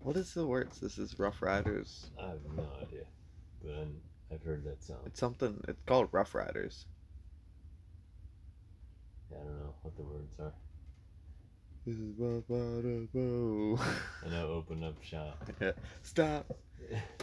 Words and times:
What 0.00 0.16
is 0.16 0.32
the 0.32 0.46
words? 0.46 0.80
This 0.80 0.96
is 0.98 1.18
Rough 1.18 1.42
Riders. 1.42 2.10
I 2.18 2.28
have 2.28 2.38
no 2.56 2.66
idea, 2.80 3.04
but 3.62 3.72
I'm, 3.72 3.96
I've 4.32 4.42
heard 4.42 4.64
that 4.64 4.82
song. 4.82 4.96
It's 5.04 5.20
something. 5.20 5.62
It's 5.68 5.82
called 5.86 6.08
Rough 6.10 6.34
Riders. 6.34 6.86
Yeah, 9.30 9.38
I 9.38 9.44
don't 9.44 9.60
know 9.60 9.74
what 9.82 9.96
the 9.96 10.02
words 10.02 10.32
are. 10.40 10.52
This 11.86 11.96
is 11.96 12.14
Rough 12.18 12.44
Riders. 12.48 13.08
Whoa. 13.12 13.78
I 14.26 14.30
know 14.30 14.48
open 14.48 14.82
up 14.84 15.02
shop. 15.02 15.44
Stop. 16.02 16.50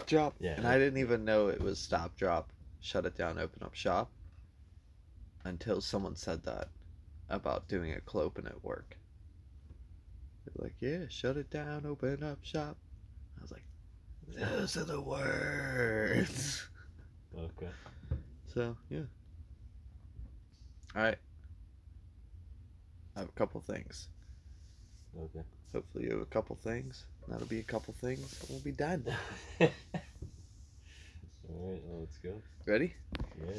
Drop. 0.06 0.36
Yeah, 0.40 0.54
And 0.56 0.68
I 0.68 0.78
didn't 0.78 1.00
even 1.00 1.26
know 1.26 1.48
it 1.48 1.60
was 1.60 1.80
stop, 1.80 2.16
drop, 2.16 2.52
shut 2.80 3.06
it 3.06 3.18
down, 3.18 3.40
open 3.40 3.64
up 3.64 3.74
shop. 3.74 4.10
Until 5.44 5.82
someone 5.82 6.16
said 6.16 6.44
that 6.44 6.70
about 7.30 7.68
doing 7.68 7.94
a 7.94 8.02
clopen 8.02 8.46
at 8.46 8.64
work. 8.64 8.98
They're 10.56 10.66
like, 10.66 10.76
yeah, 10.80 11.06
shut 11.10 11.38
it 11.38 11.50
down, 11.50 11.86
open 11.86 12.24
up 12.24 12.40
shop. 12.44 12.78
I 13.38 13.42
was 13.42 13.52
like, 13.52 13.64
those 14.28 14.78
are 14.78 14.86
the 14.86 15.02
words. 15.02 16.68
Okay. 17.38 17.72
So 18.54 18.76
yeah. 18.90 19.02
All 20.96 21.04
right. 21.04 21.18
I 23.16 23.20
have 23.20 23.30
a 23.30 23.34
couple 23.34 23.62
things. 23.62 24.10
Okay. 25.20 25.44
Hopefully, 25.74 26.06
you 26.06 26.12
have 26.12 26.22
a 26.22 26.26
couple 26.26 26.56
things. 26.56 27.06
That'll 27.28 27.48
be 27.48 27.60
a 27.60 27.64
couple 27.64 27.94
things, 28.00 28.40
and 28.42 28.50
we'll 28.50 28.60
be 28.60 28.72
done. 28.72 29.04
All 29.62 29.68
right, 31.50 31.82
well, 31.86 32.00
let's 32.02 32.18
go. 32.20 32.42
Ready? 32.66 32.94
Yeah. 33.40 33.54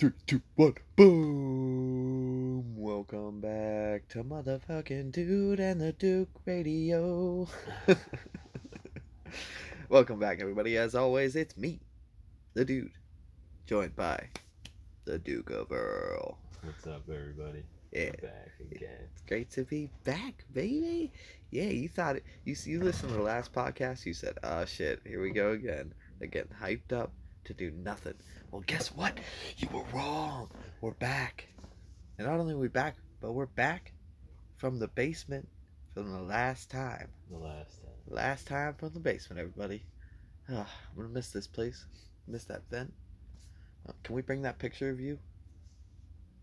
Three, 0.00 0.12
two, 0.26 0.40
one, 0.56 0.74
boom! 0.96 2.74
Welcome 2.74 3.42
back 3.42 4.08
to 4.08 4.24
motherfucking 4.24 5.12
Dude 5.12 5.60
and 5.60 5.78
the 5.78 5.92
Duke 5.92 6.30
Radio. 6.46 7.46
Welcome 9.90 10.18
back, 10.18 10.40
everybody. 10.40 10.78
As 10.78 10.94
always, 10.94 11.36
it's 11.36 11.54
me, 11.58 11.80
the 12.54 12.64
Dude, 12.64 12.92
joined 13.66 13.94
by 13.94 14.28
the 15.04 15.18
Duke 15.18 15.50
of 15.50 15.70
Earl. 15.70 16.38
What's 16.62 16.86
up, 16.86 17.02
everybody? 17.06 17.62
Yeah. 17.92 18.12
We're 18.22 18.30
back 18.30 18.52
again. 18.70 19.08
It's 19.12 19.22
great 19.28 19.50
to 19.50 19.64
be 19.64 19.90
back, 20.04 20.46
baby. 20.54 21.12
Yeah, 21.50 21.64
you 21.64 21.90
thought 21.90 22.16
it. 22.16 22.24
You 22.46 22.56
you 22.64 22.82
listened 22.82 23.10
to 23.10 23.18
the 23.18 23.22
last 23.22 23.52
podcast. 23.52 24.06
You 24.06 24.14
said, 24.14 24.38
"Oh 24.42 24.64
shit, 24.64 25.02
here 25.04 25.20
we 25.20 25.30
go 25.30 25.50
again." 25.50 25.92
They're 26.18 26.28
getting 26.28 26.56
hyped 26.58 26.90
up 26.90 27.12
to 27.44 27.52
do 27.52 27.70
nothing. 27.70 28.14
Well, 28.50 28.62
guess 28.66 28.88
what? 28.88 29.18
You 29.58 29.68
were 29.72 29.84
wrong. 29.92 30.50
We're 30.80 30.92
back, 30.92 31.48
and 32.18 32.26
not 32.26 32.40
only 32.40 32.54
are 32.54 32.58
we 32.58 32.68
back, 32.68 32.96
but 33.20 33.32
we're 33.32 33.46
back 33.46 33.92
from 34.56 34.78
the 34.78 34.88
basement 34.88 35.48
from 35.94 36.10
the 36.12 36.20
last 36.20 36.70
time. 36.70 37.08
The 37.30 37.38
last 37.38 37.80
time. 37.82 37.90
Last 38.08 38.46
time 38.46 38.74
from 38.74 38.92
the 38.92 39.00
basement, 39.00 39.38
everybody. 39.40 39.84
Ah, 40.48 40.68
I'm 40.90 40.96
gonna 40.96 41.08
miss 41.08 41.30
this 41.30 41.46
place. 41.46 41.86
Miss 42.26 42.44
that 42.46 42.62
vent. 42.70 42.92
Uh, 43.88 43.92
can 44.02 44.14
we 44.14 44.22
bring 44.22 44.42
that 44.42 44.58
picture 44.58 44.90
of 44.90 45.00
you? 45.00 45.18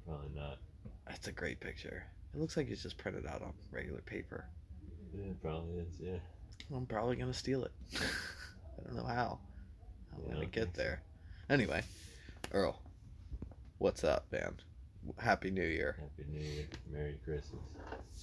Probably 0.05 0.29
not. 0.35 0.59
That's 1.07 1.27
a 1.27 1.31
great 1.31 1.59
picture. 1.59 2.05
It 2.33 2.39
looks 2.39 2.55
like 2.55 2.69
it's 2.69 2.83
just 2.83 2.97
printed 2.97 3.25
out 3.25 3.41
on 3.41 3.53
regular 3.71 4.01
paper. 4.01 4.45
Yeah, 5.13 5.25
it 5.31 5.41
probably 5.41 5.79
is, 5.79 5.99
yeah. 5.99 6.19
I'm 6.73 6.85
probably 6.85 7.15
gonna 7.17 7.33
steal 7.33 7.63
it. 7.65 7.71
I 7.95 8.83
don't 8.85 8.95
know 8.95 9.05
how. 9.05 9.39
I'm 10.13 10.23
Yeah, 10.27 10.33
gonna 10.35 10.45
get 10.45 10.73
there. 10.73 11.01
so. 11.01 11.16
Anyway, 11.49 11.81
Earl, 12.51 12.81
what's 13.77 14.03
up, 14.03 14.25
man? 14.31 14.55
Happy 15.17 15.49
New 15.49 15.65
Year. 15.65 15.95
Happy 15.97 16.29
New 16.29 16.43
Year. 16.43 16.67
Merry 16.91 17.17
Christmas. 17.23 17.61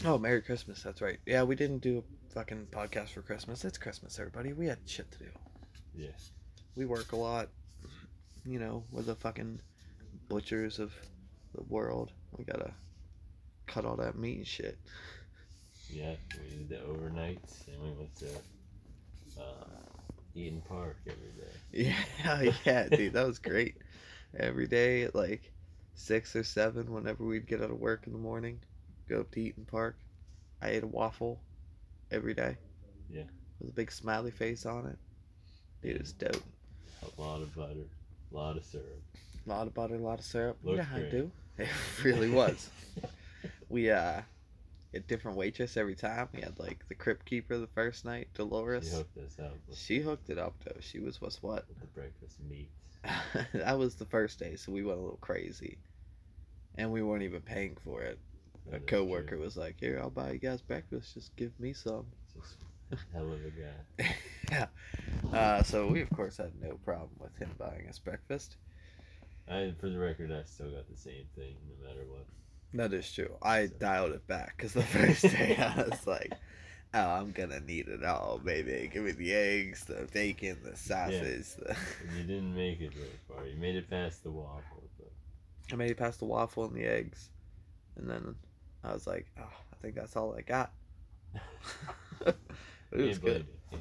Oh, 0.04 0.18
Merry 0.18 0.42
Christmas. 0.42 0.82
That's 0.82 1.00
right. 1.00 1.18
Yeah, 1.24 1.42
we 1.44 1.56
didn't 1.56 1.78
do 1.78 1.98
a 1.98 2.34
fucking 2.34 2.66
podcast 2.70 3.10
for 3.10 3.22
Christmas. 3.22 3.64
It's 3.64 3.78
Christmas, 3.78 4.18
everybody. 4.18 4.52
We 4.52 4.66
had 4.66 4.78
shit 4.84 5.10
to 5.12 5.18
do. 5.20 5.30
Yes. 5.94 6.32
We 6.76 6.84
work 6.84 7.12
a 7.12 7.16
lot. 7.16 7.48
You 8.44 8.58
know, 8.58 8.84
we're 8.90 9.02
the 9.02 9.14
fucking 9.14 9.58
butchers 10.28 10.78
of 10.78 10.92
the 11.54 11.62
world. 11.62 12.12
We 12.36 12.44
gotta 12.44 12.74
cut 13.66 13.86
all 13.86 13.96
that 13.96 14.18
meat 14.18 14.36
and 14.36 14.46
shit. 14.46 14.78
Yeah, 15.88 16.14
we 16.42 16.56
did 16.56 16.68
the 16.68 16.76
overnights 16.76 17.68
and 17.68 17.82
we 17.82 17.90
went 17.92 18.14
to 18.16 18.28
uh, 19.40 19.93
Eat'n 20.36 20.64
Park 20.68 20.96
every 21.06 21.30
day. 21.36 21.94
Yeah, 22.22 22.52
yeah, 22.64 22.88
dude, 22.88 23.12
that 23.12 23.26
was 23.26 23.38
great. 23.38 23.76
Every 24.38 24.66
day 24.66 25.02
at 25.02 25.14
like 25.14 25.52
six 25.94 26.34
or 26.34 26.42
seven, 26.44 26.92
whenever 26.92 27.24
we'd 27.24 27.46
get 27.46 27.62
out 27.62 27.70
of 27.70 27.78
work 27.78 28.06
in 28.06 28.12
the 28.12 28.18
morning, 28.18 28.60
go 29.08 29.20
up 29.20 29.30
to 29.32 29.40
Eat'n 29.40 29.66
Park. 29.66 29.96
I 30.60 30.70
ate 30.70 30.82
a 30.82 30.86
waffle 30.86 31.40
every 32.10 32.34
day. 32.34 32.56
Yeah. 33.10 33.22
With 33.60 33.70
a 33.70 33.72
big 33.72 33.92
smiley 33.92 34.30
face 34.30 34.66
on 34.66 34.86
it. 34.86 34.98
Dude, 35.82 35.96
it's 36.00 36.12
dope. 36.12 36.42
A 37.02 37.20
lot 37.20 37.42
of 37.42 37.54
butter, 37.54 37.84
a 38.32 38.36
lot 38.36 38.56
of 38.56 38.64
syrup. 38.64 39.00
A 39.46 39.48
lot 39.50 39.66
of 39.66 39.74
butter, 39.74 39.96
a 39.96 39.98
lot 39.98 40.18
of 40.18 40.24
syrup. 40.24 40.56
you 40.64 40.70
know 40.70 40.76
Looked 40.78 40.88
how 40.88 40.96
I 40.96 41.10
do. 41.10 41.30
It 41.58 41.68
really 42.02 42.30
was. 42.30 42.68
we 43.68 43.88
uh 43.90 44.22
had 44.94 45.06
different 45.06 45.36
waitress 45.36 45.76
every 45.76 45.94
time. 45.94 46.28
We 46.34 46.40
had 46.42 46.58
like 46.58 46.86
the 46.88 46.94
crypt 46.94 47.26
keeper 47.26 47.58
the 47.58 47.66
first 47.68 48.04
night, 48.04 48.28
Dolores. 48.34 48.88
She 48.88 48.96
hooked 48.96 49.18
us 49.18 49.38
up 49.38 49.54
She 49.74 50.00
hooked 50.00 50.30
it 50.30 50.38
up 50.38 50.54
though. 50.64 50.80
She 50.80 51.00
was 51.00 51.20
what's 51.20 51.42
what. 51.42 51.68
with 51.68 51.80
the 51.80 51.86
breakfast 51.88 52.40
meats. 52.48 52.98
that 53.54 53.78
was 53.78 53.96
the 53.96 54.06
first 54.06 54.38
day, 54.38 54.56
so 54.56 54.72
we 54.72 54.84
went 54.84 54.98
a 54.98 55.02
little 55.02 55.18
crazy. 55.18 55.78
And 56.76 56.90
we 56.92 57.02
weren't 57.02 57.22
even 57.22 57.42
paying 57.42 57.76
for 57.84 58.02
it. 58.02 58.18
A 58.72 58.78
That 58.78 58.82
is 58.82 58.86
coworker 58.86 59.36
true. 59.36 59.38
was 59.38 59.56
like, 59.56 59.76
Here, 59.80 59.98
I'll 60.00 60.10
buy 60.10 60.32
you 60.32 60.38
guys 60.38 60.62
breakfast, 60.62 61.14
just 61.14 61.36
give 61.36 61.58
me 61.60 61.72
some. 61.72 62.06
Just 62.32 62.56
hell 63.12 63.32
of 63.32 63.44
a 63.44 63.50
guy. 63.50 64.16
yeah. 64.50 64.66
Uh, 65.32 65.62
so 65.62 65.88
we 65.88 66.00
of 66.00 66.10
course 66.10 66.36
had 66.38 66.52
no 66.60 66.78
problem 66.84 67.10
with 67.18 67.36
him 67.36 67.50
buying 67.58 67.88
us 67.88 67.98
breakfast. 67.98 68.56
I, 69.48 69.74
for 69.80 69.88
the 69.90 69.98
record, 69.98 70.32
I 70.32 70.44
still 70.44 70.70
got 70.70 70.88
the 70.88 70.96
same 70.96 71.26
thing 71.34 71.56
no 71.68 71.86
matter 71.86 72.04
what. 72.08 72.26
That 72.74 72.92
is 72.92 73.10
true. 73.10 73.36
I 73.40 73.66
dialed 73.66 74.12
it 74.12 74.26
back 74.26 74.56
because 74.56 74.72
the 74.72 74.82
first 74.96 75.22
day 75.22 75.56
I 75.56 75.82
was 75.82 76.06
like, 76.08 76.32
"Oh, 76.92 77.08
I'm 77.08 77.30
gonna 77.30 77.60
need 77.60 77.86
it 77.86 78.04
all, 78.04 78.40
baby. 78.44 78.90
Give 78.92 79.04
me 79.04 79.12
the 79.12 79.32
eggs, 79.32 79.84
the 79.84 80.08
bacon, 80.12 80.58
the 80.64 80.76
sausage." 80.76 81.54
The... 81.56 81.76
You 82.16 82.24
didn't 82.24 82.54
make 82.54 82.80
it 82.80 82.92
very 82.92 83.08
far. 83.28 83.46
You 83.46 83.56
made 83.56 83.76
it 83.76 83.88
past 83.88 84.24
the 84.24 84.32
waffle, 84.32 84.82
but 84.98 85.12
I 85.72 85.76
made 85.76 85.92
it 85.92 85.98
past 85.98 86.18
the 86.18 86.24
waffle 86.24 86.64
and 86.64 86.74
the 86.74 86.84
eggs, 86.84 87.30
and 87.94 88.10
then 88.10 88.34
I 88.82 88.92
was 88.92 89.06
like, 89.06 89.26
"Oh, 89.38 89.42
I 89.72 89.76
think 89.80 89.94
that's 89.94 90.16
all 90.16 90.34
I 90.36 90.40
got." 90.40 90.72
it 92.26 92.36
was 92.90 93.18
good. 93.18 93.46
you. 93.70 93.78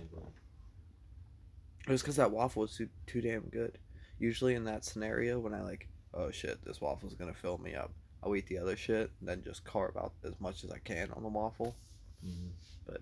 It 1.87 1.91
was 1.91 2.01
because 2.01 2.17
that 2.17 2.31
waffle 2.31 2.61
was 2.61 2.77
too 2.77 2.89
too 3.07 3.21
damn 3.21 3.49
good. 3.49 3.79
Usually 4.19 4.53
in 4.53 4.65
that 4.65 4.85
scenario, 4.85 5.39
when 5.39 5.55
I 5.55 5.63
like, 5.63 5.89
"Oh 6.13 6.29
shit, 6.29 6.63
this 6.63 6.79
waffle's 6.79 7.15
gonna 7.15 7.33
fill 7.33 7.57
me 7.57 7.73
up," 7.73 7.91
I'll 8.23 8.35
eat 8.35 8.47
the 8.47 8.57
other 8.57 8.75
shit 8.75 9.11
and 9.19 9.27
then 9.29 9.43
just 9.43 9.63
carve 9.65 9.97
out 9.97 10.13
as 10.23 10.39
much 10.39 10.63
as 10.63 10.71
I 10.71 10.77
can 10.79 11.11
on 11.11 11.23
the 11.23 11.29
waffle. 11.29 11.75
you. 12.23 12.31
hmm 12.31 12.47
But- 12.85 13.01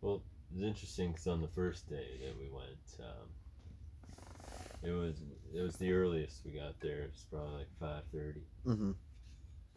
well, 0.00 0.22
it 0.50 0.54
was 0.56 0.62
interesting 0.64 1.12
because 1.12 1.26
on 1.28 1.40
the 1.40 1.48
first 1.48 1.88
day 1.88 2.18
that 2.24 2.36
we 2.38 2.48
went, 2.50 2.98
um, 3.00 3.28
it 4.82 4.90
was 4.90 5.16
it 5.54 5.60
was 5.60 5.76
the 5.76 5.92
earliest 5.92 6.40
we 6.44 6.52
got 6.52 6.78
there. 6.80 7.02
It's 7.02 7.24
probably 7.30 7.58
like 7.58 7.68
five 7.78 8.02
thirty, 8.12 8.42
Mm-hmm. 8.66 8.92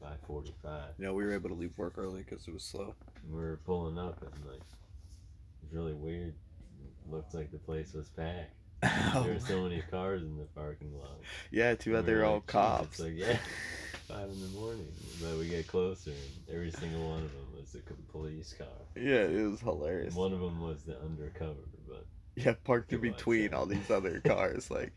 five 0.01 0.17
forty 0.27 0.53
five. 0.63 0.93
You 0.97 1.05
know, 1.05 1.13
we 1.13 1.23
were 1.23 1.33
able 1.33 1.49
to 1.49 1.55
leave 1.55 1.77
work 1.77 1.93
early 1.97 2.23
because 2.27 2.47
it 2.47 2.53
was 2.53 2.63
slow. 2.63 2.95
And 3.23 3.31
we 3.33 3.39
were 3.39 3.59
pulling 3.65 3.99
up 3.99 4.19
and 4.23 4.31
like 4.45 4.61
it 4.61 5.63
was 5.63 5.73
really 5.73 5.93
weird. 5.93 6.33
It 6.83 7.11
looked 7.11 7.35
like 7.35 7.51
the 7.51 7.59
place 7.59 7.93
was 7.93 8.09
packed. 8.09 8.51
There 9.23 9.33
were 9.33 9.39
so 9.39 9.61
many 9.63 9.81
cars 9.89 10.21
in 10.23 10.37
the 10.37 10.43
parking 10.55 10.91
lot. 10.99 11.19
yeah, 11.51 11.75
too 11.75 11.91
bad 11.93 11.99
And 11.99 12.07
they 12.07 12.11
we 12.13 12.17
were 12.17 12.23
were 12.25 12.29
all 12.29 12.35
like, 12.35 12.45
cops. 12.47 12.87
It's 12.87 12.99
like 12.99 13.13
yeah, 13.15 13.37
five 14.07 14.29
in 14.29 14.39
the 14.41 14.47
morning. 14.59 14.87
But 15.21 15.37
we 15.37 15.47
get 15.49 15.67
closer, 15.67 16.11
and 16.11 16.55
every 16.55 16.71
single 16.71 17.09
one 17.09 17.23
of 17.23 17.31
them 17.31 17.47
was 17.59 17.75
a 17.75 18.11
police 18.11 18.53
car. 18.57 18.67
Yeah, 18.95 19.23
it 19.25 19.49
was 19.49 19.59
hilarious. 19.61 20.13
One 20.15 20.33
of 20.33 20.39
them 20.39 20.61
was 20.61 20.83
the 20.83 20.99
undercover, 21.01 21.67
but 21.87 22.05
Yeah, 22.35 22.53
parked 22.63 22.93
in 22.93 23.01
between 23.01 23.53
all 23.53 23.65
these 23.65 23.89
other 23.89 24.19
cars, 24.25 24.69
like, 24.71 24.93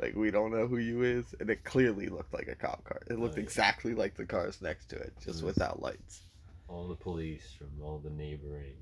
like 0.00 0.14
we 0.14 0.30
don't 0.30 0.50
know 0.52 0.66
who 0.66 0.78
you 0.78 1.02
is, 1.02 1.34
and 1.40 1.48
it 1.50 1.64
clearly 1.64 2.08
looked 2.08 2.32
like 2.32 2.48
a 2.48 2.54
cop 2.54 2.84
car. 2.84 3.00
It 3.10 3.18
looked 3.18 3.34
Oh, 3.34 3.38
yeah. 3.38 3.44
exactly 3.44 3.94
like 3.94 4.14
the 4.14 4.26
cars 4.26 4.60
next 4.62 4.86
to 4.90 4.96
it, 4.96 5.12
just 5.24 5.42
without 5.42 5.80
lights. 5.82 6.22
all 6.68 6.88
the 6.88 6.96
police 6.96 7.52
from 7.58 7.68
all 7.82 7.98
the 7.98 8.10
neighboring 8.10 8.76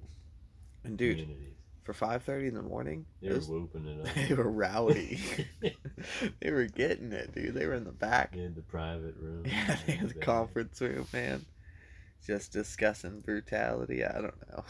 And 0.84 0.96
dude, 0.98 1.18
communities, 1.18 1.56
for 1.84 1.92
five 1.92 2.22
thirty 2.24 2.48
in 2.48 2.54
the 2.54 2.62
morning, 2.62 3.04
they 3.22 3.28
were 3.28 3.38
whooping 3.38 3.86
it 3.86 4.06
up. 4.08 4.14
they 4.28 4.34
were 4.34 4.50
rowdy. 4.50 5.20
they 6.40 6.50
were 6.50 6.64
getting 6.64 7.12
it, 7.12 7.34
dude. 7.34 7.54
They 7.54 7.66
were 7.66 7.74
in 7.74 7.84
the 7.84 7.92
back. 7.92 8.34
In 8.34 8.54
the 8.54 8.62
private 8.62 9.14
room. 9.20 9.44
Yeah, 9.46 9.76
they 9.86 9.92
in 9.92 9.98
had 10.00 10.08
the 10.10 10.14
back. 10.14 10.24
conference 10.24 10.80
room, 10.80 11.06
man. 11.12 11.44
Just 12.26 12.52
discussing 12.52 13.20
brutality. 13.20 14.04
I 14.04 14.12
don't 14.14 14.50
know. 14.50 14.64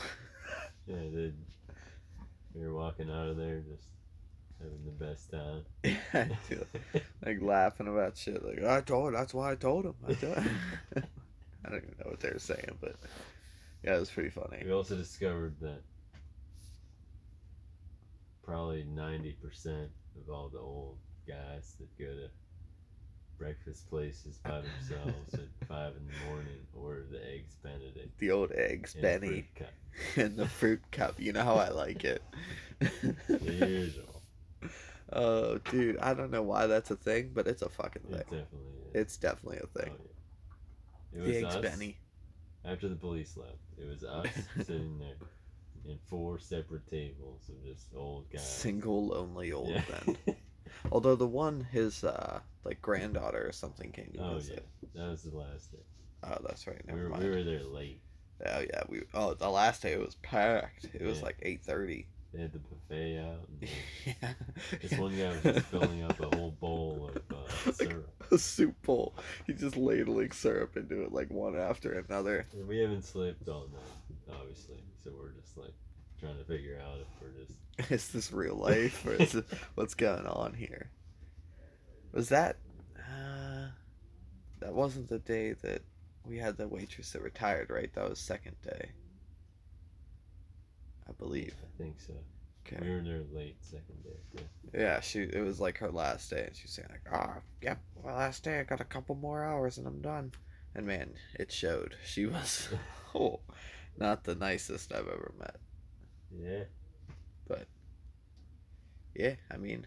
Yeah, 0.87 0.97
they. 1.13 1.33
We 2.55 2.67
were 2.67 2.75
walking 2.75 3.11
out 3.11 3.29
of 3.29 3.37
there 3.37 3.61
just 3.61 3.89
having 4.61 4.85
the 4.85 5.05
best 5.05 5.31
time. 5.31 5.65
yeah, 5.83 6.29
dude. 6.49 6.67
like 7.25 7.41
laughing 7.41 7.89
about 7.89 8.17
shit. 8.17 8.45
Like 8.45 8.63
I 8.65 8.81
told, 8.81 9.15
that's 9.15 9.35
why 9.35 9.53
I 9.53 9.55
told 9.55 9.87
him. 9.87 9.95
I, 10.07 10.15
told 10.15 10.37
Him. 10.37 10.59
I 11.65 11.71
don't 11.71 11.79
even 11.79 11.95
know 12.05 12.11
what 12.11 12.21
they 12.21 12.31
were 12.31 12.39
saying, 12.39 12.77
but 12.81 12.97
yeah, 13.85 13.97
it 13.97 14.01
was 14.01 14.11
pretty 14.11 14.31
funny. 14.31 14.63
we 14.65 14.73
also 14.73 14.97
discovered 14.97 15.55
that 15.61 15.81
probably 18.45 18.85
ninety 18.85 19.33
percent 19.43 19.91
of 20.21 20.33
all 20.33 20.49
the 20.49 20.59
old 20.59 20.99
guys 21.27 21.75
that 21.81 21.99
go 21.99 22.07
to 22.13 22.29
breakfast 23.39 23.89
places 23.91 24.39
by 24.45 24.61
themselves 24.61 25.35
at 25.35 25.41
five 25.69 25.93
in 25.97 26.07
the 26.07 26.31
morning 26.31 26.59
order 26.75 27.05
the 27.11 27.19
eggs 27.33 27.57
Benedict 27.63 28.17
The 28.19 28.31
old 28.31 28.53
eggs, 28.53 28.95
in 28.95 29.01
a 29.01 29.03
Benny, 29.03 29.49
and 30.17 30.37
the 30.37 30.47
fruit 30.47 30.81
cup. 30.93 31.15
You 31.19 31.33
know 31.33 31.43
how 31.43 31.57
I 31.57 31.69
like 31.71 32.05
it. 32.05 32.23
The 32.81 33.55
usual. 33.69 34.23
oh, 35.13 35.59
dude, 35.71 35.99
I 35.99 36.15
don't 36.15 36.31
know 36.31 36.43
why 36.43 36.67
that's 36.67 36.91
a 36.91 36.97
thing, 36.97 37.31
but 37.35 37.47
it's 37.47 37.63
a 37.63 37.69
fucking 37.69 38.03
It 38.09 38.13
thing. 38.13 38.19
definitely 38.23 38.79
is. 38.89 38.95
It's 38.95 39.17
definitely 39.17 39.59
a 39.59 39.65
Oh, 39.65 39.81
thing. 39.81 39.93
yeah. 41.13 41.21
It 41.21 41.25
the 41.25 41.37
eggs, 41.39 41.55
us 41.57 41.63
Benny. 41.63 41.99
after 42.65 42.89
the 42.89 42.97
police 42.97 43.37
left. 43.37 43.59
It 43.79 43.89
was 43.89 44.05
us 44.05 44.27
sitting 44.65 44.99
there 44.99 45.17
in 45.89 45.99
four 46.07 46.39
separate 46.39 46.87
tables 46.89 47.49
of 47.49 47.63
just 47.65 47.89
old 47.95 48.31
guys. 48.31 48.49
Single, 48.49 49.07
lonely 49.09 49.53
old 49.53 49.69
Yeah. 49.69 49.83
men. 50.07 50.17
Although 50.93 51.17
the 51.17 51.27
one, 51.27 51.67
his 51.73 52.05
uh, 52.05 52.41
like 52.65 52.81
granddaughter 52.83 53.47
or 53.47 53.53
something 53.53 53.91
came 53.93 54.11
to 54.15 54.19
oh 54.21 54.41
yeah, 54.43 54.61
that 54.95 55.09
was 55.11 55.23
the 55.23 55.37
last 55.37 55.73
day. 55.73 55.79
Oh, 56.25 56.39
that's 56.47 56.67
right. 56.67 56.81
We 56.87 56.93
Never 56.93 57.05
were, 57.05 57.09
mind. 57.11 57.23
we 57.25 57.31
were 57.31 57.43
there 57.43 57.63
late. 57.65 58.01
Oh 58.45 58.61
yeah, 58.61 58.83
we. 58.89 59.03
Oh, 59.15 59.35
the 59.35 59.49
last 59.49 59.83
day 59.83 59.93
it 59.93 60.01
was 60.01 60.17
packed. 60.17 60.87
It 60.93 61.03
was 61.03 61.19
Yeah. 61.19 61.25
like 61.25 61.37
eight 61.43 61.63
thirty. 61.65 62.07
They 62.35 62.43
had 62.43 62.53
the 62.53 62.59
buffet 62.59 63.19
out. 63.21 63.49
And 63.49 63.69
yeah. 64.07 64.33
this 64.83 64.99
one 64.99 65.17
guy 65.17 65.29
was 65.29 65.43
just 65.43 65.67
filling 65.67 66.03
up 66.03 66.19
a 66.19 66.37
whole 66.37 66.51
bowl 66.51 67.11
of 67.15 67.37
uh, 67.37 67.73
syrup. 67.73 68.25
a 68.33 68.39
soup 68.39 68.75
bowl. 68.83 69.15
He 69.47 69.53
just 69.53 69.77
ladling 69.77 70.33
syrup 70.33 70.77
into 70.77 71.03
it 71.03 71.13
like 71.13 71.31
one 71.31 71.57
after 71.57 71.93
another. 71.93 72.49
And 72.53 72.67
we 72.67 72.79
haven't 72.79 73.05
slept 73.05 73.49
all 73.49 73.69
night, 73.73 74.37
obviously. 74.41 74.83
So 75.05 75.13
we're 75.17 75.31
just 75.41 75.57
like 75.57 75.75
trying 76.19 76.37
to 76.39 76.45
figure 76.45 76.81
out 76.85 76.99
if 76.99 77.07
we're 77.23 77.45
just 77.45 77.55
Is 77.91 78.09
this 78.09 78.33
real 78.33 78.57
life 78.57 79.07
or 79.07 79.15
is 79.15 79.33
this, 79.33 79.45
what's 79.77 79.95
going 79.95 80.27
on 80.27 80.55
here? 80.55 80.91
Was 82.13 82.31
that? 82.31 82.57
Uh, 82.97 83.69
that 84.61 84.75
wasn't 84.75 85.09
the 85.09 85.19
day 85.21 85.53
that 85.63 85.83
we 86.25 86.39
had 86.39 86.57
the 86.57 86.67
waitress 86.67 87.13
that 87.13 87.23
retired, 87.23 87.71
right? 87.71 87.93
That 87.95 88.09
was 88.09 88.19
second 88.19 88.57
day. 88.63 88.91
I 91.09 91.13
believe. 91.13 91.55
I 91.63 91.83
think 91.83 92.01
so. 92.01 92.15
Okay. 92.67 92.79
We 92.83 92.95
were 92.95 93.03
there 93.03 93.23
late 93.33 93.57
second 93.61 94.03
day. 94.03 94.17
Yeah. 94.33 94.81
Yeah, 94.81 95.01
she. 95.01 95.21
It 95.23 95.45
was 95.45 95.61
like 95.61 95.79
her 95.79 95.91
last 95.91 96.31
day, 96.31 96.45
and 96.47 96.57
she's 96.57 96.71
saying 96.73 96.89
like, 96.91 97.07
"Ah, 97.13 97.37
yep, 97.61 97.79
my 98.03 98.15
last 98.15 98.43
day. 98.43 98.59
I 98.59 98.65
got 98.65 98.81
a 98.81 98.85
couple 98.85 99.15
more 99.17 99.45
hours, 99.45 99.77
and 99.79 99.87
I'm 99.87 100.01
done." 100.01 100.33
And 100.75 100.87
man, 100.87 101.11
it 101.39 101.53
showed. 101.53 101.95
She 102.07 102.27
was, 102.27 102.69
oh, 103.15 103.41
not 103.99 104.25
the 104.25 104.35
nicest 104.35 104.93
I've 104.93 105.07
ever 105.07 105.33
met. 105.39 105.57
Yeah. 106.35 106.65
But. 107.47 107.67
Yeah, 109.15 109.35
I 109.51 109.59
mean, 109.59 109.87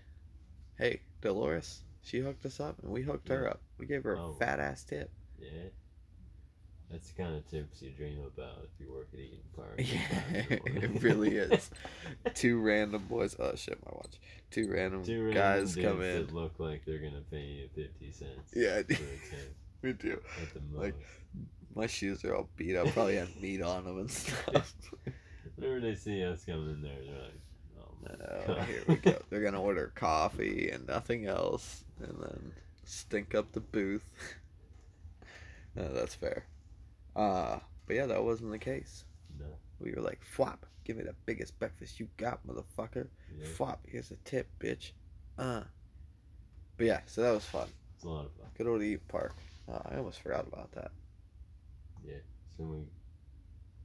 hey, 0.77 1.01
Dolores, 1.21 1.81
she 2.03 2.19
hooked 2.19 2.45
us 2.45 2.59
up, 2.61 2.77
and 2.83 2.91
we 2.91 3.01
hooked 3.01 3.27
her 3.27 3.49
up. 3.49 3.59
We 3.79 3.85
gave 3.87 4.03
her 4.03 4.13
a 4.13 4.21
Oh. 4.23 4.35
fat 4.39 4.59
ass 4.59 4.83
tip. 4.83 5.11
Yeah. 5.39 5.69
That's 6.91 7.09
the 7.11 7.21
kind 7.21 7.35
of 7.35 7.45
tips 7.49 7.81
you 7.81 7.89
dream 7.91 8.19
about 8.25 8.59
if 8.63 8.69
you 8.79 8.91
work 8.93 9.09
at 9.13 9.19
Eat'n 9.19 9.55
Park. 9.55 9.75
Yeah, 9.77 10.45
it 10.83 11.01
really 11.03 11.35
is. 11.35 11.69
Two 12.33 12.61
random 12.61 13.03
boys. 13.09 13.35
Oh 13.39 13.53
shit, 13.55 13.77
my 13.85 13.91
watch. 13.93 14.19
Two 14.51 14.71
random 14.71 15.03
Two 15.03 15.25
random 15.25 15.33
guys 15.65 15.75
come 15.75 16.01
in. 16.01 16.25
that 16.27 16.33
look 16.33 16.53
like 16.59 16.85
they're 16.85 16.99
gonna 16.99 17.23
pay 17.29 17.41
you 17.43 17.69
fifty 17.75 18.11
cents. 18.11 18.53
Yeah, 18.55 18.81
we 19.81 19.93
do. 19.93 20.21
at 20.41 20.53
the 20.53 20.61
most. 20.71 20.81
Like- 20.81 20.95
My 21.75 21.87
shoes 21.87 22.23
are 22.23 22.33
all 22.35 22.49
beat 22.55 22.75
up. 22.77 22.87
Probably 22.93 23.17
have 23.17 23.35
meat 23.41 23.61
on 23.61 23.83
them 23.83 23.99
and 23.99 24.09
stuff. 24.09 24.73
Whenever 25.55 25.79
they 25.81 25.95
see 25.95 26.23
us 26.23 26.45
coming 26.45 26.69
in 26.69 26.81
there, 26.81 26.97
they're 27.05 27.21
like, 27.21 27.39
"Oh 27.79 27.91
my 28.01 28.61
Oh, 28.61 28.61
here 28.63 28.83
we 28.87 28.95
go. 28.95 29.21
They're 29.29 29.43
gonna 29.43 29.61
order 29.61 29.91
coffee 29.93 30.69
and 30.71 30.87
nothing 30.87 31.25
else, 31.25 31.83
and 32.01 32.17
then 32.21 32.53
stink 32.85 33.35
up 33.35 33.51
the 33.51 33.59
booth. 33.59 34.07
no, 35.75 35.93
that's 35.93 36.15
fair. 36.15 36.45
Uh, 37.17 37.59
but 37.85 37.95
yeah, 37.95 38.05
that 38.05 38.23
wasn't 38.23 38.51
the 38.51 38.59
case. 38.59 39.03
no. 39.39 39.45
We 39.79 39.91
were 39.93 40.01
like, 40.01 40.23
"Flop, 40.23 40.65
give 40.85 40.97
me 40.97 41.03
the 41.03 41.15
biggest 41.25 41.57
breakfast 41.59 41.99
you 41.99 42.07
got, 42.17 42.45
motherfucker." 42.47 43.07
Yeah, 43.37 43.45
Flop, 43.55 43.85
here's 43.87 44.11
a 44.11 44.15
tip, 44.25 44.47
bitch. 44.59 44.91
Uh. 45.37 45.63
But 46.77 46.85
yeah, 46.85 47.01
so 47.07 47.21
that 47.23 47.31
was 47.31 47.43
fun. 47.45 47.67
it's 47.95 48.03
a 48.03 48.09
lot 48.09 48.25
of 48.25 48.31
fun. 48.33 48.45
Good 48.57 48.67
old 48.67 48.81
Eat'n 48.81 48.99
Park. 49.07 49.33
Uh, 49.67 49.79
I 49.85 49.97
almost 49.97 50.21
forgot 50.21 50.47
about 50.47 50.71
that. 50.73 50.91
Yeah. 52.05 52.17
So 52.55 52.63
we 52.63 52.83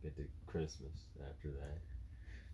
get 0.03 0.15
to 0.17 0.25
Christmas 0.47 0.93
after 1.29 1.49
that. 1.49 1.79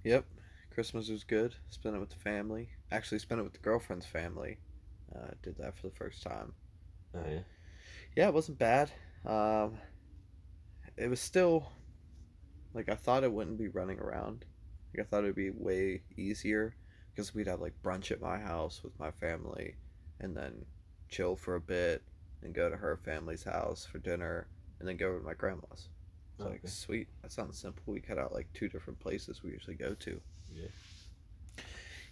Yep, 0.05 0.25
Christmas 0.73 1.09
was 1.09 1.25
good. 1.25 1.55
Spent 1.71 1.97
it 1.97 1.99
with 1.99 2.11
the 2.11 2.17
family. 2.17 2.71
Actually, 2.93 3.19
spent 3.19 3.41
it 3.41 3.45
with 3.45 3.53
the 3.53 3.59
girlfriend's 3.59 4.07
family. 4.07 4.59
Uh, 5.15 5.31
did 5.43 5.57
that 5.59 5.77
for 5.77 5.89
the 5.89 5.95
first 5.95 6.23
time. 6.23 6.53
Oh 7.15 7.21
yeah. 7.29 7.41
Yeah, 8.17 8.29
it 8.29 8.35
wasn't 8.35 8.59
bad. 8.59 8.91
Um, 9.27 9.79
it 10.99 11.09
was 11.09 11.21
still 11.21 11.71
like 12.75 12.89
I 12.89 12.95
thought 12.95 13.25
it 13.25 13.33
wouldn't 13.33 13.59
be 13.59 13.69
running 13.69 13.99
around. 13.99 14.45
Like 14.95 15.06
I 15.06 15.09
thought 15.09 15.25
it'd 15.25 15.37
be 15.37 15.50
way 15.50 16.03
easier 16.17 16.75
because 17.15 17.35
we'd 17.35 17.47
have 17.47 17.61
like 17.61 17.75
brunch 17.83 18.11
at 18.11 18.21
my 18.21 18.39
house 18.39 18.83
with 18.83 18.99
my 18.99 19.11
family, 19.11 19.77
and 20.21 20.37
then 20.37 20.65
chill 21.09 21.37
for 21.37 21.55
a 21.55 21.61
bit, 21.61 22.03
and 22.43 22.55
go 22.55 22.69
to 22.69 22.77
her 22.77 22.97
family's 22.97 23.45
house 23.45 23.87
for 23.91 23.99
dinner, 23.99 24.49
and 24.79 24.89
then 24.89 24.97
go 24.97 25.17
to 25.17 25.25
my 25.25 25.35
grandma's. 25.35 25.89
It's 26.37 26.47
like 26.47 26.61
sweet. 26.65 27.09
That 27.23 27.33
sounds 27.33 27.59
simple. 27.59 27.83
We 27.87 28.00
cut 28.00 28.19
out 28.19 28.33
like 28.33 28.47
two 28.55 28.69
different 28.69 29.00
places 29.00 29.43
we 29.43 29.50
usually 29.50 29.77
go 29.77 29.95
to. 29.95 30.21
Yeah. 30.55 30.69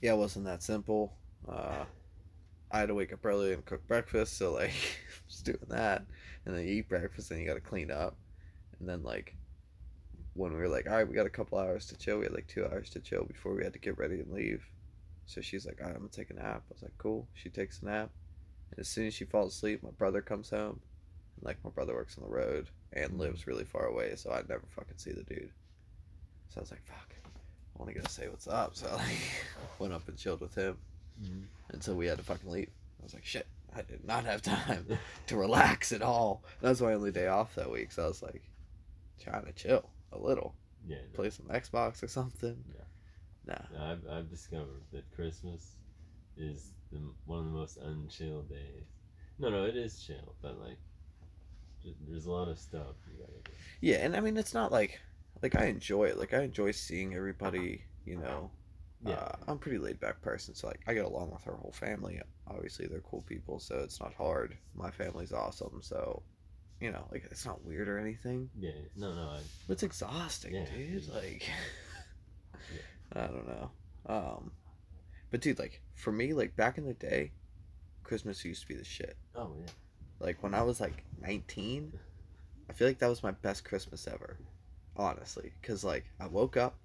Yeah, 0.02 0.12
it 0.14 0.18
wasn't 0.18 0.44
that 0.46 0.62
simple. 0.62 1.12
Uh, 1.48 1.84
I 2.70 2.80
had 2.80 2.88
to 2.88 2.94
wake 2.94 3.12
up 3.12 3.24
early 3.24 3.52
and 3.52 3.64
cook 3.64 3.86
breakfast, 3.86 4.36
so 4.36 4.52
like 4.52 4.72
just 5.28 5.44
doing 5.44 5.58
that, 5.68 6.04
and 6.44 6.54
then 6.56 6.66
you 6.66 6.74
eat 6.74 6.88
breakfast, 6.88 7.30
and 7.30 7.40
you 7.40 7.46
got 7.46 7.54
to 7.54 7.60
clean 7.60 7.90
up, 7.90 8.16
and 8.80 8.88
then 8.88 9.02
like 9.02 9.34
when 10.34 10.52
we 10.52 10.58
were 10.58 10.68
like, 10.68 10.86
all 10.88 10.96
right, 10.96 11.08
we 11.08 11.14
got 11.14 11.26
a 11.26 11.30
couple 11.30 11.58
hours 11.58 11.86
to 11.86 11.96
chill. 11.96 12.18
We 12.18 12.24
had 12.24 12.34
like 12.34 12.46
two 12.46 12.66
hours 12.66 12.90
to 12.90 13.00
chill 13.00 13.24
before 13.24 13.54
we 13.54 13.64
had 13.64 13.72
to 13.72 13.78
get 13.78 13.98
ready 13.98 14.20
and 14.20 14.30
leave. 14.32 14.68
So 15.24 15.40
she's 15.40 15.66
like, 15.66 15.80
all 15.80 15.86
right, 15.86 15.94
I'm 15.94 16.02
gonna 16.02 16.12
take 16.12 16.30
a 16.30 16.34
nap. 16.34 16.62
I 16.70 16.74
was 16.74 16.82
like, 16.82 16.96
cool. 16.98 17.26
She 17.34 17.48
takes 17.48 17.82
a 17.82 17.86
nap, 17.86 18.10
and 18.70 18.78
as 18.78 18.88
soon 18.88 19.06
as 19.06 19.14
she 19.14 19.24
falls 19.24 19.54
asleep, 19.54 19.82
my 19.82 19.90
brother 19.90 20.20
comes 20.20 20.50
home, 20.50 20.80
and 21.36 21.44
like 21.44 21.58
my 21.64 21.70
brother 21.70 21.94
works 21.94 22.16
on 22.18 22.24
the 22.24 22.30
road 22.30 22.68
and 22.92 23.18
lives 23.18 23.46
really 23.46 23.64
far 23.64 23.86
away, 23.86 24.14
so 24.16 24.30
I'd 24.30 24.48
never 24.48 24.64
fucking 24.74 24.98
see 24.98 25.12
the 25.12 25.24
dude. 25.24 25.50
So 26.48 26.58
I 26.58 26.60
was 26.60 26.70
like, 26.70 26.84
fuck. 26.86 27.14
I 27.76 27.82
want 27.82 27.92
to 27.92 28.00
go 28.00 28.06
say 28.08 28.28
what's 28.28 28.48
up. 28.48 28.74
So 28.74 28.88
I 28.88 28.94
like 28.94 29.44
went 29.78 29.92
up 29.92 30.08
and 30.08 30.16
chilled 30.16 30.40
with 30.40 30.54
him 30.54 30.78
mm-hmm. 31.22 31.42
until 31.70 31.94
we 31.94 32.06
had 32.06 32.18
to 32.18 32.24
fucking 32.24 32.50
leave. 32.50 32.70
I 33.00 33.04
was 33.04 33.14
like, 33.14 33.26
shit, 33.26 33.46
I 33.74 33.82
did 33.82 34.04
not 34.06 34.24
have 34.24 34.42
time 34.42 34.86
to 35.26 35.36
relax 35.36 35.92
at 35.92 36.02
all. 36.02 36.42
That 36.60 36.70
was 36.70 36.80
my 36.80 36.94
only 36.94 37.10
day 37.10 37.26
off 37.26 37.54
that 37.56 37.70
week, 37.70 37.92
so 37.92 38.04
I 38.04 38.08
was 38.08 38.22
like, 38.22 38.42
trying 39.22 39.44
to 39.46 39.52
chill 39.52 39.88
a 40.12 40.18
little, 40.18 40.54
Yeah. 40.86 40.96
no. 40.96 41.14
play 41.14 41.30
some 41.30 41.46
Xbox 41.46 42.02
or 42.02 42.08
something. 42.08 42.56
Yeah. 42.74 42.84
Nah. 43.74 43.90
I've, 43.92 44.00
I've 44.10 44.30
discovered 44.30 44.82
that 44.92 45.04
Christmas 45.14 45.76
is 46.36 46.72
the, 46.92 46.98
one 47.26 47.38
of 47.40 47.44
the 47.46 47.50
most 47.52 47.78
unchill 47.80 48.48
days. 48.48 48.84
No, 49.38 49.50
no, 49.50 49.64
it 49.64 49.76
is 49.76 50.02
chill, 50.02 50.34
but 50.42 50.58
like, 50.60 50.78
there's 52.08 52.26
a 52.26 52.30
lot 52.32 52.48
of 52.48 52.58
stuff 52.58 52.96
you 53.06 53.18
gotta 53.20 53.38
do. 53.44 53.52
Yeah, 53.80 53.96
and 53.96 54.16
I 54.16 54.20
mean, 54.20 54.36
it's 54.36 54.54
not 54.54 54.72
like, 54.72 54.98
like 55.42 55.54
I 55.54 55.66
enjoy 55.66 56.04
it. 56.06 56.18
Like 56.18 56.34
I 56.34 56.42
enjoy 56.42 56.72
seeing 56.72 57.14
everybody. 57.14 57.84
You 58.04 58.16
know, 58.16 58.50
Yeah. 59.04 59.14
uh, 59.14 59.36
I'm 59.46 59.54
a 59.56 59.58
pretty 59.58 59.78
laid 59.78 60.00
back 60.00 60.20
person, 60.22 60.54
so 60.54 60.66
like 60.68 60.80
I 60.86 60.94
get 60.94 61.04
along 61.04 61.30
with 61.32 61.42
her 61.44 61.54
whole 61.54 61.72
family. 61.72 62.20
Obviously, 62.48 62.86
they're 62.86 63.00
cool 63.00 63.22
people, 63.22 63.58
so 63.60 63.76
it's 63.80 64.00
not 64.00 64.14
hard. 64.14 64.56
My 64.74 64.90
family's 64.90 65.32
awesome, 65.32 65.80
so 65.82 66.22
you 66.80 66.90
know, 66.92 67.06
like 67.10 67.24
it's 67.30 67.46
not 67.46 67.64
weird 67.64 67.88
or 67.88 67.98
anything. 67.98 68.50
Yeah, 68.58 68.70
no, 68.96 69.14
no, 69.14 69.22
I, 69.30 69.40
It's 69.68 69.82
exhausting, 69.82 70.54
Yeah. 70.54 70.64
dude. 70.66 71.08
Like, 71.08 71.48
I 73.14 73.26
don't 73.26 73.46
know. 73.48 73.70
Um, 74.06 74.52
but 75.30 75.40
dude, 75.40 75.58
like 75.58 75.80
for 75.94 76.12
me, 76.12 76.32
like 76.32 76.54
back 76.56 76.78
in 76.78 76.84
the 76.86 76.94
day, 76.94 77.32
Christmas 78.02 78.44
used 78.44 78.62
to 78.62 78.68
be 78.68 78.74
the 78.74 78.84
shit. 78.84 79.16
oh 79.34 79.52
yeah, 79.58 79.66
Like 80.20 80.42
when 80.42 80.54
I 80.54 80.62
was 80.62 80.80
like 80.80 81.02
19, 81.22 81.92
I 82.68 82.72
feel 82.72 82.86
like 82.88 82.98
that 82.98 83.08
was 83.08 83.22
my 83.22 83.30
best 83.32 83.64
Christmas 83.64 84.06
ever. 84.06 84.36
Honestly, 84.96 85.52
cuz 85.62 85.84
like 85.84 86.04
I 86.20 86.26
woke 86.26 86.56
up 86.56 86.76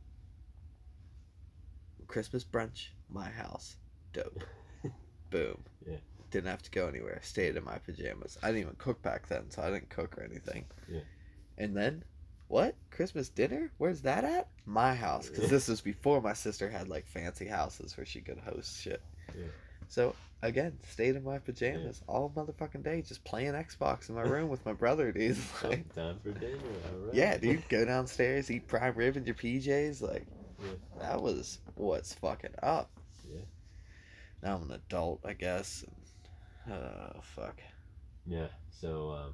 Christmas 2.08 2.44
brunch, 2.44 2.90
my 3.10 3.30
house. 3.30 3.78
Dope. 4.14 4.44
Boom. 5.30 5.64
Yeah. 5.88 5.98
Didn't 6.32 6.50
have 6.50 6.62
to 6.64 6.72
go 6.72 6.88
anywhere. 6.88 7.20
Stayed 7.24 7.56
in 7.58 7.64
my 7.64 7.78
pajamas. 7.78 8.38
I 8.42 8.48
didn't 8.48 8.62
even 8.62 8.76
cook 8.78 9.02
back 9.02 9.28
then, 9.28 9.50
so 9.52 9.62
I 9.62 9.70
didn't 9.70 9.90
cook 9.90 10.18
or 10.18 10.24
anything. 10.24 10.66
Yeah. 10.88 11.02
And 11.58 11.76
then 11.76 12.04
what? 12.48 12.76
Christmas 12.90 13.30
dinner? 13.30 13.72
Where's 13.78 14.02
that 14.02 14.24
at? 14.24 14.48
My 14.66 14.94
house, 14.96 15.30
cuz 15.30 15.50
this 15.50 15.68
was 15.68 15.82
before 15.82 16.22
my 16.22 16.34
sister 16.34 16.70
had 16.70 16.88
like 16.90 17.06
fancy 17.08 17.46
houses 17.48 17.96
where 17.98 18.06
she 18.06 18.22
could 18.22 18.40
host 18.40 18.80
shit. 18.82 19.02
Yeah. 19.38 19.46
So 19.90 20.16
again, 20.42 20.78
stayed 20.90 21.16
in 21.16 21.24
my 21.24 21.38
pajamas 21.40 22.02
all 22.08 22.32
motherfucking 22.36 22.84
day, 22.84 23.02
just 23.02 23.24
playing 23.24 23.54
Xbox 23.54 24.10
in 24.10 24.16
my 24.16 24.22
room 24.24 24.50
with 24.50 24.66
my 24.66 24.74
brother, 24.74 25.12
dude. 25.18 25.38
Like, 25.64 25.94
time 25.94 26.20
for 26.24 26.32
dinner. 26.32 26.58
All 26.94 27.00
right. 27.08 27.14
yeah, 27.14 27.38
dude, 27.38 27.64
go 27.70 27.84
downstairs, 27.86 28.50
eat 28.50 28.68
prime 28.68 28.96
rib 28.96 29.18
in 29.18 29.26
your 29.26 29.36
PJs. 29.36 30.02
Like, 30.02 30.26
Yeah. 30.60 30.72
that 31.00 31.22
was 31.22 31.60
what's 31.76 32.14
fucking 32.16 32.56
up. 32.64 32.90
Yeah. 33.30 33.42
now 34.44 34.56
I'm 34.56 34.64
an 34.64 34.72
adult, 34.72 35.22
I 35.26 35.34
guess. 35.34 35.84
And, 35.84 35.96
oh 36.70 37.20
fuck. 37.22 37.60
Yeah. 38.26 38.48
So 38.70 39.12
um, 39.12 39.34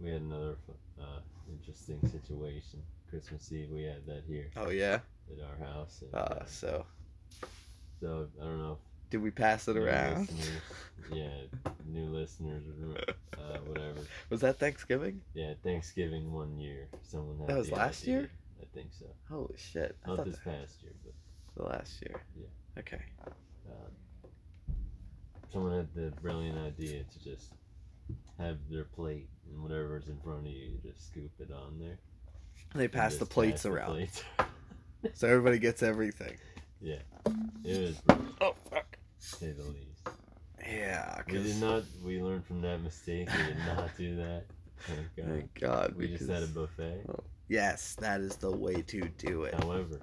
we 0.00 0.10
had 0.10 0.22
another 0.22 0.56
uh, 1.00 1.20
interesting 1.50 2.00
situation. 2.08 2.82
Christmas 3.10 3.50
Eve, 3.52 3.70
we 3.72 3.84
had 3.84 4.04
that 4.06 4.24
here 4.28 4.50
Oh 4.56 4.70
yeah. 4.70 5.00
at 5.32 5.42
our 5.44 5.66
house. 5.72 6.02
and, 6.02 6.14
Uh, 6.14 6.18
uh, 6.18 6.44
so 6.46 6.84
so 8.00 8.28
I 8.40 8.44
don't 8.44 8.58
know. 8.58 8.78
did 9.10 9.22
we 9.22 9.30
pass 9.30 9.66
it 9.68 9.76
around? 9.76 10.28
yeah, 11.12 11.30
new 11.86 12.06
listeners 12.10 12.64
uh, 13.38 13.58
whatever. 13.66 14.00
Was 14.30 14.40
that 14.42 14.58
Thanksgiving? 14.58 15.20
Yeah, 15.34 15.54
Thanksgiving 15.62 16.32
one 16.32 16.58
year, 16.58 16.88
someone 17.02 17.38
had 17.38 17.48
That 17.48 17.58
was 17.58 17.70
last 17.72 18.02
idea. 18.02 18.14
year? 18.20 18.30
I 18.60 18.66
think 18.74 18.88
so. 18.92 19.06
Holy 19.30 19.56
shit! 19.56 19.96
I 20.04 20.08
Not 20.08 20.24
this 20.26 20.36
past 20.44 20.82
year, 20.82 20.92
but 21.04 21.14
the 21.56 21.62
last 21.68 22.02
year. 22.02 22.20
Yeah. 22.36 22.80
Okay. 22.80 23.00
um, 23.26 23.32
someone 25.52 25.72
had 25.76 25.88
the 25.94 26.10
brilliant 26.20 26.58
idea 26.58 27.04
to 27.04 27.24
just 27.24 27.52
have 28.38 28.58
their 28.70 28.84
plate 28.84 29.28
and 29.50 29.62
whatever's 29.62 30.08
in 30.08 30.18
front 30.20 30.40
of 30.40 30.46
you, 30.46 30.70
you 30.72 30.78
just 30.90 31.06
scoop 31.08 31.30
it 31.40 31.50
on 31.52 31.78
there. 31.78 31.98
They 32.74 32.88
pass 32.88 33.16
the 33.16 33.26
plates 33.26 33.58
pass 33.58 33.62
the 33.64 33.70
around, 33.70 33.90
plates. 33.92 34.22
so 35.14 35.26
everybody 35.28 35.58
gets 35.58 35.82
everything. 35.82 36.36
Yeah. 36.80 36.98
It 37.64 37.96
was 38.08 38.16
Oh 38.40 38.54
fuck. 38.70 38.96
say 39.18 39.50
the 39.50 39.64
least. 39.64 40.08
Yeah. 40.64 41.22
We 41.26 41.32
did 41.32 41.42
'cause- 41.46 41.60
not. 41.60 41.82
We 42.04 42.22
learned 42.22 42.46
from 42.46 42.60
that 42.62 42.80
mistake. 42.82 43.28
We 43.36 43.42
did 43.46 43.58
not 43.66 43.90
do 43.96 44.14
that. 44.14 44.44
Thank 44.86 45.08
God. 45.16 45.26
Thank 45.26 45.54
God. 45.60 45.94
We 45.96 46.06
just 46.06 46.30
had 46.30 46.44
a 46.44 46.46
because- 46.46 46.68
buffet. 46.76 47.04
Yes, 47.48 47.96
that 47.96 48.20
is 48.20 48.36
the 48.36 48.52
way 48.56 48.80
to 48.82 49.00
do 49.18 49.42
it. 49.42 49.54
However, 49.54 49.98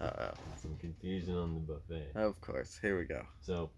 Uh 0.00 0.10
oh. 0.18 0.30
some 0.62 0.76
confusion 0.78 1.36
on 1.36 1.52
the 1.54 1.60
buffet. 1.74 2.12
oh. 2.16 2.28
Of 2.28 2.40
course. 2.40 2.78
Here 2.80 2.96
we 2.98 3.04
go. 3.04 3.20
So, 3.42 3.68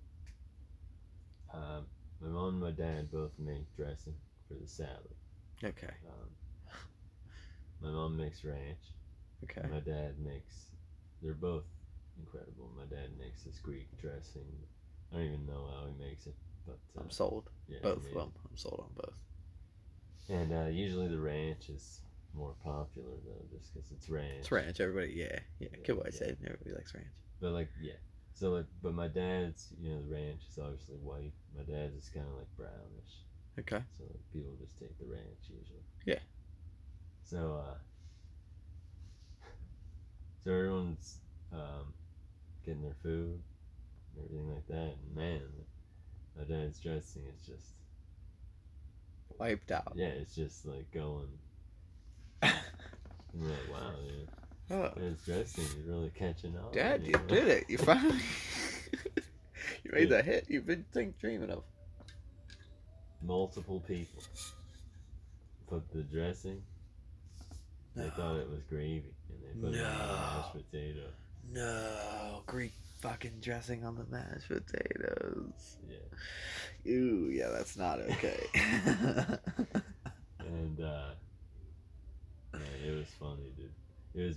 um, 1.54 1.87
my 2.21 2.28
mom 2.28 2.49
and 2.54 2.61
my 2.61 2.71
dad 2.71 3.11
both 3.11 3.33
make 3.38 3.75
dressing 3.76 4.14
for 4.49 4.54
the 4.54 4.69
salad. 4.69 5.14
Okay. 5.62 5.92
Um, 6.09 6.28
my 7.83 7.90
mom 7.90 8.16
makes 8.16 8.45
ranch. 8.45 8.92
Okay. 9.45 9.66
My 9.69 9.80
dad 9.80 10.19
makes. 10.25 10.66
They're 11.23 11.35
both 11.35 11.64
incredible. 12.19 12.71
My 12.76 12.85
dad 12.85 13.11
makes 13.19 13.42
this 13.45 13.59
Greek 13.59 13.88
dressing. 14.00 14.47
I 15.12 15.16
don't 15.16 15.25
even 15.26 15.47
know 15.47 15.66
how 15.75 15.87
he 15.87 16.04
makes 16.04 16.26
it, 16.26 16.35
but 16.66 16.78
uh, 16.97 17.02
I'm 17.02 17.11
sold. 17.11 17.50
yeah, 17.69 17.78
Both 17.83 17.99
of 18.07 18.14
them. 18.14 18.33
I'm 18.49 18.57
sold 18.57 18.85
on 18.85 18.92
both. 18.95 19.19
And 20.28 20.52
uh, 20.52 20.69
usually 20.71 21.09
the 21.09 21.19
ranch 21.19 21.69
is 21.69 22.00
more 22.35 22.54
popular 22.62 23.16
though, 23.26 23.57
just 23.57 23.75
because 23.75 23.90
it's 23.90 24.09
ranch. 24.09 24.37
It's 24.40 24.52
ranch. 24.52 24.78
Everybody. 24.80 25.14
Yeah. 25.16 25.38
Yeah. 25.59 25.69
Yeah, 25.73 25.78
Good 25.87 25.97
way 25.97 26.11
yeah. 26.12 26.19
say 26.19 26.26
it. 26.26 26.38
Everybody 26.45 26.73
likes 26.75 26.95
ranch. 26.95 27.09
But 27.40 27.52
like, 27.52 27.69
yeah. 27.83 27.95
So 28.41 28.53
like, 28.53 28.65
but 28.83 28.95
my 28.95 29.07
dad's, 29.07 29.69
you 29.79 29.91
know, 29.91 30.01
the 30.01 30.15
ranch 30.15 30.41
is 30.51 30.59
obviously 30.59 30.97
white. 30.97 31.35
My 31.55 31.63
dad's 31.63 31.95
is 31.95 32.09
kind 32.09 32.25
of 32.27 32.39
like 32.39 32.47
brownish. 32.57 33.13
Okay. 33.59 33.85
So 33.99 34.05
like, 34.05 34.33
people 34.33 34.53
just 34.59 34.79
take 34.79 34.99
the 34.99 35.05
ranch 35.05 35.45
usually. 35.47 35.85
Yeah. 36.07 36.21
So 37.23 37.61
uh. 37.63 37.75
So 40.43 40.53
everyone's 40.53 41.19
um, 41.53 41.93
getting 42.65 42.81
their 42.81 42.97
food, 43.03 43.43
and 44.17 44.25
everything 44.25 44.49
like 44.55 44.67
that, 44.69 44.97
and 44.97 45.15
man, 45.15 45.43
my 46.35 46.45
dad's 46.45 46.81
dressing 46.81 47.25
is 47.37 47.47
just 47.47 47.75
Wiped 49.39 49.71
out. 49.71 49.93
yeah, 49.95 50.07
it's 50.07 50.35
just 50.35 50.65
like 50.65 50.91
going. 50.93 51.29
And 53.33 53.43
you're 53.43 53.51
like, 53.51 53.71
wow, 53.71 53.93
dude, 54.09 54.29
Oh. 54.71 54.91
dad's 54.97 55.25
dressing 55.25 55.65
is 55.65 55.75
really 55.87 56.11
catching 56.15 56.57
on. 56.57 56.73
Dad, 56.73 57.05
you 57.05 57.12
know? 57.12 57.19
did 57.27 57.49
it. 57.49 57.65
You 57.69 57.79
finally. 57.91 58.19
you 59.85 59.91
made 59.93 60.11
Yeah. 60.11 60.17
the 60.19 60.23
hit 60.23 60.47
you've 60.49 60.67
been 60.67 60.85
think, 60.93 61.19
dreaming 61.19 61.50
of. 61.50 61.65
multiple 63.23 63.81
people 63.81 64.23
put 65.69 65.91
the 65.93 66.03
dressing. 66.03 66.62
They 67.97 68.05
No. 68.05 68.11
thought 68.11 68.37
it 68.37 68.49
was 68.49 68.62
gravy, 68.69 69.12
and 69.29 69.43
they 69.43 69.61
put 69.61 69.75
it 69.75 69.85
on 69.85 69.99
the 69.99 70.15
mashed 70.15 70.55
No. 70.55 70.61
potato. 70.62 71.07
No, 71.53 72.43
Greek 72.47 72.73
fucking 73.00 73.41
dressing 73.41 73.85
on 73.85 73.97
the 73.97 74.05
mashed 74.05 74.47
potatoes. 74.49 75.77
Yeah, 75.89 76.93
Ooh, 76.93 77.31
yeah, 77.33 77.49
that's 77.49 77.77
not 77.77 77.99
okay. 78.00 78.47
and 80.39 80.81
uh, 80.81 81.11
yeah, 82.55 82.61
it 82.87 82.97
was 82.97 83.09
funny, 83.19 83.53
dude. 83.57 83.71
It 84.15 84.27
was 84.29 84.37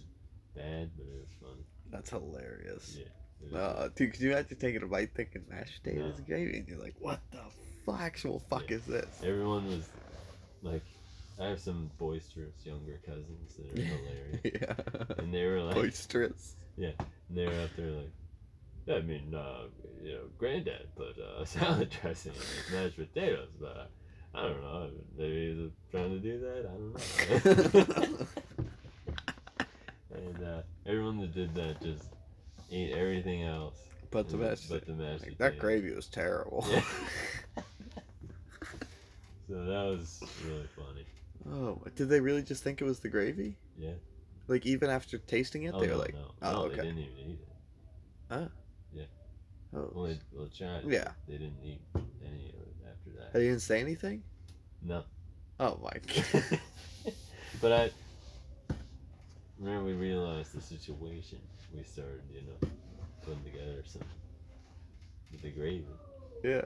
bad, 0.55 0.91
but 0.97 1.05
it 1.05 1.19
was 1.19 1.29
funny. 1.41 1.65
that's 1.91 2.09
hilarious. 2.09 2.97
Yeah. 2.97 3.57
Uh, 3.57 3.89
dude, 3.95 4.13
could 4.13 4.21
you 4.21 4.31
imagine 4.31 4.57
taking 4.57 4.83
a 4.83 4.85
bite 4.87 5.13
thinking 5.15 5.43
mashed 5.49 5.83
potatoes 5.83 6.11
No. 6.13 6.17
and 6.17 6.25
gravy, 6.25 6.57
and 6.59 6.67
you're 6.67 6.79
like, 6.79 6.95
what 6.99 7.19
the 7.31 7.39
fuck, 7.85 7.99
actual 7.99 8.39
fuck 8.49 8.69
Yeah. 8.69 8.77
is 8.77 8.85
this? 8.85 9.19
Everyone 9.23 9.67
was 9.67 9.89
like, 10.61 10.81
I 11.39 11.47
have 11.47 11.59
some 11.59 11.89
boisterous 11.97 12.53
younger 12.63 12.99
cousins 13.05 13.55
that 13.57 13.79
are 13.79 13.83
hilarious, 13.85 14.39
yeah. 14.45 15.15
and 15.17 15.33
they 15.33 15.45
were 15.45 15.61
like, 15.61 15.75
Boisterous. 15.75 16.55
Yeah, 16.77 16.91
and 16.99 17.37
they 17.37 17.45
were 17.45 17.53
out 17.61 17.69
there 17.75 17.91
like, 17.91 18.11
I 18.97 19.01
mean, 19.01 19.33
uh, 19.35 19.63
you 20.01 20.13
know, 20.13 20.23
granddad 20.37 20.87
put 20.95 21.17
uh, 21.19 21.43
salad 21.45 21.89
dressing 22.01 22.33
in 22.33 22.39
his 22.39 22.71
mashed 22.71 22.95
potatoes, 22.97 23.49
but 23.59 23.67
uh, 23.77 23.85
I 24.35 24.41
don't 24.43 24.61
know, 24.61 24.89
maybe 25.17 25.53
he's 25.53 25.71
trying 25.91 26.11
to 26.11 26.19
do 26.19 26.39
that. 26.39 26.69
I 26.69 27.49
don't 27.49 28.19
know. 28.19 28.25
Everyone 30.85 31.19
that 31.19 31.33
did 31.33 31.53
that 31.55 31.81
just 31.81 32.05
ate 32.71 32.91
everything 32.91 33.43
else. 33.43 33.75
But 34.11 34.29
the 34.29 34.37
mashed 34.37 34.69
but 34.69 34.85
the 34.85 34.93
mashed 34.93 35.25
like, 35.25 35.37
that 35.39 35.57
gravy 35.59 35.93
was 35.93 36.07
terrible. 36.07 36.65
Yeah. 36.69 36.81
So 39.49 39.55
that 39.65 39.83
was 39.83 40.23
really 40.47 40.67
funny. 40.75 41.05
oh, 41.51 41.81
did 41.95 42.07
they 42.09 42.19
really 42.21 42.41
just 42.41 42.63
think 42.63 42.81
it 42.81 42.85
was 42.85 42.99
the 42.99 43.09
gravy? 43.09 43.55
Yeah. 43.77 43.91
Like 44.47 44.65
even 44.65 44.89
after 44.89 45.17
tasting 45.17 45.63
it, 45.63 45.73
oh, 45.75 45.81
they 45.81 45.87
no, 45.87 45.93
were 45.93 45.99
like, 45.99 46.13
no, 46.13 46.31
oh, 46.41 46.51
no, 46.51 46.57
okay. 46.63 46.77
they 46.77 46.81
didn't 46.83 46.97
even 46.99 47.17
eat 47.19 47.39
it. 47.41 47.47
Huh? 48.29 48.47
Yeah. 48.93 49.03
Oh, 49.75 49.91
Well, 49.93 50.05
they, 50.05 50.19
well, 50.33 50.49
tried. 50.57 50.83
Yeah. 50.87 51.09
They 51.27 51.33
didn't 51.33 51.57
eat 51.63 51.81
any 52.25 52.49
of 52.49 52.55
it 52.55 52.75
after 52.89 53.19
that. 53.19 53.33
they 53.33 53.41
didn't 53.41 53.59
say 53.61 53.79
anything. 53.81 54.23
No. 54.81 55.03
Oh 55.59 55.79
my 55.83 55.91
god. 56.41 56.59
but 57.61 57.71
I 57.71 57.91
remember 59.63 59.85
we 59.85 59.93
realized 59.93 60.53
the 60.53 60.61
situation. 60.61 61.39
We 61.75 61.83
started, 61.83 62.21
you 62.31 62.41
know, 62.41 62.69
putting 63.23 63.43
together 63.43 63.81
some 63.85 64.03
with 65.31 65.41
the 65.41 65.49
gravy 65.49 65.85
yeah. 66.43 66.61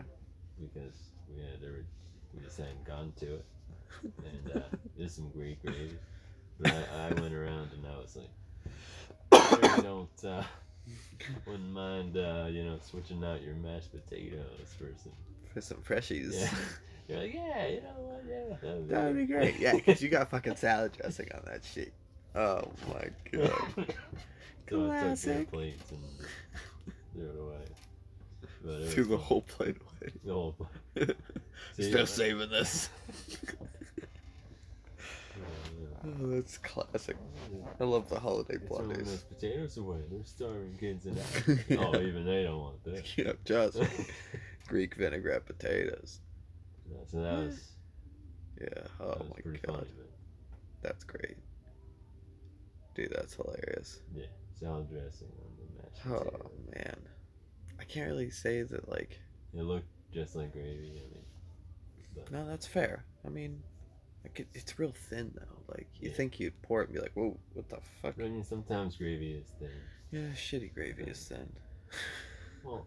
because 0.60 0.98
we 1.30 1.42
had 1.42 1.64
every, 1.66 1.86
we 2.34 2.44
just 2.44 2.58
hadn't 2.58 2.84
gone 2.86 3.14
to 3.18 3.36
it, 3.36 3.46
and 4.04 4.58
uh, 4.58 4.78
there's 4.98 5.14
some 5.14 5.30
great 5.30 5.64
gravy. 5.64 5.98
But 6.60 6.74
I, 6.74 7.10
I 7.10 7.22
went 7.22 7.34
around 7.34 7.70
and 7.74 7.86
I 7.86 7.98
was 8.02 8.18
like, 8.18 9.50
"Sure 9.50 9.78
you 9.78 9.84
don't 9.84 10.26
uh, 10.26 10.44
wouldn't 11.46 11.72
mind, 11.72 12.18
uh, 12.18 12.48
you 12.50 12.64
know, 12.64 12.80
switching 12.82 13.24
out 13.24 13.44
your 13.44 13.56
mashed 13.56 13.92
potatoes 13.92 14.74
for 14.78 14.88
some." 15.02 15.14
For 15.54 15.62
some 15.62 15.78
freshies. 15.78 16.34
Yeah. 16.34 16.50
You're 17.08 17.20
like, 17.20 17.34
yeah, 17.34 17.68
you 17.68 17.82
know 17.82 17.88
what? 18.00 18.24
Yeah, 18.28 18.56
that 18.62 18.76
would 18.76 18.90
That 18.90 19.04
would 19.06 19.16
be 19.16 19.26
great. 19.26 19.60
Yeah, 19.60 19.76
because 19.76 20.02
you 20.02 20.10
got 20.10 20.30
fucking 20.30 20.58
salad 20.58 20.92
dressing 20.92 21.30
on 21.34 21.42
that 21.46 21.64
shit. 21.64 21.94
Oh 22.36 22.72
my 22.88 23.10
god. 23.32 23.52
so 23.76 23.82
I 23.82 23.86
took 23.86 24.68
their 24.68 24.68
Classic. 24.68 25.52
plates 25.52 25.92
and 25.92 26.02
threw 27.14 27.24
it 27.30 27.40
away. 27.40 27.66
But 28.64 28.72
it 28.74 28.80
was 28.82 28.94
Threw 28.94 29.04
the 29.06 29.18
whole 29.18 29.42
plate 29.42 29.78
away. 29.78 30.12
The 30.24 30.34
whole 30.34 30.56
plate. 30.94 31.16
See, 31.76 31.90
Still 31.90 32.06
saving 32.06 32.50
this. 32.50 32.90
Yeah, 33.46 33.50
Oh, 36.06 36.28
that's 36.28 36.58
classic. 36.60 37.18
yeah. 37.52 37.66
I 37.80 37.84
love 37.84 38.10
the 38.10 38.20
holiday 38.20 38.58
Get 38.60 38.68
some 38.72 38.78
of 38.82 38.88
blunders. 38.88 39.08
those 39.08 39.24
potatoes 39.24 39.78
away. 39.78 39.98
They're 40.10 40.24
starving 40.24 40.78
kids 40.80 41.06
in 41.06 41.18
Africa. 41.18 41.64
Yeah. 41.70 41.78
Oh, 41.94 42.00
even 42.00 42.26
they 42.26 42.44
don't 42.44 42.60
want 42.60 42.84
that. 42.86 43.18
Yeah, 43.18 43.34
just 43.46 43.80
Greek 44.68 44.96
vinaigrette 44.96 45.46
potatoes. 45.46 46.20
Yeah, 46.90 46.98
so 47.12 47.22
that 47.22 47.38
was, 47.40 47.60
Yeah. 48.62 48.68
Oh 49.00 49.08
that 49.08 49.16
Oh 49.18 49.20
was 49.20 49.30
my 49.36 49.42
pretty 49.42 49.60
god, 49.66 49.76
funny. 49.78 49.88
But 49.98 50.10
that's 50.90 51.04
great. 51.04 51.38
Dude, 52.98 53.14
that's 53.16 53.36
hilarious. 53.36 54.02
yeah, 54.14 54.26
salad 54.60 54.90
dressing 54.90 55.30
on 55.40 55.52
the 55.58 55.84
mashed 55.84 56.02
Oh 56.08 56.24
potato. 56.26 56.52
man, 56.76 56.98
I 57.80 57.84
can't 57.86 58.10
really 58.10 58.32
say 58.32 58.64
that 58.64 58.90
like. 58.90 59.20
It 59.54 59.62
looked 59.64 59.88
just 60.14 60.36
like 60.36 60.52
gravy. 60.52 61.00
I 61.06 61.14
mean, 61.14 61.26
but 62.16 62.32
No, 62.32 62.46
that's 62.46 62.68
fair. 62.68 63.06
I 63.26 63.30
mean, 63.30 63.62
like 64.24 64.40
it, 64.40 64.48
it's 64.56 64.78
real 64.80 64.94
thin 65.10 65.32
though. 65.36 65.64
Like 65.74 65.88
you 66.02 66.10
Yeah. 66.10 66.16
think 66.16 66.40
you'd 66.40 66.60
pour 66.64 66.82
it 66.82 66.90
and 66.90 66.96
be 66.96 67.02
like, 67.02 67.14
whoa, 67.14 67.38
what 67.54 67.70
the 67.70 67.78
fuck? 68.02 68.16
I 68.20 68.24
mean, 68.24 68.44
sometimes 68.44 68.96
gravy 68.98 69.34
is 69.34 69.48
thin. 69.60 69.70
Yeah, 70.12 70.30
shitty 70.36 70.74
gravy 70.74 71.04
is 71.04 71.24
thin. 71.28 71.50
Well, 72.64 72.86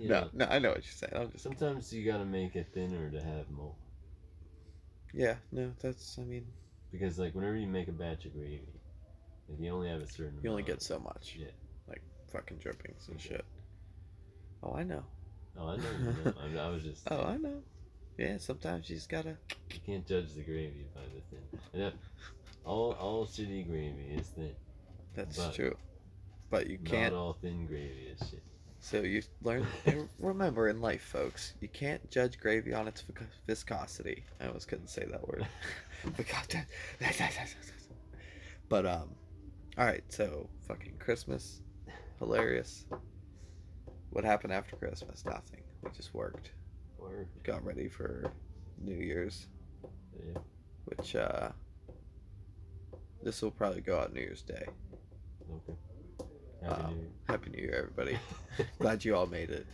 you 0.00 0.08
no, 0.08 0.20
know, 0.22 0.30
no, 0.32 0.46
I 0.46 0.58
know 0.58 0.70
what 0.70 0.78
you're 0.84 0.92
saying. 0.92 1.12
I'm 1.14 1.30
just. 1.32 1.44
sometimes 1.44 1.92
you 1.92 2.04
gotta 2.10 2.24
make 2.24 2.56
it 2.56 2.68
thinner 2.72 3.10
to 3.10 3.20
have 3.22 3.50
more. 3.50 3.74
Yeah, 5.12 5.36
no, 5.52 5.72
that's. 5.80 6.18
I 6.18 6.22
mean, 6.24 6.46
Because 6.90 7.18
like 7.18 7.34
whenever 7.34 7.56
you 7.56 7.66
make 7.66 7.88
a 7.88 7.92
batch 7.92 8.24
of 8.24 8.32
gravy, 8.32 8.80
you 9.58 9.70
only 9.70 9.88
have 9.88 10.00
a 10.00 10.06
certain. 10.06 10.38
you 10.42 10.50
only 10.50 10.62
amount. 10.62 10.80
get 10.80 10.82
so 10.82 10.98
much. 10.98 11.36
Yeah. 11.38 11.46
Like 11.88 12.02
fucking 12.32 12.58
drippings 12.58 13.06
and 13.08 13.16
Okay. 13.16 13.28
shit. 13.28 13.44
Oh, 14.62 14.74
I 14.74 14.82
know. 14.82 15.04
Oh, 15.58 15.68
I 15.68 15.76
know 15.76 15.82
you 15.98 16.04
know. 16.24 16.34
I, 16.42 16.48
mean, 16.48 16.58
I 16.58 16.68
was 16.68 16.82
just. 16.82 17.02
Oh, 17.10 17.22
I 17.22 17.36
know. 17.36 17.62
Yeah, 18.18 18.38
sometimes 18.38 18.88
you 18.88 18.96
just 18.96 19.08
gotta. 19.08 19.36
You 19.72 19.80
can't 19.86 20.06
judge 20.06 20.34
the 20.34 20.42
gravy 20.42 20.86
by 20.94 21.00
the 21.02 21.20
thin. 21.36 21.60
And 21.72 21.82
that, 21.82 21.92
all 22.64 22.92
all 22.92 23.26
shitty 23.26 23.66
gravy 23.68 24.14
is 24.18 24.28
thin. 24.28 24.52
That's 25.14 25.36
But- 25.36 25.54
true. 25.54 25.76
But 26.50 26.68
you 26.68 26.78
can't. 26.78 27.12
Not 27.12 27.18
all 27.20 27.32
thin 27.40 27.66
gravy 27.66 28.08
is 28.18 28.28
shit. 28.28 28.42
So 28.80 29.00
you 29.00 29.22
learn. 29.42 29.66
and 29.86 30.08
remember 30.18 30.68
in 30.68 30.80
life, 30.80 31.02
folks, 31.02 31.54
you 31.60 31.68
can't 31.68 32.08
judge 32.10 32.38
gravy 32.38 32.74
on 32.74 32.86
its 32.86 33.02
viscosity. 33.46 34.24
I 34.40 34.46
almost 34.46 34.68
couldn't 34.68 34.88
say 34.88 35.04
that 35.10 35.26
word. 35.26 35.46
But 38.68 38.86
um, 38.86 39.10
all 39.78 39.84
right. 39.84 40.04
So 40.08 40.48
fucking 40.68 40.94
Christmas, 40.98 41.60
hilarious. 42.18 42.86
What 44.10 44.24
happened 44.24 44.52
after 44.52 44.76
Christmas? 44.76 45.24
Nothing. 45.24 45.62
We 45.82 45.90
just 45.90 46.14
worked. 46.14 46.50
Or 46.98 47.26
Got 47.42 47.64
ready 47.64 47.88
for 47.88 48.30
New 48.80 48.94
Year's, 48.96 49.46
yeah. 50.16 50.40
which 50.86 51.16
uh, 51.16 51.50
this 53.22 53.42
will 53.42 53.50
probably 53.50 53.80
go 53.80 53.98
out 53.98 54.12
New 54.14 54.20
Year's 54.20 54.42
Day. 54.42 54.64
Okay. 55.50 55.78
Happy 56.62 56.82
Um, 56.82 56.90
New 56.94 57.00
Year. 57.00 57.10
Happy 57.28 57.50
New 57.50 57.62
Year, 57.62 57.74
everybody. 57.90 58.18
glad 58.78 59.04
you 59.04 59.14
all 59.16 59.26
made 59.26 59.50
it. 59.50 59.66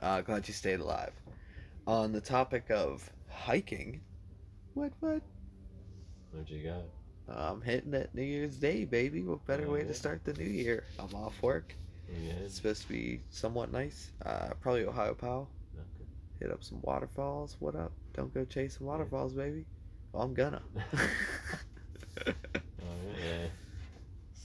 Uh, 0.00 0.20
glad 0.20 0.46
you 0.48 0.54
stayed 0.54 0.80
alive. 0.80 1.12
On 1.86 2.12
the 2.12 2.20
topic 2.20 2.70
of 2.70 3.08
hiking, 3.28 4.00
what 4.74 4.92
what? 5.00 5.20
What 6.30 6.48
you 6.48 6.62
got? 6.64 6.84
I'm 7.36 7.60
hitting 7.62 7.94
it 7.94 8.10
New 8.14 8.22
Year's 8.22 8.56
Day, 8.56 8.84
baby. 8.84 9.22
What 9.22 9.44
better 9.46 9.66
Oh, 9.66 9.72
way 9.72 9.84
to 9.84 9.94
start 9.94 10.24
the 10.24 10.34
new 10.34 10.44
year? 10.44 10.84
I'm 10.98 11.14
off 11.14 11.40
work. 11.42 11.74
Headed? 12.06 12.42
It's 12.44 12.56
supposed 12.56 12.82
to 12.82 12.88
be 12.88 13.22
somewhat 13.30 13.72
nice. 13.72 14.12
Uh, 14.24 14.50
probably 14.60 14.84
Ohiopyle. 14.84 15.46
Okay. 15.74 16.08
Hit 16.40 16.50
up 16.52 16.62
some 16.62 16.80
waterfalls. 16.82 17.56
What 17.58 17.74
up? 17.76 17.92
Don't 18.14 18.32
go 18.34 18.44
chasing 18.44 18.86
waterfalls, 18.86 19.32
baby. 19.32 19.64
Well, 20.12 20.22
I'm 20.24 20.34
gonna. 20.34 20.62
Alright, 22.18 22.36
yeah. 23.18 23.46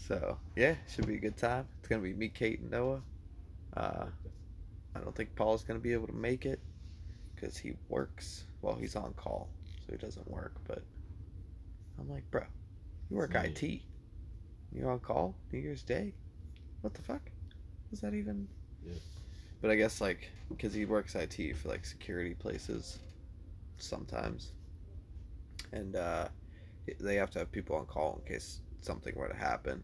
So 0.07 0.37
yeah, 0.55 0.75
should 0.89 1.07
be 1.07 1.15
a 1.15 1.19
good 1.19 1.37
time. 1.37 1.67
It's 1.79 1.87
gonna 1.89 2.01
be 2.01 2.13
me, 2.13 2.29
Kate, 2.29 2.59
and 2.59 2.71
Noah. 2.71 3.01
Uh, 3.75 4.05
I 4.95 4.99
don't 4.99 5.15
think 5.15 5.35
Paul's 5.35 5.63
gonna 5.63 5.79
be 5.79 5.93
able 5.93 6.07
to 6.07 6.13
make 6.13 6.45
it 6.45 6.59
because 7.35 7.57
he 7.57 7.73
works. 7.89 8.45
Well, 8.61 8.75
he's 8.75 8.95
on 8.95 9.13
call, 9.13 9.49
so 9.85 9.91
he 9.91 9.97
doesn't 9.97 10.29
work. 10.29 10.53
But 10.67 10.83
I'm 11.99 12.09
like, 12.09 12.29
bro, 12.31 12.43
you 13.09 13.17
work 13.17 13.35
IT. 13.35 13.81
You're 14.71 14.91
on 14.91 14.99
call 14.99 15.35
New 15.51 15.59
Year's 15.59 15.83
Day. 15.83 16.13
What 16.81 16.93
the 16.93 17.01
fuck? 17.01 17.21
Was 17.91 18.01
that 18.01 18.13
even? 18.13 18.47
Yeah. 18.85 18.93
But 19.61 19.71
I 19.71 19.75
guess 19.75 20.01
like 20.01 20.29
because 20.49 20.73
he 20.73 20.85
works 20.85 21.15
IT 21.15 21.55
for 21.57 21.69
like 21.69 21.85
security 21.85 22.33
places, 22.33 22.99
sometimes, 23.77 24.51
and 25.71 25.95
uh, 25.95 26.27
they 26.99 27.15
have 27.15 27.31
to 27.31 27.39
have 27.39 27.51
people 27.51 27.75
on 27.75 27.85
call 27.85 28.21
in 28.21 28.33
case 28.33 28.61
something 28.81 29.13
were 29.15 29.27
to 29.27 29.35
happen. 29.35 29.83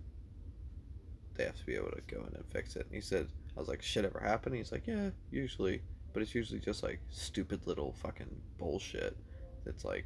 They 1.36 1.46
have 1.46 1.58
to 1.58 1.66
be 1.66 1.76
able 1.76 1.92
to 1.92 2.02
go 2.08 2.22
in 2.28 2.36
and 2.36 2.46
fix 2.46 2.76
it. 2.76 2.86
And 2.86 2.94
he 2.94 3.02
said, 3.02 3.28
I 3.56 3.60
was 3.60 3.68
like, 3.68 3.82
shit 3.82 4.06
ever 4.06 4.20
happen? 4.20 4.54
He's 4.54 4.72
like, 4.72 4.86
yeah, 4.86 5.10
usually, 5.32 5.82
but 6.14 6.22
it's 6.22 6.36
usually 6.36 6.60
just 6.60 6.84
like 6.84 7.00
stupid 7.10 7.66
little 7.66 7.94
fucking 7.94 8.30
bullshit. 8.60 9.18
It's 9.66 9.84
like 9.84 10.06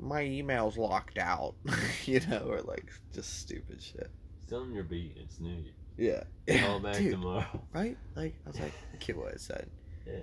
my 0.00 0.22
email's 0.22 0.76
locked 0.78 1.18
out, 1.18 1.54
you 2.04 2.20
know, 2.28 2.46
or 2.48 2.60
like 2.62 2.90
just 3.12 3.40
stupid 3.40 3.82
shit. 3.82 4.10
Tell 4.48 4.60
them 4.60 4.74
you're 4.74 4.84
beat. 4.84 5.16
It's 5.22 5.38
New 5.40 5.62
Year. 5.96 6.24
Yeah. 6.46 6.60
Call 6.60 6.80
back 6.80 6.96
Dude, 6.98 7.12
tomorrow. 7.12 7.62
right? 7.72 7.96
Like 8.16 8.34
I 8.46 8.48
was 8.50 8.60
like, 8.60 8.72
get 9.00 9.16
what 9.16 9.32
I 9.34 9.36
said. 9.36 9.68
Yeah. 10.06 10.20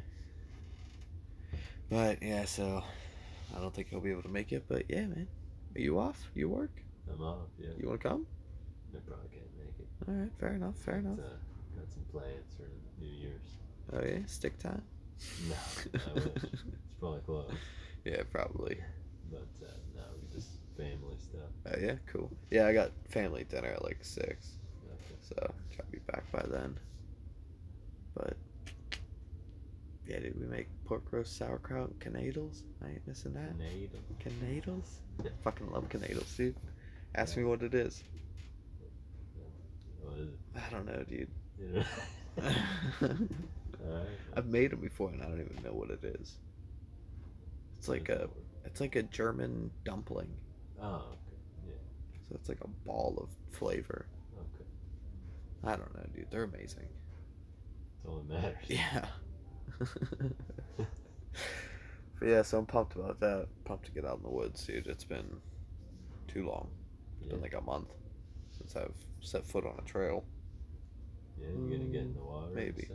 But 1.90 2.22
yeah, 2.22 2.46
so 2.46 2.84
I 3.56 3.60
don't 3.62 3.74
think 3.74 3.90
he'll 3.90 4.02
be 4.02 4.12
able 4.12 4.24
to 4.24 4.30
make 4.30 4.52
it. 4.52 4.66
But 4.68 4.84
yeah, 4.90 5.06
man, 5.06 5.28
are 5.76 5.82
you 5.82 6.00
off? 6.00 6.30
You 6.36 6.50
work? 6.50 6.72
I'm 7.12 7.22
off. 7.22 7.48
Yeah. 7.60 7.70
You 7.80 7.88
want 7.88 8.02
to 8.02 8.08
come? 8.10 8.26
I 8.94 8.98
probably 9.08 9.30
can't 9.30 9.46
make 9.58 9.76
it. 9.80 9.88
All 10.08 10.14
right, 10.14 10.32
fair 10.40 10.54
enough. 10.56 10.76
Fair 10.78 10.96
enough. 10.98 11.20
Uh, 11.20 11.80
got 11.80 11.92
some 11.94 12.04
plans 12.12 12.56
for 12.58 12.64
New 13.00 13.08
Year's. 13.08 13.42
Oh 13.94 14.02
yeah, 14.04 14.26
stick 14.26 14.58
time. 14.60 14.82
No, 15.48 15.56
I 15.96 16.14
wish. 16.16 16.26
It's 16.44 16.64
probably 17.00 17.22
close. 17.22 17.52
yeah, 18.04 18.24
probably. 18.32 18.80
But 19.32 19.48
uh, 19.62 19.72
no, 19.96 20.02
we 20.22 20.34
just 20.36 20.50
family 20.78 21.18
stuff. 21.20 21.50
Oh 21.66 21.80
yeah, 21.80 21.96
cool. 22.08 22.32
Yeah, 22.52 22.68
I 22.68 22.74
got 22.74 22.92
family 23.10 23.44
dinner 23.44 23.70
at 23.70 23.84
like 23.84 24.00
six, 24.02 24.58
Okay. 24.86 25.16
so 25.22 25.36
try 25.76 25.86
to 25.86 25.92
be 25.92 26.00
back 26.12 26.24
by 26.32 26.44
then. 26.50 26.78
But 28.16 28.38
yeah, 30.08 30.20
did 30.20 30.40
we 30.40 30.48
make 30.48 30.68
pork 30.86 31.04
roast, 31.12 31.38
sauerkraut, 31.38 32.00
canadles? 32.00 32.64
I 32.84 32.90
ain't 32.90 33.08
missing 33.08 33.34
that. 33.34 33.58
Canada. 33.58 33.98
Canadles? 34.20 35.00
Yeah. 35.24 35.32
Fucking 35.44 35.72
love 35.72 35.90
canadles, 35.90 36.34
dude. 36.36 36.56
Ask 37.16 37.36
me 37.38 37.44
what 37.44 37.62
it 37.62 37.74
is. 37.74 38.04
What 40.02 40.18
is 40.20 40.30
it? 40.30 40.40
I 40.56 40.70
don't 40.74 40.86
know, 40.86 41.04
dude. 41.04 41.30
Yeah. 41.60 41.84
Alright. 43.04 44.08
I've 44.36 44.46
made 44.48 44.72
them 44.72 44.80
before 44.80 45.10
and 45.10 45.22
I 45.22 45.26
don't 45.26 45.42
even 45.42 45.64
know 45.64 45.74
what 45.74 45.90
it 45.90 46.04
is. 46.04 46.38
It's 47.78 47.88
like 47.88 48.10
a 48.10 48.30
it's 48.68 48.80
like 48.82 48.96
a 48.96 49.04
German 49.04 49.72
dumpling. 49.84 50.30
Oh, 50.82 51.04
okay. 51.66 51.78
So 52.30 52.36
it's 52.36 52.50
like 52.50 52.62
a 52.62 52.68
ball 52.86 53.18
of 53.22 53.30
flavor. 53.58 54.08
Okay. 54.38 54.66
I 55.64 55.76
don't 55.76 55.94
know, 55.96 56.06
dude. 56.14 56.30
They're 56.30 56.44
amazing. 56.44 56.88
That's 57.96 58.06
all 58.08 58.18
that 58.30 58.30
matters. 58.30 58.64
Yeah. 58.68 59.06
but 60.78 62.28
yeah, 62.28 62.42
so 62.42 62.58
I'm 62.60 62.66
pumped 62.66 62.96
about 62.96 63.20
that. 63.20 63.48
Pumped 63.66 63.86
to 63.86 63.92
get 63.92 64.06
out 64.06 64.18
in 64.18 64.24
the 64.24 64.30
woods, 64.30 64.66
dude. 64.66 64.88
It's 64.88 65.04
been 65.04 65.38
too 66.28 66.46
long. 66.46 66.70
It's 67.20 67.28
Yeah. 67.28 67.34
been 67.34 67.42
like 67.42 67.54
a 67.56 67.62
month 67.62 67.90
since 68.58 68.76
I've 68.76 68.96
set 69.22 69.46
foot 69.46 69.66
on 69.66 69.78
a 69.80 69.84
trail. 69.84 70.24
Yeah, 71.40 71.48
you're 71.48 71.70
gonna 71.78 71.90
get 71.92 72.02
in 72.02 72.14
the 72.16 72.24
water. 72.24 72.52
Maybe. 72.54 72.90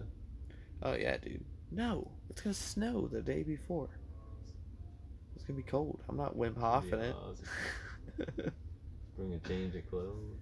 Oh 0.82 0.94
yeah, 0.94 1.16
dude. 1.18 1.44
No, 1.70 2.10
it's 2.28 2.40
gonna 2.42 2.54
snow 2.54 3.06
the 3.06 3.22
day 3.22 3.42
before. 3.42 3.88
Gonna 5.52 5.64
be 5.64 5.70
cold. 5.70 6.00
I'm 6.08 6.16
not 6.16 6.34
Wim 6.34 6.56
Hof 6.56 6.90
in 6.94 6.98
it. 6.98 7.14
Bring 9.18 9.34
a 9.34 9.38
change 9.46 9.74
of 9.74 9.86
clothes. 9.90 10.38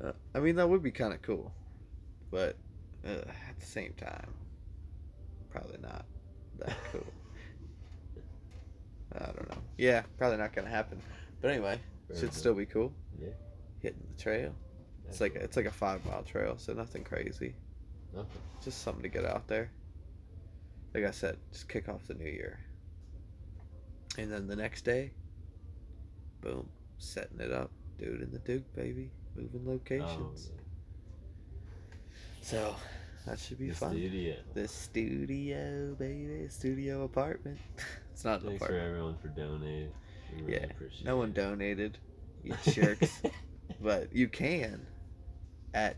Uh, 0.00 0.12
I 0.36 0.38
mean, 0.38 0.54
that 0.54 0.68
would 0.68 0.84
be 0.84 0.92
kind 0.92 1.12
of 1.12 1.20
cool, 1.20 1.52
but 2.30 2.56
uh, 3.04 3.08
at 3.48 3.58
the 3.58 3.66
same 3.66 3.92
time, 3.94 4.32
probably 5.50 5.78
not 5.82 6.04
that 6.60 6.76
cool. 6.92 7.06
I 9.16 9.24
don't 9.24 9.48
know. 9.48 9.58
Yeah, 9.78 10.02
probably 10.16 10.38
not 10.38 10.52
gonna 10.54 10.70
happen. 10.70 11.02
But 11.40 11.50
anyway, 11.50 11.80
Very 12.06 12.20
should 12.20 12.30
good. 12.30 12.38
still 12.38 12.54
be 12.54 12.66
cool. 12.66 12.92
Yeah. 13.20 13.30
Hitting 13.80 14.06
the 14.16 14.22
trail. 14.22 14.54
It's 15.08 15.20
like 15.20 15.34
it's 15.34 15.56
like 15.56 15.66
a 15.66 15.72
five 15.72 16.04
mile 16.06 16.22
trail, 16.22 16.54
so 16.56 16.72
nothing 16.72 17.02
crazy. 17.02 17.56
Okay. 18.16 18.28
Just 18.62 18.82
something 18.82 19.02
to 19.02 19.08
get 19.08 19.24
out 19.24 19.48
there. 19.48 19.72
Like 20.94 21.04
I 21.04 21.10
said, 21.10 21.36
just 21.50 21.68
kick 21.68 21.88
off 21.88 22.06
the 22.06 22.14
new 22.14 22.30
year. 22.30 22.60
And 24.18 24.32
then 24.32 24.46
the 24.46 24.56
next 24.56 24.84
day, 24.84 25.12
boom, 26.40 26.68
setting 26.98 27.40
it 27.40 27.52
up, 27.52 27.70
dude 27.98 28.22
in 28.22 28.30
the 28.32 28.38
Duke, 28.38 28.72
baby, 28.74 29.10
moving 29.34 29.62
Oh, 29.66 29.72
locations. 29.72 30.50
yeah. 30.54 30.60
So 32.40 32.76
that 33.26 33.38
should 33.38 33.58
be 33.58 33.68
The 33.70 33.74
fun. 33.74 33.90
studio. 33.90 34.36
The 34.54 34.68
studio, 34.68 35.94
baby, 35.98 36.48
studio 36.48 37.04
apartment. 37.04 37.58
it's 38.12 38.24
not 38.24 38.40
an 38.42 38.48
Thanks 38.50 38.66
for 38.66 38.78
everyone 38.78 39.16
for 39.18 39.28
donating. 39.28 39.92
Really 40.40 40.52
Yeah, 40.54 40.66
No 41.04 41.16
one 41.18 41.30
it. 41.30 41.34
donated, 41.34 41.98
you 42.42 42.54
jerks. 42.72 43.20
but 43.80 44.14
you 44.14 44.28
can 44.28 44.86
at 45.74 45.96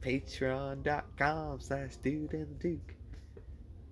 patreon.com 0.00 1.60
slash 1.60 1.96
dude 1.96 2.32
and 2.32 2.48
the 2.48 2.68
duke. 2.70 2.94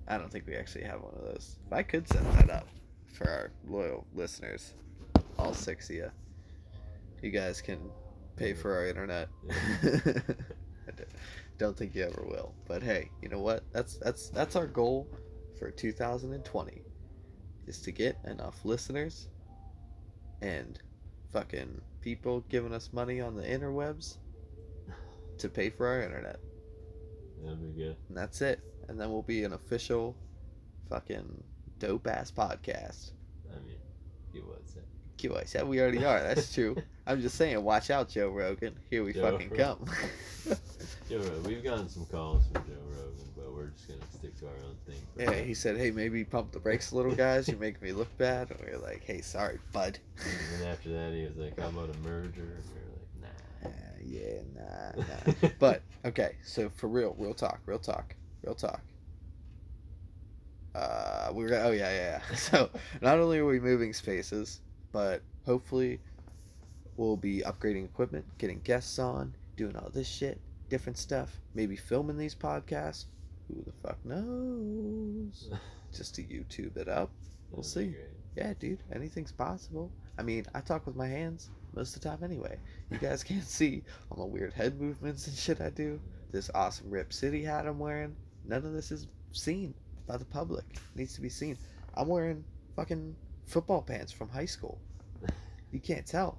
I 0.09 0.19
don't 0.19 0.31
think 0.33 0.47
we 0.47 0.57
actually 0.57 0.85
have 0.85 1.01
one 1.01 1.15
of 1.15 1.23
those. 1.23 1.59
I 1.71 1.83
could 1.85 2.09
set 2.09 2.25
that 2.35 2.51
up 2.51 2.67
for 3.13 3.29
our 3.29 3.51
loyal 3.69 4.07
listeners, 4.15 4.75
all 5.39 5.55
six 5.55 5.89
of 5.91 5.97
you, 5.97 6.11
you 7.23 7.31
guys 7.31 7.61
can 7.61 7.79
pay 8.37 8.55
for 8.55 8.75
our 8.75 8.87
internet. 8.87 9.29
Don't 11.59 11.77
think 11.77 11.95
you 11.95 12.03
ever 12.03 12.25
will. 12.27 12.55
But 12.67 12.83
hey, 12.83 13.11
you 13.21 13.29
know 13.29 13.41
what? 13.41 13.63
That's 13.73 13.99
that's 13.99 14.31
that's 14.31 14.57
our 14.57 14.67
goal 14.67 15.07
for 15.59 15.71
2020 15.71 16.83
is 17.69 17.81
to 17.83 17.93
get 17.93 18.19
enough 18.27 18.65
listeners 18.65 19.29
and 20.41 20.81
fucking 21.33 21.81
people 22.01 22.41
giving 22.49 22.75
us 22.75 22.91
money 22.93 23.21
on 23.21 23.37
the 23.37 23.43
interwebs 23.43 24.17
to 25.39 25.49
pay 25.49 25.71
for 25.71 25.87
our 25.87 26.03
internet. 26.03 26.41
That'd 27.45 27.63
be 27.63 27.81
good. 27.81 27.97
And 28.09 28.17
that's 28.17 28.41
it. 28.41 28.61
And 28.89 29.01
then 29.01 29.11
we'll 29.11 29.23
be 29.23 29.45
an 29.45 29.53
official 29.53 30.17
fucking 30.89 31.45
dope 31.83 32.07
ass 32.07 32.31
podcast. 32.31 33.11
I 33.51 33.59
mean, 33.67 33.77
you 34.33 34.45
would 34.47 34.69
say. 34.69 34.81
QI 35.19 35.47
said 35.49 35.67
we 35.67 35.81
already 35.81 36.05
are. 36.05 36.21
That's 36.21 36.55
true. 36.55 36.77
I'm 37.09 37.21
just 37.21 37.37
saying, 37.37 37.63
watch 37.63 37.91
out, 37.91 38.09
Joe 38.09 38.29
Rogan. 38.29 38.75
Here 38.89 39.03
we 39.03 39.13
Joe 39.13 39.33
fucking 39.33 39.51
Rogan. 39.51 39.77
come. 39.77 39.87
Joe 41.09 41.19
Rogan. 41.19 41.43
We've 41.43 41.65
gotten 41.65 41.89
some 41.89 42.07
calls 42.07 42.45
from 42.47 42.63
Joe 42.65 42.79
Rogan, 42.89 43.29
but 43.37 43.53
we're 43.53 43.67
just 43.71 43.89
gonna 43.89 44.01
stick 44.13 44.39
to 44.39 44.47
our 44.47 44.55
own 44.65 44.77
thing. 44.87 45.01
Yeah, 45.19 45.31
now. 45.41 45.45
he 45.45 45.55
said, 45.55 45.77
"Hey, 45.77 45.91
maybe 45.91 46.23
pump 46.25 46.53
the 46.53 46.61
brakes 46.61 46.93
a 46.93 46.97
little, 46.97 47.15
guys. 47.17 47.49
You're 47.49 47.59
making 47.59 47.83
me 47.83 47.93
look 47.93 48.17
bad." 48.17 48.53
And 48.53 48.61
we 48.61 48.69
are 48.69 48.79
like, 48.79 49.03
"Hey, 49.03 49.21
sorry, 49.21 49.59
bud." 49.73 49.99
And 50.25 50.61
then 50.63 50.69
after 50.69 50.91
that, 50.91 51.13
he 51.13 51.25
was 51.25 51.37
like, 51.37 51.59
"How 51.59 51.69
about 51.69 51.91
a 51.93 51.99
merger?" 51.99 52.63
And 52.63 52.65
we 52.71 52.81
were 52.81 52.93
like, 53.23 53.75
Uh, 53.75 53.99
yeah, 54.05 54.43
nah, 54.55 55.03
nah. 55.03 55.33
"Nah." 55.43 55.49
but 55.59 55.83
okay, 56.05 56.37
so 56.45 56.71
for 56.77 56.87
real, 56.87 57.17
real 57.19 57.35
talk, 57.35 57.61
real 57.67 57.81
talk, 57.81 58.15
real 58.45 58.55
talk. 58.55 58.81
Uh, 60.75 61.31
we 61.35 61.45
we're 61.45 61.55
oh 61.55 61.71
yeah, 61.71 61.91
yeah, 61.91 62.21
yeah. 62.31 62.37
So 62.37 62.71
not 63.01 63.19
only 63.19 63.39
are 63.39 63.47
we 63.47 63.61
moving 63.61 63.93
spaces, 63.93 64.61
but 64.91 65.23
hopefully 65.45 66.01
we'll 66.97 67.17
be 67.17 67.43
upgrading 67.45 67.85
equipment, 67.85 68.25
getting 68.39 68.61
guests 68.61 68.99
on, 68.99 69.35
doing 69.57 69.77
all 69.77 69.91
this 69.91 70.09
shit, 70.09 70.41
different 70.69 70.99
stuff. 70.99 71.41
Maybe 71.55 71.77
filming 71.77 72.17
these 72.17 72.35
podcasts. 72.35 73.07
Who 73.49 73.63
the 73.65 73.73
fuck 73.87 73.99
knows? 74.05 75.51
Just 75.95 76.15
to 76.15 76.23
YouTube 76.23 76.77
it 76.77 76.89
up. 76.89 77.11
We'll 77.51 77.63
see. 77.63 77.89
great. 77.89 78.07
Yeah, 78.37 78.55
dude, 78.59 78.83
anything's 78.95 79.33
possible. 79.33 79.93
I 80.19 80.23
mean, 80.23 80.47
I 80.55 80.61
talk 80.61 80.87
with 80.87 80.97
my 80.97 81.07
hands 81.07 81.51
most 81.75 81.95
of 81.95 82.03
the 82.03 82.09
time 82.09 82.25
anyway. 82.25 82.59
You 82.91 82.97
guys 82.97 83.23
can't 83.25 83.45
see 83.45 83.83
all 84.11 84.19
the 84.19 84.27
weird 84.27 84.55
head 84.55 84.81
movements 84.81 85.27
and 85.27 85.37
shit 85.37 85.61
I 85.61 85.69
do. 85.69 86.01
This 86.31 86.51
awesome 86.55 86.89
Rip 86.89 87.13
City 87.13 87.43
hat 87.43 87.67
I'm 87.67 87.79
wearing. 87.79 88.17
None 88.47 88.65
of 88.65 88.73
this 88.73 88.91
is 88.91 89.07
seen 89.33 89.75
by 90.07 90.17
the 90.17 90.25
public. 90.25 90.65
It 90.73 90.81
needs 90.97 91.15
to 91.15 91.21
be 91.21 91.29
seen. 91.29 91.57
I'm 91.95 92.09
wearing 92.09 92.45
fucking 92.77 93.15
football 93.47 93.83
pants 93.83 94.13
from 94.13 94.29
high 94.29 94.47
school. 94.47 94.81
You 95.71 95.81
can't 95.81 96.07
tell. 96.07 96.39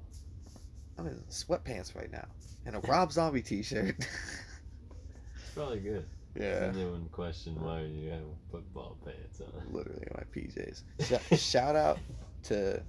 I'm 0.97 1.07
in 1.07 1.23
sweatpants 1.29 1.95
right 1.95 2.11
now. 2.11 2.25
And 2.65 2.75
a 2.75 2.79
Rob 2.87 3.11
Zombie 3.11 3.41
t 3.41 3.63
shirt. 3.63 3.95
It's 3.99 5.51
probably 5.55 5.79
good. 5.79 6.05
yeah. 6.35 6.65
And 6.65 6.75
they 6.75 6.85
wouldn't 6.85 7.11
question 7.11 7.59
why 7.61 7.81
you 7.81 8.09
have 8.09 8.21
football 8.51 8.97
pants 9.03 9.41
on. 9.41 9.73
literally 9.73 10.07
my 10.15 10.23
PJs. 10.35 11.39
Shout 11.39 11.75
out 11.75 11.99
to 12.43 12.81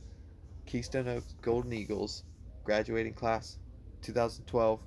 Keystone 0.66 1.08
Oaks 1.08 1.34
Golden 1.42 1.72
Eagles, 1.72 2.24
graduating 2.64 3.14
class 3.14 3.58
2012, 4.02 4.80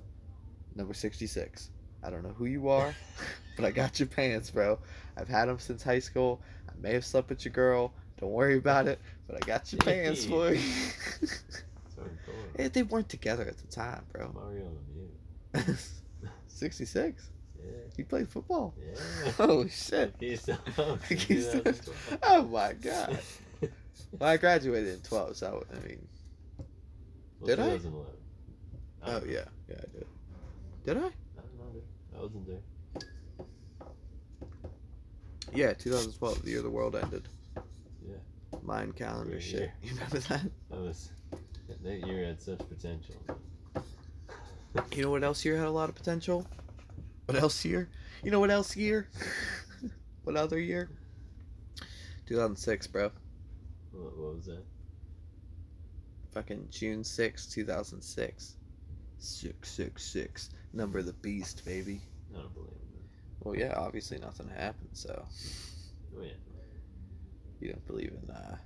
number 0.74 0.94
66. 0.94 1.70
I 2.02 2.10
don't 2.10 2.22
know 2.22 2.34
who 2.36 2.46
you 2.46 2.68
are, 2.68 2.94
but 3.56 3.64
I 3.64 3.70
got 3.72 3.98
your 3.98 4.08
pants, 4.08 4.50
bro. 4.50 4.78
I've 5.18 5.28
had 5.28 5.46
them 5.48 5.58
since 5.58 5.82
high 5.82 5.98
school. 5.98 6.40
I 6.68 6.72
may 6.80 6.92
have 6.94 7.04
slept 7.04 7.28
with 7.30 7.44
your 7.44 7.52
girl. 7.52 7.92
Don't 8.20 8.30
worry 8.30 8.56
about 8.56 8.86
it, 8.88 8.98
but 9.26 9.36
I 9.36 9.46
got 9.46 9.72
your 9.72 9.80
pants 9.80 10.24
for 10.24 10.52
you. 10.52 10.60
Eh, 12.58 12.68
they 12.72 12.82
weren't 12.82 13.08
together 13.08 13.44
at 13.46 13.56
the 13.58 13.66
time, 13.68 14.04
bro. 14.12 14.32
Mario 14.32 14.68
Lemieux. 15.54 15.78
66? 16.48 17.30
Yeah. 17.56 17.70
He 17.96 18.02
played 18.04 18.28
football. 18.28 18.74
Yeah. 18.78 19.32
Oh, 19.38 19.66
shit. 19.68 20.14
In 20.20 20.28
Keystone- 20.28 20.58
2012. 21.08 22.18
Oh, 22.22 22.42
my 22.44 22.72
God. 22.72 23.18
Well, 24.18 24.30
I 24.30 24.36
graduated 24.38 24.94
in 24.94 25.00
12, 25.00 25.36
so 25.36 25.64
I 25.72 25.86
mean, 25.86 26.06
Well, 27.40 27.46
Did 27.46 27.60
I? 27.60 27.64
I 27.70 27.78
Oh 29.06 29.18
know. 29.18 29.22
yeah, 29.26 29.44
yeah, 29.68 29.76
I 29.76 29.92
did. 29.92 30.06
Did 30.84 30.96
I? 30.96 31.00
I 31.00 31.02
don't 31.02 31.58
know. 31.58 31.82
I 32.16 32.22
wasn't 32.22 32.46
there. 32.46 32.58
Yeah, 35.54 35.72
2012, 35.72 36.42
the 36.42 36.50
year 36.50 36.62
the 36.62 36.70
world 36.70 36.96
ended. 36.96 37.28
Yeah. 38.06 38.16
Mayan 38.62 38.92
calendar 38.92 39.32
Great 39.32 39.42
shit. 39.42 39.70
You 39.82 39.94
remember 39.94 40.18
that? 40.18 40.50
That 40.70 40.80
was 40.80 41.10
that 41.82 42.06
year 42.06 42.24
had 42.26 42.40
such 42.40 42.58
potential. 42.68 43.14
You 44.94 45.02
know 45.02 45.10
what 45.10 45.24
else 45.24 45.44
year 45.44 45.56
had 45.56 45.66
a 45.66 45.70
lot 45.70 45.88
of 45.88 45.94
potential? 45.94 46.46
What 47.26 47.38
else 47.38 47.64
year? 47.64 47.88
You 48.22 48.30
know 48.30 48.40
what 48.40 48.50
else 48.50 48.76
year? 48.76 49.08
what 50.24 50.36
other 50.36 50.58
year? 50.58 50.90
2006, 52.26 52.86
bro. 52.88 53.10
What, 53.92 54.16
what 54.16 54.36
was 54.36 54.46
that? 54.46 54.64
Fucking 56.32 56.68
June 56.70 57.04
6, 57.04 57.46
2006. 57.46 58.56
666. 59.18 60.50
Number 60.72 60.98
of 60.98 61.06
the 61.06 61.12
beast, 61.14 61.64
baby. 61.64 62.00
I 62.34 62.40
don't 62.40 62.54
believe 62.54 62.70
that. 62.70 62.87
Well, 63.40 63.56
yeah, 63.56 63.74
obviously 63.76 64.18
nothing 64.18 64.48
happened, 64.48 64.90
so 64.92 65.24
Oh 66.16 66.22
yeah. 66.22 66.32
you 67.60 67.68
don't 67.72 67.86
believe 67.86 68.12
in, 68.22 68.30
uh, 68.30 68.56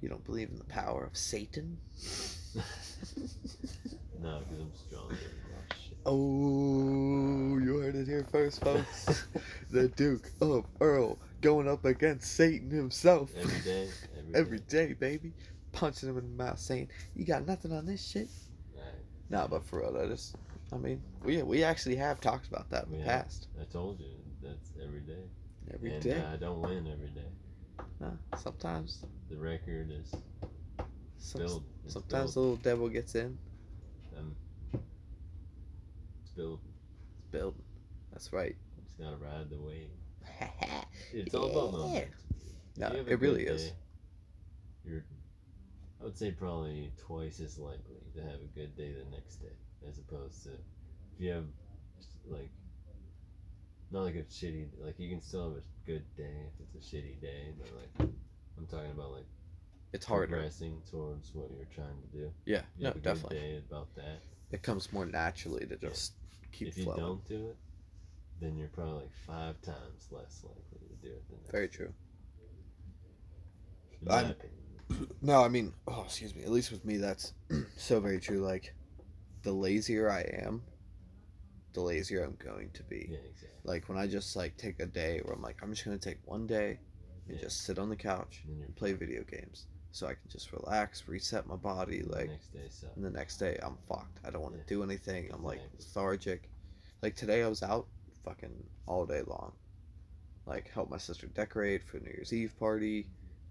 you 0.00 0.08
don't 0.08 0.24
believe 0.24 0.50
in 0.50 0.56
the 0.56 0.64
power 0.64 1.04
of 1.04 1.16
Satan? 1.16 1.78
no, 4.20 4.40
because 4.40 4.60
I'm 4.60 4.72
stronger. 4.74 5.16
Oh. 6.06 6.54
Oh, 7.54 7.58
you 7.58 7.78
heard 7.78 7.94
it 7.94 8.06
here 8.06 8.26
first, 8.30 8.62
folks. 8.62 9.26
the 9.70 9.88
Duke 9.88 10.30
of 10.40 10.66
Earl 10.80 11.18
going 11.40 11.68
up 11.68 11.84
against 11.84 12.34
Satan 12.34 12.70
himself 12.70 13.30
Every 13.36 13.60
day. 13.60 13.88
Every, 14.18 14.34
every 14.34 14.58
day, 14.60 14.92
baby. 14.92 15.32
Punching 15.72 16.08
him 16.08 16.18
in 16.18 16.36
the 16.36 16.44
mouth, 16.44 16.58
saying, 16.58 16.88
"You 17.14 17.24
got 17.24 17.46
nothing 17.46 17.72
on 17.72 17.86
this 17.86 18.04
shit." 18.04 18.28
Right. 18.74 18.84
Nah, 19.30 19.46
but 19.46 19.64
for 19.66 19.80
real, 19.80 19.92
that 19.92 20.10
is. 20.10 20.34
I 20.72 20.76
mean, 20.76 21.02
we 21.22 21.42
we 21.42 21.62
actually 21.62 21.96
have 21.96 22.20
talked 22.20 22.48
about 22.48 22.70
that 22.70 22.86
in 22.86 22.98
the 22.98 23.04
past. 23.04 23.48
I 23.60 23.64
told 23.64 24.00
you 24.00 24.06
that's 24.42 24.72
every 24.82 25.00
day. 25.00 25.24
Every 25.72 25.94
and 25.94 26.02
day. 26.02 26.20
Uh, 26.20 26.32
I 26.32 26.36
don't 26.36 26.60
win 26.60 26.88
every 26.90 27.08
day. 27.08 27.28
Nah, 28.00 28.10
sometimes, 28.36 29.04
The 29.30 29.36
record 29.36 29.90
is 29.90 30.14
some, 31.18 31.40
built. 31.40 31.62
It's 31.84 31.94
sometimes 31.94 32.34
the 32.34 32.40
little 32.40 32.56
devil 32.56 32.88
gets 32.88 33.14
in. 33.14 33.38
Um, 34.18 34.34
it's 36.22 36.32
built. 36.36 36.60
It's 37.18 37.30
building. 37.30 37.62
That's 38.12 38.32
right. 38.32 38.56
It's 38.84 38.94
gotta 38.94 39.16
ride 39.16 39.50
the 39.50 39.58
wave. 39.58 39.88
It's 41.12 41.34
all 41.34 41.50
about 41.50 41.78
money. 41.78 41.94
Yeah. 41.94 42.04
No, 42.76 42.90
you 42.90 42.96
have 42.98 43.08
a 43.08 43.12
it 43.12 43.20
really 43.20 43.44
good 43.44 43.54
is. 43.54 43.72
You're, 44.84 45.04
I 46.00 46.04
would 46.04 46.18
say 46.18 46.32
probably 46.32 46.90
twice 46.98 47.40
as 47.40 47.58
likely 47.58 48.02
to 48.14 48.20
have 48.22 48.40
a 48.40 48.58
good 48.58 48.76
day 48.76 48.92
the 48.92 49.08
next 49.14 49.36
day, 49.36 49.52
as 49.88 49.98
opposed 49.98 50.42
to 50.44 50.50
if 50.50 51.20
you 51.20 51.30
have 51.30 51.44
like 52.26 52.50
not 53.90 54.02
like 54.02 54.14
a 54.16 54.22
shitty 54.22 54.66
like 54.84 54.98
you 54.98 55.08
can 55.10 55.20
still 55.20 55.48
have 55.50 55.58
a 55.58 55.62
good 55.86 56.04
day 56.16 56.46
if 56.48 56.60
it's 56.60 56.74
a 56.74 56.96
shitty 56.96 57.20
day, 57.20 57.52
but 57.58 57.68
like 57.76 58.08
I'm 58.58 58.66
talking 58.66 58.90
about 58.90 59.12
like 59.12 59.26
It's 59.92 60.06
harder. 60.06 60.26
progressing 60.28 60.80
towards 60.90 61.34
what 61.34 61.50
you're 61.56 61.66
trying 61.74 62.00
to 62.10 62.16
do. 62.18 62.30
Yeah, 62.46 62.62
You 62.78 62.84
no, 62.84 62.92
definitely. 62.94 63.38
day 63.38 63.56
about 63.68 63.94
that. 63.96 64.20
It 64.50 64.62
comes 64.62 64.92
more 64.92 65.06
naturally 65.06 65.66
to 65.66 65.76
just 65.76 66.12
keep 66.52 66.68
if 66.68 66.78
you 66.78 66.84
flowing. 66.84 67.00
don't 67.00 67.28
do 67.28 67.46
it, 67.48 67.56
then 68.40 68.56
you're 68.56 68.68
probably 68.68 68.94
like 69.02 69.14
five 69.26 69.60
times 69.62 70.08
less 70.10 70.42
likely 70.44 70.88
to 70.88 71.06
do 71.06 71.12
it 71.12 71.28
than. 71.28 71.38
Very 71.52 71.68
true. 71.68 71.92
I'm- 74.08 74.34
No, 75.22 75.42
I 75.42 75.48
mean, 75.48 75.72
oh, 75.88 76.02
excuse 76.04 76.34
me. 76.34 76.42
At 76.42 76.50
least 76.50 76.70
with 76.70 76.84
me, 76.84 76.98
that's 76.98 77.32
so 77.76 78.00
very 78.00 78.20
true. 78.20 78.40
Like, 78.40 78.74
the 79.44 79.52
lazier 79.52 80.10
I 80.10 80.22
am, 80.44 80.62
the 81.72 81.80
lazier 81.80 82.22
I'm 82.24 82.36
going 82.44 82.70
to 82.74 82.82
be. 82.82 83.06
Yeah, 83.10 83.18
exactly. 83.18 83.48
Like 83.64 83.88
when 83.88 83.98
I 83.98 84.06
just 84.06 84.36
like 84.36 84.56
take 84.56 84.80
a 84.80 84.86
day 84.86 85.20
where 85.24 85.34
I'm 85.34 85.42
like, 85.42 85.58
I'm 85.62 85.72
just 85.72 85.84
gonna 85.84 85.98
take 85.98 86.18
one 86.24 86.46
day 86.46 86.78
and 87.28 87.36
Yeah. 87.36 87.42
just 87.42 87.62
sit 87.64 87.78
on 87.78 87.88
the 87.88 87.96
couch 87.96 88.42
And 88.46 88.62
and 88.62 88.76
play 88.76 88.92
video 88.92 89.22
games, 89.22 89.66
so 89.92 90.06
I 90.06 90.14
can 90.14 90.28
just 90.28 90.52
relax, 90.52 91.06
reset 91.08 91.46
my 91.46 91.56
body. 91.56 92.02
Like, 92.02 92.28
next 92.28 92.48
day 92.52 92.68
and 92.96 93.04
the 93.04 93.10
next 93.10 93.38
day 93.38 93.58
I'm 93.62 93.76
fucked. 93.88 94.18
I 94.24 94.30
don't 94.30 94.42
want 94.42 94.54
to 94.54 94.60
Yeah. 94.60 94.66
do 94.66 94.82
anything. 94.82 95.30
I'm 95.32 95.42
like 95.44 95.60
lethargic. 95.78 96.50
Like 97.02 97.14
today 97.16 97.42
I 97.42 97.48
was 97.48 97.62
out 97.62 97.86
fucking 98.24 98.66
all 98.86 99.06
day 99.06 99.22
long. 99.22 99.52
Like 100.46 100.68
helped 100.68 100.90
my 100.90 100.98
sister 100.98 101.26
decorate 101.28 101.82
for 101.82 101.98
New 102.00 102.10
Year's 102.10 102.32
Eve 102.32 102.54
party. 102.58 103.06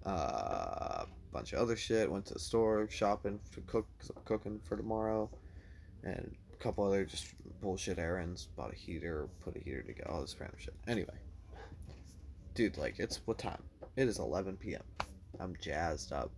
Uh, 0.06 1.06
bunch 1.32 1.54
of 1.54 1.60
other 1.60 1.76
shit. 1.76 2.12
Went 2.12 2.26
to 2.28 2.34
the 2.34 2.40
store 2.40 2.88
shopping 2.90 3.40
to 3.54 3.62
cook 3.62 3.88
because 3.98 4.12
I'm 4.16 4.22
cooking 4.24 4.60
for 4.60 4.76
tomorrow, 4.78 5.30
and 6.04 6.36
a 6.54 6.56
couple 6.58 6.84
other 6.86 7.06
just 7.06 7.28
bullshit 7.62 8.00
errands. 8.00 8.48
Bought 8.56 8.74
a 8.74 8.76
heater, 8.76 9.28
put 9.44 9.56
a 9.56 9.60
heater 9.60 9.82
together, 9.82 10.10
all 10.12 10.22
this 10.22 10.36
random 10.40 10.58
shit. 10.60 10.76
Anyway, 10.88 11.14
dude, 12.56 12.78
like 12.78 13.00
it's 13.00 13.22
what 13.26 13.38
time? 13.40 13.62
It 13.96 14.08
is 14.08 14.20
11 14.20 14.58
p.m. 14.58 14.84
I'm 15.40 15.56
jazzed 15.62 16.12
up. 16.12 16.32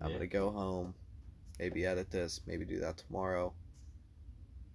I'm 0.00 0.08
Yeah. 0.10 0.14
gonna 0.16 0.26
go 0.26 0.50
home, 0.50 0.94
maybe 1.58 1.86
edit 1.86 2.10
this, 2.10 2.40
maybe 2.46 2.64
do 2.64 2.80
that 2.80 2.96
tomorrow. 2.98 3.52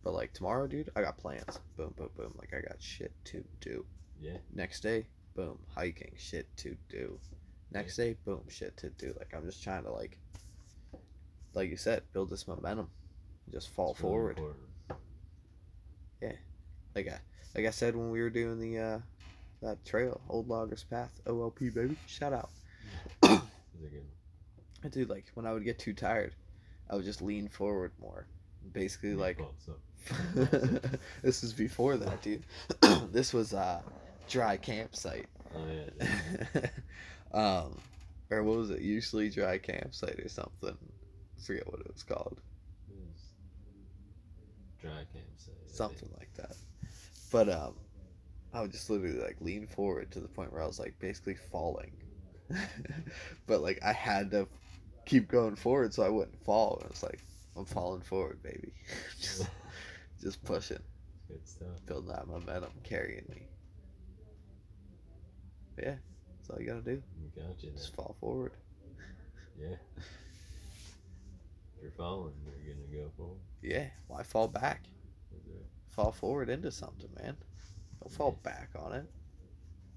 But 0.03 0.13
like 0.13 0.31
tomorrow, 0.33 0.67
dude, 0.67 0.89
I 0.95 1.01
got 1.01 1.17
plans. 1.17 1.59
Boom, 1.75 1.93
boom, 1.97 2.09
boom. 2.15 2.33
Like 2.37 2.53
I 2.53 2.61
got 2.61 2.81
shit 2.81 3.11
to 3.25 3.43
do. 3.59 3.85
Yeah. 4.21 4.37
Next 4.53 4.81
day, 4.81 5.07
boom, 5.35 5.59
hiking, 5.75 6.13
shit 6.17 6.47
to 6.57 6.77
do. 6.89 7.19
Next 7.71 7.97
day, 7.97 8.15
boom, 8.23 8.43
shit 8.47 8.77
to 8.77 8.89
do. 8.91 9.13
Like 9.17 9.33
I'm 9.35 9.45
just 9.45 9.61
trying 9.61 9.83
to 9.83 9.91
like, 9.91 10.17
like 11.53 11.69
you 11.69 11.75
said, 11.77 12.03
build 12.13 12.29
this 12.29 12.47
momentum, 12.47 12.89
just 13.51 13.73
fall 13.73 13.91
It's 13.91 14.01
really 14.01 14.11
forward. 14.11 14.37
important. 14.37 14.63
Like 16.95 17.09
I, 17.09 17.19
like 17.55 17.67
I 17.67 17.69
said 17.69 17.95
when 17.95 18.09
we 18.09 18.21
were 18.21 18.31
doing 18.31 18.59
the 18.59 18.79
uh, 18.79 18.99
that 19.61 19.85
trail, 19.85 20.19
Old 20.29 20.47
Loggers 20.47 20.83
Path, 20.83 21.21
OLP 21.27 21.71
baby. 21.71 21.95
Shout 22.07 22.33
out. 22.33 22.49
Is? 23.23 23.39
I 24.83 24.87
do 24.87 25.05
like 25.05 25.25
when 25.35 25.45
I 25.45 25.53
would 25.53 25.63
get 25.63 25.77
too 25.77 25.93
tired, 25.93 26.33
I 26.89 26.95
would 26.95 27.05
just 27.05 27.21
lean 27.21 27.49
forward 27.49 27.91
more 28.01 28.25
basically 28.73 29.11
It 29.11 29.17
like 29.17 29.39
this 31.21 31.41
was 31.41 31.53
before 31.53 31.97
that, 31.97 32.21
dude. 32.21 32.43
this 33.11 33.33
was 33.33 33.53
a 33.53 33.83
dry 34.27 34.57
campsite. 34.57 35.27
Oh 35.55 35.65
yeah. 35.69 36.61
um, 37.31 37.77
or 38.29 38.43
what 38.43 38.57
was 38.57 38.69
it? 38.71 38.81
Usually 38.81 39.29
dry 39.29 39.57
campsite 39.57 40.19
or 40.19 40.29
something. 40.29 40.77
forget 41.45 41.67
what 41.67 41.81
it 41.81 41.93
was 41.93 42.03
called. 42.03 42.39
It 44.87 44.95
was 44.95 45.05
dry 45.09 45.19
campsite. 45.21 45.55
I 45.55 45.65
think. 45.65 45.75
Something 45.75 46.09
like 46.17 46.33
that. 46.35 46.55
But 47.31 47.49
um, 47.49 47.75
I 48.53 48.61
would 48.61 48.71
just 48.71 48.89
literally 48.89 49.19
like 49.19 49.37
lean 49.41 49.67
forward 49.67 50.11
to 50.11 50.19
the 50.19 50.27
point 50.27 50.51
where 50.53 50.63
I 50.63 50.67
was 50.67 50.79
like 50.79 50.97
basically 50.99 51.35
falling. 51.35 51.91
but 53.47 53.61
like 53.61 53.79
I 53.83 53.93
had 53.93 54.31
to 54.31 54.47
keep 55.05 55.27
going 55.27 55.55
forward 55.55 55.93
so 55.93 56.03
I 56.03 56.09
wouldn't 56.09 56.43
fall. 56.43 56.79
And 56.81 56.91
it's 56.91 57.03
like 57.03 57.23
I'm 57.55 57.65
falling 57.65 58.01
forward, 58.01 58.41
baby. 58.43 58.73
just, 59.19 59.49
just 60.21 60.43
pushing, 60.43 60.79
Good 61.27 61.47
stuff. 61.47 61.85
building 61.85 62.09
that 62.09 62.27
momentum, 62.27 62.71
carrying 62.83 63.25
me. 63.29 63.47
But 65.75 65.85
yeah, 65.85 65.95
that's 66.37 66.49
all 66.49 66.59
you 66.59 66.67
gotta 66.67 66.81
do. 66.81 67.03
Got 67.35 67.63
you 67.63 67.71
Just 67.71 67.95
fall 67.95 68.15
forward. 68.19 68.53
Yeah. 69.59 69.75
You're 71.81 71.91
falling, 71.91 72.33
you're 72.65 72.75
gonna 72.75 73.03
go 73.03 73.11
forward. 73.15 73.39
Yeah, 73.61 73.87
why 74.07 74.23
fall 74.23 74.47
back? 74.47 74.85
Right. 75.31 75.61
Fall 75.89 76.11
forward 76.11 76.49
into 76.49 76.71
something, 76.71 77.09
man. 77.21 77.37
Don't 78.01 78.11
fall 78.11 78.39
back 78.43 78.69
on 78.77 78.93
it. 78.93 79.05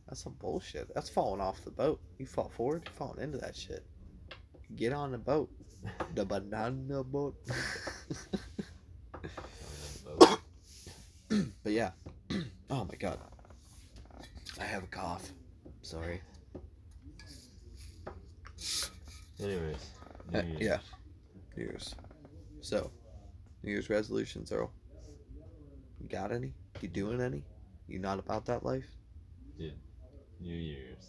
That's 0.08 0.22
some 0.22 0.34
bullshit. 0.40 0.92
That's 0.94 1.08
falling 1.08 1.40
off 1.40 1.64
the 1.64 1.70
boat. 1.70 2.00
You 2.18 2.26
fall 2.26 2.48
forward, 2.48 2.82
you're 2.84 2.94
falling 2.94 3.22
into 3.22 3.38
that 3.38 3.56
shit. 3.56 3.86
Get 4.76 4.92
on 4.92 5.12
the 5.12 5.18
boat. 5.18 5.50
The 6.14 6.26
banana 6.26 7.02
boat. 7.02 7.36
Boat. 10.04 10.38
but 11.62 11.72
yeah. 11.72 11.92
oh 12.70 12.84
my 12.84 12.96
god. 12.98 13.18
I 14.60 14.64
have 14.64 14.84
a 14.84 14.86
cough. 14.88 15.32
Sorry. 15.80 16.20
Anyways. 19.42 19.90
Uh, 20.34 20.42
yeah. 20.58 20.78
New 21.60 21.66
Year's. 21.66 21.94
So, 22.62 22.90
New 23.62 23.70
Year's 23.72 23.90
resolutions, 23.90 24.50
Earl. 24.50 24.72
You 26.00 26.08
got 26.08 26.32
any? 26.32 26.54
You 26.80 26.88
doing 26.88 27.20
any? 27.20 27.44
You 27.86 27.98
not 27.98 28.18
about 28.18 28.46
that 28.46 28.64
life? 28.64 28.86
Dude, 29.58 29.74
New 30.40 30.54
Year's 30.56 31.04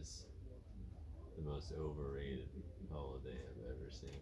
is 0.00 0.24
the 1.36 1.42
most 1.50 1.72
overrated 1.78 2.48
holiday 2.90 3.36
I've 3.36 3.70
ever 3.76 3.90
seen. 3.90 4.20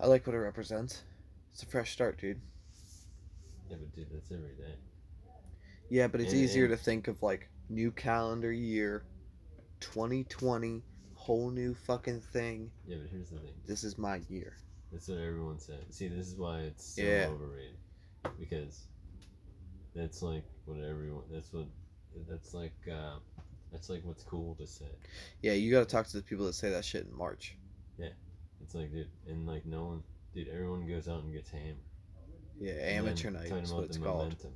I 0.00 0.06
like 0.06 0.26
what 0.26 0.34
it 0.34 0.38
represents. 0.38 1.02
It's 1.52 1.62
a 1.62 1.66
fresh 1.66 1.92
start, 1.92 2.18
dude. 2.18 2.40
Yeah, 3.68 3.76
but 3.78 3.94
dude, 3.94 4.06
that's 4.10 4.30
every 4.32 4.54
day. 4.56 4.76
Yeah, 5.90 6.06
but 6.06 6.22
it's 6.22 6.32
And- 6.32 6.40
easier 6.40 6.64
and- 6.64 6.72
to 6.72 6.82
think 6.82 7.06
of 7.08 7.22
like 7.22 7.50
new 7.68 7.90
calendar 7.90 8.50
year, 8.52 9.04
2020, 9.80 10.82
whole 11.28 11.50
new 11.50 11.74
fucking 11.74 12.22
thing. 12.32 12.70
Yeah, 12.86 12.96
but 13.02 13.10
here's 13.10 13.28
the 13.28 13.36
thing. 13.36 13.52
This 13.66 13.84
is 13.84 13.98
my 13.98 14.22
year. 14.30 14.56
That's 14.90 15.08
what 15.08 15.18
everyone 15.18 15.58
said. 15.58 15.84
See, 15.90 16.08
this 16.08 16.26
is 16.26 16.36
why 16.36 16.60
it's 16.60 16.82
so 16.96 17.02
Yeah. 17.02 17.28
overrated. 17.30 17.76
Because 18.40 18.86
that's 19.94 20.22
like 20.22 20.44
what 20.64 20.80
everyone. 20.80 21.24
That's 21.30 21.52
what. 21.52 21.66
That's 22.28 22.54
like. 22.54 22.72
Uh, 22.90 23.18
that's 23.70 23.90
like 23.90 24.00
what's 24.04 24.22
cool 24.22 24.54
to 24.54 24.66
say. 24.66 24.88
Yeah, 25.42 25.52
you 25.52 25.70
got 25.70 25.80
to 25.80 25.84
talk 25.94 26.06
to 26.06 26.16
the 26.16 26.22
people 26.22 26.46
that 26.46 26.54
say 26.54 26.70
that 26.70 26.82
shit 26.86 27.04
in 27.04 27.14
March. 27.14 27.54
Yeah, 27.98 28.08
it's 28.62 28.74
like, 28.74 28.90
dude, 28.90 29.08
and 29.28 29.46
like 29.46 29.66
no 29.66 29.84
one, 29.84 30.02
dude, 30.34 30.48
everyone 30.48 30.88
goes 30.88 31.08
out 31.08 31.22
and 31.22 31.30
gets 31.34 31.50
hammered. 31.50 31.76
Yeah, 32.58 32.72
amateur 32.72 33.28
night 33.30 33.52
is 33.52 33.70
what 33.70 33.84
it's 33.84 33.98
called. 33.98 34.20
momentum. 34.22 34.52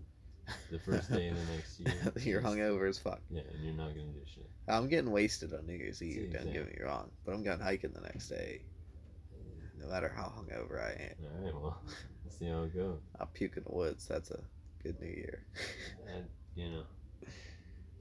The 0.71 0.79
first 0.79 1.11
day 1.11 1.29
of 1.29 1.37
the 1.37 1.55
next 1.55 1.81
year. 1.81 2.13
you're 2.35 2.43
hungover 2.43 2.89
as 2.89 2.99
fuck. 2.99 3.21
Yeah, 3.31 3.43
and 3.53 3.65
you're 3.65 3.75
not 3.75 3.89
gonna 3.89 4.13
do 4.13 4.21
shit. 4.27 4.49
I'm 4.69 4.89
getting 4.89 5.11
wasted 5.11 5.53
on 5.53 5.67
New 5.67 5.75
Year's 5.75 6.03
Eve. 6.03 6.33
Don't 6.33 6.53
get 6.53 6.67
me 6.67 6.79
wrong, 6.85 7.11
but 7.25 7.35
I'm 7.35 7.43
going 7.43 7.61
hiking 7.61 7.93
the 7.93 8.01
next 8.01 8.29
day. 8.29 8.63
No 9.81 9.89
matter 9.89 10.13
how 10.15 10.33
hungover 10.39 10.81
I 10.81 10.93
am, 10.93 11.17
All 11.25 11.45
right, 11.45 11.55
well, 11.55 11.83
let's 12.25 12.39
see 12.39 12.47
how 12.47 12.63
it 12.63 12.75
goes. 12.75 13.01
I'll 13.19 13.27
puke 13.27 13.57
in 13.57 13.65
the 13.65 13.75
woods. 13.75 14.07
That's 14.07 14.31
a 14.31 14.41
good 14.83 15.01
New 15.01 15.09
Year. 15.09 15.45
And 16.15 16.27
you 16.55 16.69
know, 16.71 16.85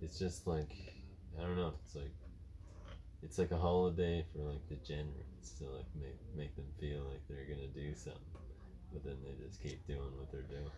it's 0.01 0.19
just 0.19 0.45
like 0.45 0.71
I 1.39 1.43
don't 1.43 1.55
know. 1.55 1.73
It's 1.85 1.95
like 1.95 2.11
it's 3.23 3.37
like 3.37 3.51
a 3.51 3.57
holiday 3.57 4.25
for 4.33 4.43
like 4.43 4.67
the 4.69 4.75
degenerates 4.75 5.51
to 5.59 5.65
like 5.65 5.85
make 5.99 6.19
make 6.35 6.55
them 6.55 6.65
feel 6.79 7.03
like 7.09 7.21
they're 7.29 7.45
gonna 7.45 7.67
do 7.67 7.95
something, 7.95 8.21
but 8.91 9.03
then 9.03 9.17
they 9.23 9.45
just 9.45 9.61
keep 9.61 9.85
doing 9.87 10.11
what 10.17 10.31
they're 10.31 10.41
doing. 10.41 10.71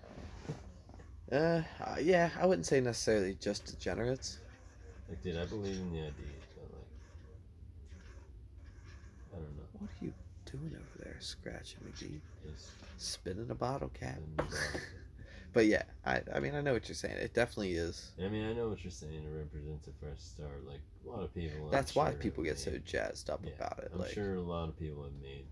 Uh, 1.32 1.62
uh, 1.82 1.96
yeah, 2.02 2.30
I 2.40 2.46
wouldn't 2.46 2.66
say 2.66 2.80
necessarily 2.82 3.36
just 3.40 3.66
degenerates. 3.66 4.40
Like, 5.10 5.22
dude, 5.24 5.38
I 5.38 5.46
believe 5.46 5.76
in 5.76 5.92
the 5.92 6.00
idea, 6.00 6.12
but 6.56 6.66
like, 6.72 6.88
I 9.34 9.36
don't 9.38 9.56
know. 9.58 9.64
What 9.80 9.90
are 9.90 10.06
you 10.06 10.14
doing 10.46 10.76
over 10.76 11.04
there, 11.04 11.16
scratching 11.20 11.80
G? 11.98 12.22
Just 12.50 12.70
Spinning 12.98 13.50
a 13.50 13.56
bottle 13.56 13.90
cap. 13.90 14.20
But 15.54 15.68
yeah, 15.68 15.84
I 16.04 16.20
I 16.34 16.40
mean 16.40 16.56
I 16.56 16.62
know 16.62 16.74
what 16.74 16.88
you're 16.90 16.96
saying. 16.96 17.16
It 17.18 17.36
definitely 17.36 17.74
is. 17.74 18.12
I 18.20 18.28
mean, 18.28 18.44
I 18.50 18.54
know 18.54 18.70
what 18.70 18.84
you're 18.84 18.90
saying. 18.90 19.14
It 19.14 19.38
represents 19.38 19.88
a 19.88 19.92
fresh 20.04 20.18
start. 20.20 20.66
Like 20.68 20.80
a 21.06 21.10
lot 21.10 21.22
of 21.22 21.32
people. 21.36 21.66
I'm 21.66 21.72
That's 21.72 21.94
why 21.94 22.10
sure 22.10 22.18
people 22.20 22.44
get 22.44 22.58
so 22.58 22.72
jazzed 22.84 23.30
up 23.30 23.42
Yeah, 23.46 23.52
about 23.60 23.78
it, 23.84 23.92
I'm 23.94 24.00
like 24.00 24.10
sure 24.10 24.34
a 24.34 24.42
lot 24.42 24.68
of 24.68 24.80
people 24.80 25.04
have 25.04 25.14
made 25.22 25.46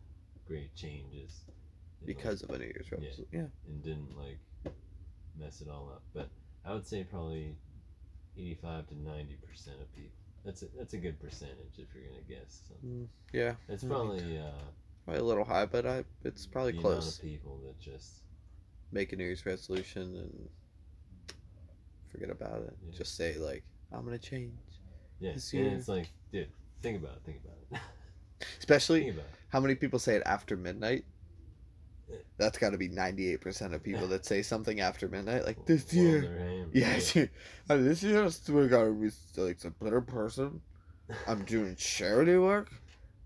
great 0.48 0.74
changes. 0.76 1.42
like, 2.02 2.08
because 2.08 2.42
of 2.42 2.50
a 2.50 2.58
New 2.58 2.66
Year's 2.66 2.88
Yeah. 2.92 3.10
Yeah. 3.32 3.46
and 3.68 3.84
didn't 3.84 4.18
like 4.18 4.40
mess 5.40 5.62
it 5.62 5.68
all 5.70 5.90
up. 5.94 6.04
But 6.14 6.30
I 6.66 6.74
would 6.74 6.88
say 6.88 7.04
probably 7.04 7.56
eighty-five 8.38 8.88
to 8.88 8.96
ninety 9.00 9.38
percent 9.48 9.78
of 9.82 9.94
people. 9.96 10.12
That's 10.46 10.62
a 10.64 10.68
that's 10.78 10.94
a 10.94 10.98
good 10.98 11.20
percentage 11.20 11.78
if 11.78 11.88
you're 11.94 12.04
gonna 12.10 12.24
guess. 12.28 12.62
Something. 12.68 12.90
Mm, 12.90 13.08
yeah. 13.34 13.54
It's 13.70 13.84
Mm. 13.84 13.90
probably 13.90 14.38
uh, 14.38 14.52
Probably 15.06 15.20
a 15.22 15.24
little 15.26 15.44
high, 15.46 15.66
but 15.66 15.86
I 15.86 16.04
it's 16.24 16.46
probably 16.46 16.74
the 16.74 16.80
close. 16.82 17.18
of 17.18 17.22
people 17.24 17.60
that 17.66 17.80
just 17.80 18.22
Make 18.92 19.14
a 19.14 19.16
New 19.16 19.24
Year's 19.24 19.46
resolution 19.46 20.02
and 20.16 20.50
forget 22.12 22.30
about 22.30 22.62
it. 22.64 22.76
Yeah. 22.86 22.98
Just 22.98 23.16
say 23.16 23.38
like 23.38 23.64
I'm 23.92 24.04
gonna 24.06 24.18
change. 24.18 24.54
yeah. 25.20 25.34
This 25.34 25.54
And 25.54 25.68
it's 25.68 25.88
like, 25.88 26.08
dude, 26.32 26.50
think 26.82 26.98
about 27.02 27.16
it. 27.18 27.22
Think 27.26 27.40
about 27.44 27.58
it. 27.72 27.80
Especially 28.60 29.02
think 29.02 29.14
about 29.16 29.26
it. 29.26 29.36
how 29.50 29.60
many 29.60 29.76
people 29.76 30.00
say 30.00 30.16
it 30.16 30.24
after 30.26 30.58
midnight. 30.58 31.06
That's 32.38 32.58
got 32.58 32.72
to 32.72 32.78
be 32.78 32.90
98% 32.90 33.74
of 33.74 33.84
people 33.84 34.08
that 34.08 34.26
say 34.26 34.42
something 34.42 34.80
after 34.80 35.08
midnight, 35.08 35.46
like 35.46 35.66
this 35.66 35.94
year. 35.94 36.68
Yeah, 36.74 37.00
uh, 37.70 37.78
this 37.78 38.04
year 38.04 38.28
we're 38.50 38.68
gonna 38.68 38.92
be 38.92 39.12
like 39.38 39.64
a 39.64 39.70
better 39.70 40.02
person. 40.02 40.62
I'm 41.28 41.44
doing 41.46 41.76
charity 41.76 42.38
work. 42.38 42.72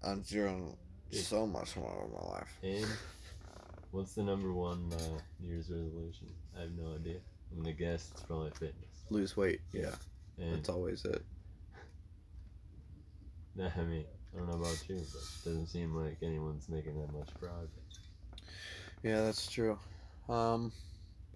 I'm 0.04 0.22
doing 0.22 0.76
so 1.12 1.48
much 1.48 1.76
more 1.78 2.04
of 2.06 2.12
my 2.12 2.32
life. 2.34 2.58
And 2.64 2.86
what's 3.92 4.14
the 4.16 4.24
number 4.24 4.52
one 4.52 4.92
uh, 4.94 5.20
New 5.40 5.50
Year's 5.50 5.70
resolution? 5.70 6.28
I 6.58 6.62
have 6.62 6.72
no 6.72 6.96
idea. 6.96 7.20
I'm 7.52 7.64
gonna 7.64 7.74
guess 7.74 8.12
it's 8.12 8.24
probably 8.24 8.52
fitness. 8.52 9.04
Lose 9.10 9.38
weight. 9.38 9.62
Yeah, 9.72 9.96
And 10.38 10.56
that's 10.58 10.70
always 10.70 11.06
it. 11.06 11.24
Nah, 13.58 13.70
I 13.74 13.84
mean, 13.84 14.04
I 14.34 14.38
don't 14.38 14.50
know 14.50 14.56
about 14.56 14.84
you, 14.90 14.96
but 14.96 15.22
it 15.22 15.46
doesn't 15.46 15.68
seem 15.68 15.96
like 15.96 16.18
anyone's 16.22 16.68
making 16.68 17.00
that 17.00 17.14
much 17.14 17.30
progress. 17.40 17.70
Yeah, 19.04 19.22
that's 19.22 19.48
true. 19.48 19.78
Um, 20.30 20.72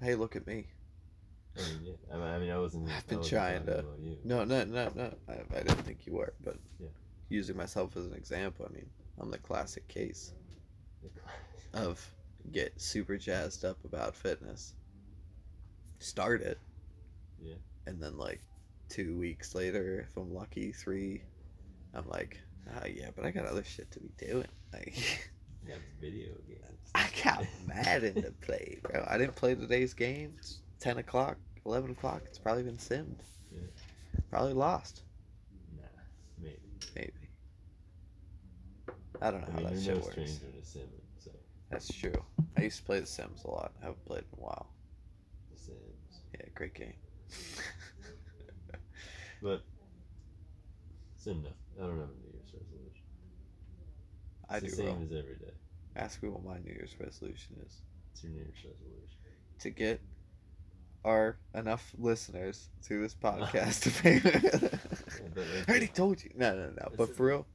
hey, 0.02 0.16
look 0.16 0.36
at 0.36 0.48
me. 0.48 0.68
I 1.58 1.62
mean, 1.62 1.80
yeah. 1.84 2.16
I 2.16 2.40
mean, 2.40 2.50
I, 2.52 2.58
wasn't. 2.58 2.90
I've 2.90 3.06
been 3.08 3.18
wasn't 3.20 3.38
trying 3.40 3.66
to-. 3.66 3.86
No, 4.24 4.44
no, 4.44 4.64
no, 4.64 4.92
no. 4.96 5.14
I, 5.28 5.34
I 5.56 5.64
didn't 5.64 5.84
think 5.84 6.06
you 6.06 6.14
were, 6.14 6.34
but 6.44 6.58
Yeah. 6.80 6.88
using 7.30 7.58
myself 7.58 7.98
as 7.98 8.06
an 8.06 8.14
example, 8.14 8.66
I 8.70 8.74
mean, 8.74 8.90
I'm 9.20 9.30
the 9.32 9.38
classic 9.38 9.88
case 9.88 10.34
of 11.74 12.04
get 12.52 12.80
super 12.80 13.18
jazzed 13.18 13.66
up 13.66 13.84
about 13.86 14.16
fitness. 14.16 14.74
Start 16.00 16.42
it. 16.42 16.58
Yeah. 17.42 17.56
And 17.86 18.02
then 18.02 18.18
like 18.18 18.42
two 18.88 19.18
weeks 19.18 19.54
later, 19.54 20.06
if 20.10 20.16
I'm 20.18 20.34
lucky, 20.34 20.72
three, 20.72 21.22
I'm 21.94 22.08
like, 22.08 22.40
ah, 22.76 22.86
yeah, 22.86 23.10
but 23.16 23.26
I 23.26 23.32
got 23.32 23.46
other 23.46 23.64
shit 23.64 23.92
to 23.92 24.00
be 24.00 24.10
doing. 24.18 24.48
Like, 24.74 25.30
video 26.02 26.34
games. 26.48 26.92
I 26.96 27.08
got 27.24 27.46
Madden 27.68 28.22
to 28.24 28.32
play, 28.42 28.80
bro. 28.84 29.06
I 29.08 29.18
didn't 29.18 29.36
play 29.36 29.56
today's 29.56 29.94
game. 29.94 30.34
It's 30.38 30.60
ten 30.80 30.98
o'clock, 30.98 31.38
eleven 31.66 31.92
o'clock. 31.92 32.22
It's 32.26 32.38
probably 32.40 32.64
been 32.64 32.78
simmed. 32.78 33.20
Yeah. 33.52 33.60
Probably 34.30 34.54
lost, 34.54 35.04
Nah, 35.78 35.84
maybe. 36.42 36.60
maybe. 36.96 37.12
I 39.22 39.32
don't 39.32 39.42
know 39.42 39.48
I 39.48 39.52
how 39.52 39.58
mean, 39.58 39.66
that 39.68 39.74
you're 39.74 39.82
shit 39.84 39.96
no 39.96 40.02
works. 40.02 40.12
stranger 40.12 40.60
to 40.60 40.66
Simmons, 40.66 40.92
so 41.20 41.32
That's 41.72 41.88
true. 41.94 42.24
I 42.58 42.62
used 42.64 42.78
to 42.78 42.84
play 42.84 43.00
The 43.00 43.06
Sims 43.08 43.44
a 43.44 43.50
lot. 43.50 43.74
I 43.82 43.86
haven't 43.86 44.06
played 44.06 44.24
in 44.32 44.40
a 44.40 44.42
while. 44.42 44.68
the 45.52 45.58
Sims. 45.60 46.22
Yeah, 46.34 46.46
great 46.56 46.74
game. 46.74 46.94
But 49.42 49.64
Sim, 51.18 51.44
no, 51.44 51.50
I 51.82 51.88
don't 51.88 51.98
have 52.00 52.10
a 54.50 54.54
New 54.54 54.56
Year's 54.56 54.56
resolution. 54.56 54.56
It's 54.56 54.56
I 54.56 54.60
the 54.60 54.68
do, 54.68 54.72
same 54.76 55.04
as 55.04 55.18
every 55.18 55.36
day. 55.36 55.54
Ask 55.96 56.24
me 56.24 56.30
what 56.30 56.44
my 56.44 56.58
New 56.60 56.72
Year's 56.72 56.96
resolution 57.00 57.56
is. 57.66 57.82
It's 58.14 58.24
your 58.24 58.32
New 58.32 58.40
Year's 58.40 58.56
resolution. 58.56 59.18
To 59.60 59.70
get 59.70 60.02
our 61.06 61.38
enough 61.56 61.94
listeners 61.98 62.70
to 62.88 63.02
this 63.02 63.16
podcast 63.24 63.84
to 63.84 63.92
pay. 64.02 64.22
I 65.68 65.72
already 65.72 65.88
told 65.88 66.24
you. 66.24 66.32
No, 66.36 66.54
no, 66.56 66.68
no. 66.68 66.74
That's 66.78 66.96
But 66.96 67.16
for 67.16 67.26
real, 67.26 67.48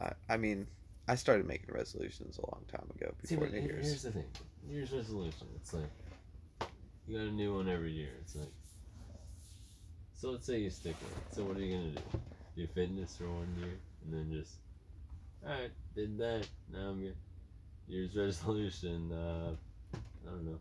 I, 0.00 0.12
I 0.28 0.36
mean, 0.36 0.66
I 1.08 1.14
started 1.14 1.46
making 1.46 1.74
resolutions 1.74 2.38
a 2.38 2.46
long 2.50 2.64
time 2.70 2.88
ago 2.96 3.12
See, 3.24 3.34
before 3.36 3.48
but 3.48 3.54
New 3.54 3.62
Year's. 3.66 3.86
here's 3.86 4.02
the 4.02 4.12
thing. 4.12 4.24
New 4.66 4.76
Year's 4.76 4.92
resolution. 4.92 5.46
It's 5.56 5.72
like 5.72 5.90
you 7.06 7.18
got 7.18 7.26
a 7.26 7.30
new 7.32 7.54
one 7.56 7.68
every 7.68 7.92
year. 7.92 8.10
It's 8.20 8.34
like 8.36 8.48
so. 10.14 10.30
Let's 10.30 10.46
say 10.46 10.58
you 10.60 10.70
stick 10.70 10.96
with 11.00 11.16
it. 11.18 11.34
So 11.36 11.44
what 11.44 11.56
are 11.56 11.60
you 11.60 11.76
gonna 11.76 11.90
do? 11.90 12.20
Do 12.56 12.66
fitness 12.68 13.16
for 13.16 13.24
one 13.28 13.48
year 13.58 13.74
and 14.04 14.14
then 14.14 14.32
just 14.40 14.54
all 15.46 15.50
right, 15.52 15.70
did 15.94 16.18
that. 16.18 16.46
Now 16.72 16.90
I'm 16.90 17.00
good. 17.00 17.16
Year's 17.88 18.16
resolution. 18.16 19.12
Uh, 19.12 19.50
I 19.94 20.30
don't 20.30 20.44
know. 20.46 20.58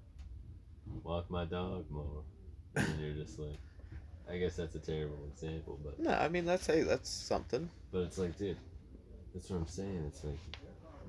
Walk 1.03 1.29
my 1.29 1.45
dog 1.45 1.85
more. 1.89 2.23
And 2.75 2.99
you're 2.99 3.13
just 3.13 3.39
like, 3.39 3.55
I 4.29 4.37
guess 4.37 4.55
that's 4.55 4.75
a 4.75 4.79
terrible 4.79 5.19
example, 5.31 5.79
but 5.83 5.99
No, 5.99 6.11
I 6.11 6.27
mean 6.27 6.45
that's 6.45 6.65
hey, 6.65 6.81
that's 6.81 7.09
something. 7.09 7.69
but 7.91 7.99
it's 7.99 8.17
like, 8.17 8.37
dude, 8.37 8.57
that's 9.33 9.49
what 9.49 9.57
I'm 9.57 9.67
saying. 9.67 10.03
It's 10.07 10.23
like 10.23 10.39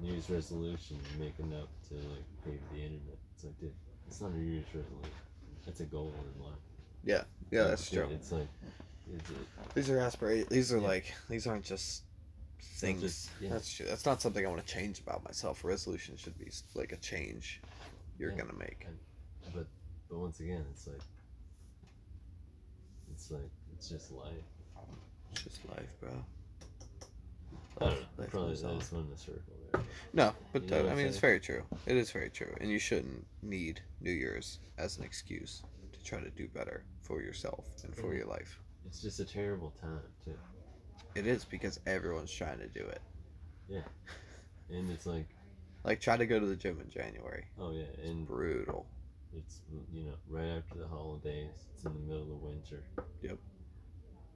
New 0.02 0.12
Year's 0.12 0.28
resolution, 0.30 0.98
making 1.18 1.52
up 1.54 1.68
to 1.88 1.94
like 1.94 2.24
pay 2.44 2.56
for 2.68 2.74
the 2.74 2.80
internet. 2.82 3.16
It's 3.34 3.44
like, 3.44 3.58
dude, 3.60 3.72
it's 4.06 4.20
not 4.20 4.30
a 4.30 4.37
New 4.37 4.52
Year's 4.52 4.66
resolution. 4.66 5.10
That's 5.64 5.80
a 5.80 5.84
goal 5.84 6.12
in 6.37 6.44
life. 6.44 6.54
Yeah, 7.04 7.22
yeah, 7.50 7.64
that's 7.68 7.88
dude, 7.90 8.04
true. 8.06 8.14
It's 8.14 8.32
like, 8.32 8.48
it's 9.14 9.30
it, 9.30 9.37
These 9.74 9.90
are 9.90 9.98
aspirations. 9.98 10.48
These 10.50 10.72
are 10.72 10.78
Yeah. 10.78 10.87
like 10.88 11.14
these 11.28 11.46
aren't 11.46 11.64
just 11.64 12.02
not 12.04 12.13
things. 12.64 13.00
just- 13.00 13.31
yeah. 13.40 13.50
That's 13.50 13.72
true. 13.72 13.87
That's 13.87 14.05
not 14.07 14.20
something 14.22 14.44
I 14.44 14.48
want 14.48 14.66
to 14.66 14.72
change 14.72 15.00
about 15.00 15.24
myself. 15.24 15.64
A 15.64 15.66
resolution 15.68 16.16
should 16.16 16.38
be 16.38 16.50
like 16.74 16.92
a 16.92 16.96
change 16.98 17.61
you're 18.18 18.31
Yeah. 18.31 18.38
gonna 18.38 18.55
make. 18.59 18.87
but 19.55 19.66
but 20.09 20.18
once 20.18 20.40
again, 20.40 20.64
it's 20.70 20.87
like, 20.87 21.00
it's 23.12 23.31
like 23.31 23.50
it's 23.77 23.88
just 23.88 24.11
life. 24.12 24.33
It's 25.33 25.42
just 25.42 25.68
life, 25.68 25.88
bro. 26.00 26.11
I 27.81 27.85
don't 27.87 27.90
know. 28.00 28.07
Life 28.18 28.31
Probably 28.31 28.48
moves 28.50 28.62
I 28.64 28.68
on. 28.68 28.79
just 28.79 28.92
wanted 28.92 29.16
to 29.16 29.20
circle 29.20 29.42
there. 29.72 29.83
No, 30.12 30.33
but 30.53 30.62
You 30.64 30.70
know 30.70 30.88
uh, 30.88 30.92
I 30.92 30.94
mean 30.94 31.07
it's 31.07 31.18
very 31.18 31.40
true. 31.40 31.64
It 31.87 31.96
is 31.96 32.11
very 32.12 32.31
true, 32.31 32.55
and 32.61 32.70
you 32.70 32.79
shouldn't 32.79 33.27
need 33.42 33.81
New 34.00 34.12
Year's 34.12 34.61
as 34.79 34.96
an 34.98 35.05
excuse 35.05 35.62
to 35.92 36.03
try 36.05 36.20
to 36.20 36.31
do 36.31 36.46
better 36.48 36.85
for 37.03 37.20
yourself 37.20 37.66
and 37.85 37.94
for 37.94 38.12
Mhm. 38.12 38.18
your 38.18 38.27
life. 38.27 38.61
It's 38.87 39.03
just 39.03 39.18
a 39.18 39.24
terrible 39.24 39.72
time 39.81 40.03
too, 40.24 40.38
It 41.14 41.27
is 41.27 41.44
because 41.44 41.79
everyone's 41.87 42.33
trying 42.33 42.59
to 42.59 42.66
do 42.68 42.85
it. 42.87 43.00
Yeah. 43.68 43.81
And 44.70 44.90
it's 44.90 45.07
like, 45.07 45.27
Like 45.85 46.00
try 46.00 46.16
to 46.16 46.27
go 46.27 46.40
to 46.40 46.46
the 46.46 46.57
gym 46.57 46.81
in 46.81 46.90
January. 46.90 47.44
oh 47.59 47.72
yeah, 47.72 47.85
and 48.09 48.27
Brutal. 48.27 48.87
It's 49.37 49.61
you 49.92 50.05
know 50.05 50.14
right 50.29 50.59
after 50.59 50.79
the 50.79 50.87
holidays. 50.87 51.50
It's 51.74 51.85
in 51.85 51.92
the 51.92 51.98
middle 52.00 52.35
of 52.37 52.42
winter. 52.42 52.83
Yep. 53.22 53.38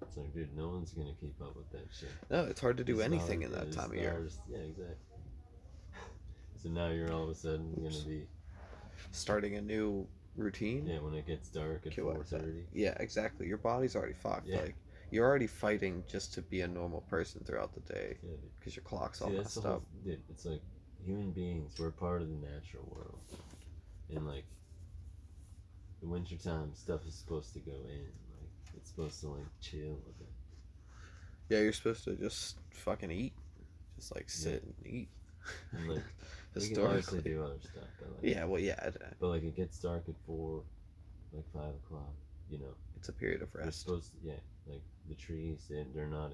It's 0.03 0.17
like, 0.17 0.33
dude, 0.35 0.57
no 0.57 0.69
one's 0.69 0.93
gonna 0.93 1.14
keep 1.21 1.41
up 1.43 1.57
with 1.57 1.71
that 1.73 1.87
shit. 1.93 2.09
No, 2.31 2.45
it's 2.45 2.61
hard 2.61 2.77
to 2.79 2.85
do 2.85 2.99
is 2.99 3.05
anything 3.05 3.45
ours- 3.45 3.53
in 3.53 3.59
that 3.59 3.73
time 3.73 3.91
of 3.91 3.97
year. 3.97 4.12
ours- 4.12 4.38
Yeah, 4.49 4.59
exactly. 4.59 4.95
so 6.62 6.69
now 6.69 6.88
you're 6.91 7.12
all 7.12 7.25
of 7.25 7.31
a 7.31 7.35
sudden 7.35 7.73
gonna 7.77 8.05
be 8.07 8.27
Starting 9.12 9.57
a 9.57 9.61
new 9.61 10.07
routine. 10.37 10.87
yeah 10.87 10.99
when 10.99 11.14
it 11.14 11.27
gets 11.27 11.49
dark 11.49 11.87
at 11.87 11.95
four 11.95 12.23
thirty. 12.25 12.64
Yeah, 12.73 12.95
exactly. 13.01 13.47
Your 13.47 13.59
body's 13.59 13.95
already 13.97 14.14
fucked. 14.14 14.47
Yeah. 14.49 14.61
Like 14.62 14.75
you're 15.11 15.27
already 15.27 15.47
fighting 15.47 16.05
just 16.09 16.35
to 16.35 16.42
be 16.42 16.61
a 16.62 16.68
normal 16.68 17.03
person 17.03 17.42
throughout 17.44 17.73
the 17.75 17.92
day 17.92 18.16
Yeah, 18.23 18.31
because 18.59 18.77
your 18.77 18.83
clock's 18.85 19.21
all 19.23 19.31
See, 19.31 19.37
messed 19.37 19.62
whole. 19.62 19.73
up. 19.75 19.83
Dude, 20.05 20.21
it's 20.31 20.44
like 20.44 20.61
human 21.05 21.31
beings. 21.33 21.75
We're 21.79 21.90
part 21.90 22.23
of 22.23 22.29
the 22.29 22.35
natural 22.35 22.85
world, 22.94 23.18
and 24.14 24.27
like 24.27 24.44
the 26.01 26.07
wintertime 26.09 26.73
stuff 26.75 27.01
is 27.07 27.14
supposed 27.14 27.53
to 27.55 27.61
go 27.61 27.73
in. 27.73 28.01
Like 28.40 28.51
it's 28.77 28.90
supposed 28.90 29.21
to 29.23 29.29
like 29.29 29.47
chill 29.61 29.99
a 30.09 30.18
bit. 30.18 30.29
Yeah, 31.49 31.61
you're 31.61 31.73
supposed 31.73 32.05
to 32.05 32.14
just 32.14 32.59
fucking 32.71 33.11
eat, 33.11 33.33
just 33.97 34.14
like 34.14 34.29
sit 34.29 34.62
and 34.62 34.75
eat. 34.87 35.09
And 35.73 35.88
like 35.94 36.03
Historically. 36.55 37.21
do 37.23 37.42
other 37.42 37.55
stuff, 37.61 37.85
but 38.01 38.11
like 38.23 38.35
Yeah, 38.35 38.44
well, 38.44 38.61
yeah, 38.61 38.90
But 39.21 39.29
like 39.29 39.42
it 39.44 39.57
gets 39.57 39.79
dark 39.79 40.03
at 40.09 40.14
four, 40.27 40.62
like 41.33 41.44
five 41.55 41.73
o'clock. 41.87 42.12
You 42.51 42.59
know, 42.59 42.75
it's 42.99 43.09
a 43.09 43.13
period 43.13 43.43
of 43.43 43.53
they're 43.53 43.65
rest. 43.65 43.81
supposed. 43.83 44.13
yeah, 44.23 44.33
like 44.67 44.83
the 45.09 45.15
trees, 45.15 45.67
they, 45.71 45.85
they're 45.95 46.07
not 46.09 46.33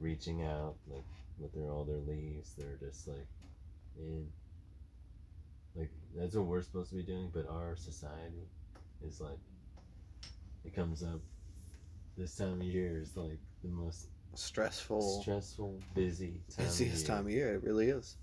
reaching 0.00 0.44
out 0.44 0.74
like 0.88 1.04
with 1.38 1.52
their 1.54 1.70
all 1.70 1.84
their 1.84 2.00
leaves. 2.00 2.54
They're 2.56 2.76
just 2.80 3.06
like, 3.08 3.26
in. 3.98 4.26
Like 5.76 5.90
that's 6.16 6.34
what 6.34 6.46
we're 6.46 6.62
supposed 6.62 6.90
to 6.90 6.96
be 6.96 7.02
doing, 7.02 7.30
but 7.32 7.48
our 7.48 7.76
society 7.76 8.48
is 9.06 9.20
like, 9.20 9.38
it 10.64 10.74
comes 10.74 11.02
up. 11.02 11.20
This 12.16 12.34
time 12.34 12.54
of 12.60 12.62
year 12.66 12.98
is 13.00 13.16
like 13.16 13.38
the 13.62 13.68
most 13.68 14.08
Stressful, 14.34 15.22
stressful, 15.22 15.80
busy 15.94 16.40
time. 16.54 16.66
busiest 16.66 17.02
of 17.02 17.08
year. 17.08 17.16
time 17.16 17.26
of 17.26 17.32
year. 17.32 17.54
It 17.54 17.62
really 17.62 17.88
is. 17.90 18.16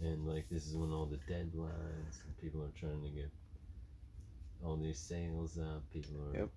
and 0.00 0.26
like 0.26 0.48
this 0.50 0.66
is 0.66 0.76
when 0.76 0.90
all 0.92 1.06
the 1.06 1.18
deadlines 1.32 2.24
and 2.24 2.36
people 2.40 2.62
are 2.62 2.72
trying 2.78 3.02
to 3.02 3.08
get 3.10 3.30
all 4.64 4.76
these 4.76 4.98
sales 4.98 5.58
up. 5.58 5.82
People 5.90 6.16
are. 6.32 6.38
Yep. 6.38 6.48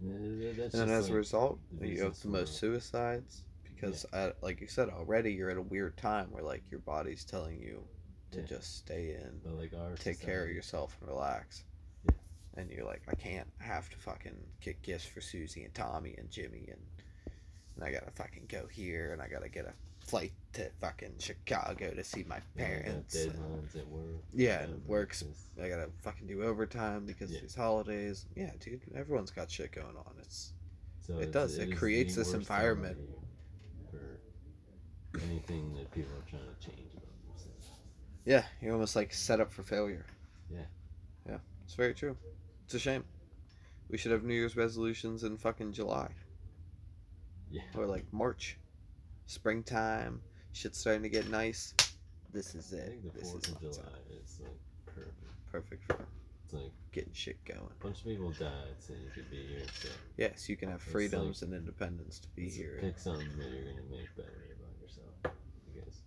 And 0.00 0.56
that's 0.58 0.74
And 0.74 0.90
as 0.90 1.10
a 1.10 1.14
result, 1.14 1.58
you 1.80 2.02
have 2.02 2.18
the 2.20 2.28
most 2.28 2.56
suicides 2.56 3.44
because, 3.62 4.04
uh 4.12 4.30
like 4.42 4.60
you 4.60 4.66
said 4.66 4.88
already, 4.88 5.32
you're 5.32 5.50
at 5.50 5.56
a 5.56 5.62
weird 5.62 5.96
time 5.96 6.30
where 6.30 6.42
like 6.42 6.62
your 6.70 6.80
body's 6.80 7.24
telling 7.24 7.58
you 7.60 7.82
to 8.32 8.40
Yeah. 8.40 8.46
just 8.46 8.78
stay 8.78 9.10
in, 9.14 9.40
but 9.44 9.54
like 9.54 9.72
our 9.74 9.94
take 9.96 10.20
care 10.20 10.44
of 10.44 10.50
yourself, 10.50 10.96
and 11.00 11.08
relax. 11.08 11.64
Yeah. 12.04 12.12
And 12.54 12.70
you're 12.70 12.84
like, 12.84 13.02
I 13.08 13.14
can't. 13.14 13.48
I 13.60 13.64
have 13.64 13.88
to 13.90 13.96
fucking 13.98 14.36
get 14.60 14.82
gifts 14.82 15.04
for 15.06 15.20
Susie 15.20 15.64
and 15.64 15.74
Tommy 15.74 16.14
and 16.18 16.30
Jimmy 16.30 16.68
and 16.68 16.80
and 17.76 17.84
I 17.84 17.92
gotta 17.92 18.10
fucking 18.10 18.46
go 18.48 18.66
here 18.66 19.12
and 19.12 19.22
I 19.22 19.28
gotta 19.28 19.48
get 19.48 19.66
a 19.66 19.72
flight 20.06 20.32
to 20.54 20.68
fucking 20.80 21.14
Chicago 21.18 21.92
to 21.94 22.04
see 22.04 22.24
my 22.24 22.40
Yeah, 22.56 22.66
parents. 22.66 23.14
and- 23.14 23.32
deadlines 23.32 23.76
at 23.76 23.86
work. 23.88 24.22
Yeah, 24.32 24.62
and 24.62 24.84
works. 24.86 25.24
I 25.60 25.68
gotta 25.68 25.90
fucking 26.02 26.26
do 26.26 26.42
overtime 26.42 27.06
because 27.06 27.30
Yeah. 27.32 27.40
these 27.40 27.54
holidays. 27.54 28.26
Yeah, 28.36 28.52
dude, 28.60 28.82
everyone's 28.94 29.30
got 29.30 29.50
shit 29.50 29.72
going 29.72 29.96
on. 29.96 30.14
It's 30.20 30.52
So 31.00 31.14
It 31.14 31.28
it's- 31.28 31.32
does, 31.32 31.58
It 31.58 31.76
creates 31.76 32.14
this 32.14 32.32
worst 32.32 32.46
time 32.46 32.60
of 32.64 32.78
environment. 32.78 32.98
for 33.90 35.20
anything 35.20 35.74
that 35.74 35.90
people 35.90 36.12
are 36.16 36.22
trying 36.30 36.44
to 36.46 36.60
change 36.70 36.94
about 36.94 37.24
themselves. 37.26 37.70
yeah, 38.24 38.46
you're 38.60 38.72
almost 38.72 38.94
like 38.94 39.12
set 39.12 39.40
up 39.40 39.50
for 39.50 39.64
failure. 39.64 40.06
Yeah. 40.48 40.66
Yeah, 41.26 41.38
it's 41.64 41.74
very 41.74 41.92
true. 41.94 42.16
It's 42.66 42.74
a 42.74 42.78
shame. 42.78 43.04
We 43.88 43.98
should 43.98 44.12
have 44.12 44.22
New 44.22 44.32
Year's 44.34 44.56
resolutions 44.56 45.24
in 45.24 45.36
fucking 45.38 45.72
July 45.72 46.14
Yeah. 47.50 47.62
or 47.74 47.86
like 47.86 48.10
March, 48.12 48.56
springtime. 49.26 50.20
Shit's 50.52 50.78
starting 50.78 51.02
to 51.02 51.08
get 51.08 51.28
nice. 51.30 51.74
This 52.32 52.54
is 52.54 52.72
I 52.72 52.78
it. 52.78 52.88
think 52.88 53.02
the 53.12 53.18
This 53.20 53.30
Fourth 53.30 53.44
is 53.44 53.54
of 53.54 53.62
my 53.62 53.68
July 53.70 53.82
time. 53.82 53.92
is 54.22 54.40
like 54.42 54.60
perfect. 54.86 55.16
Perfect 55.50 55.84
for 55.86 55.98
It's 56.44 56.52
like 56.54 56.72
getting 56.92 57.12
shit 57.12 57.42
going. 57.44 57.60
a 57.60 57.84
bunch 57.84 57.98
of 58.00 58.04
people 58.04 58.30
died, 58.30 58.74
so 58.78 58.92
you 58.94 59.10
could 59.14 59.30
be 59.30 59.46
here. 59.46 59.62
So 59.82 59.88
Yes, 60.16 60.48
you 60.48 60.56
can 60.56 60.70
have 60.70 60.82
It's 60.82 60.90
freedoms 60.92 61.42
and 61.42 61.52
independence 61.52 62.18
to 62.20 62.28
be 62.36 62.44
Let's 62.44 62.56
here. 62.56 62.78
Pick 62.80 62.98
something 62.98 63.28
that 63.38 63.48
you're 63.50 63.64
gonna 63.72 63.86
make 63.90 64.14
better 64.16 64.56
about 64.58 64.80
yourself 64.80 65.34
because 65.72 66.00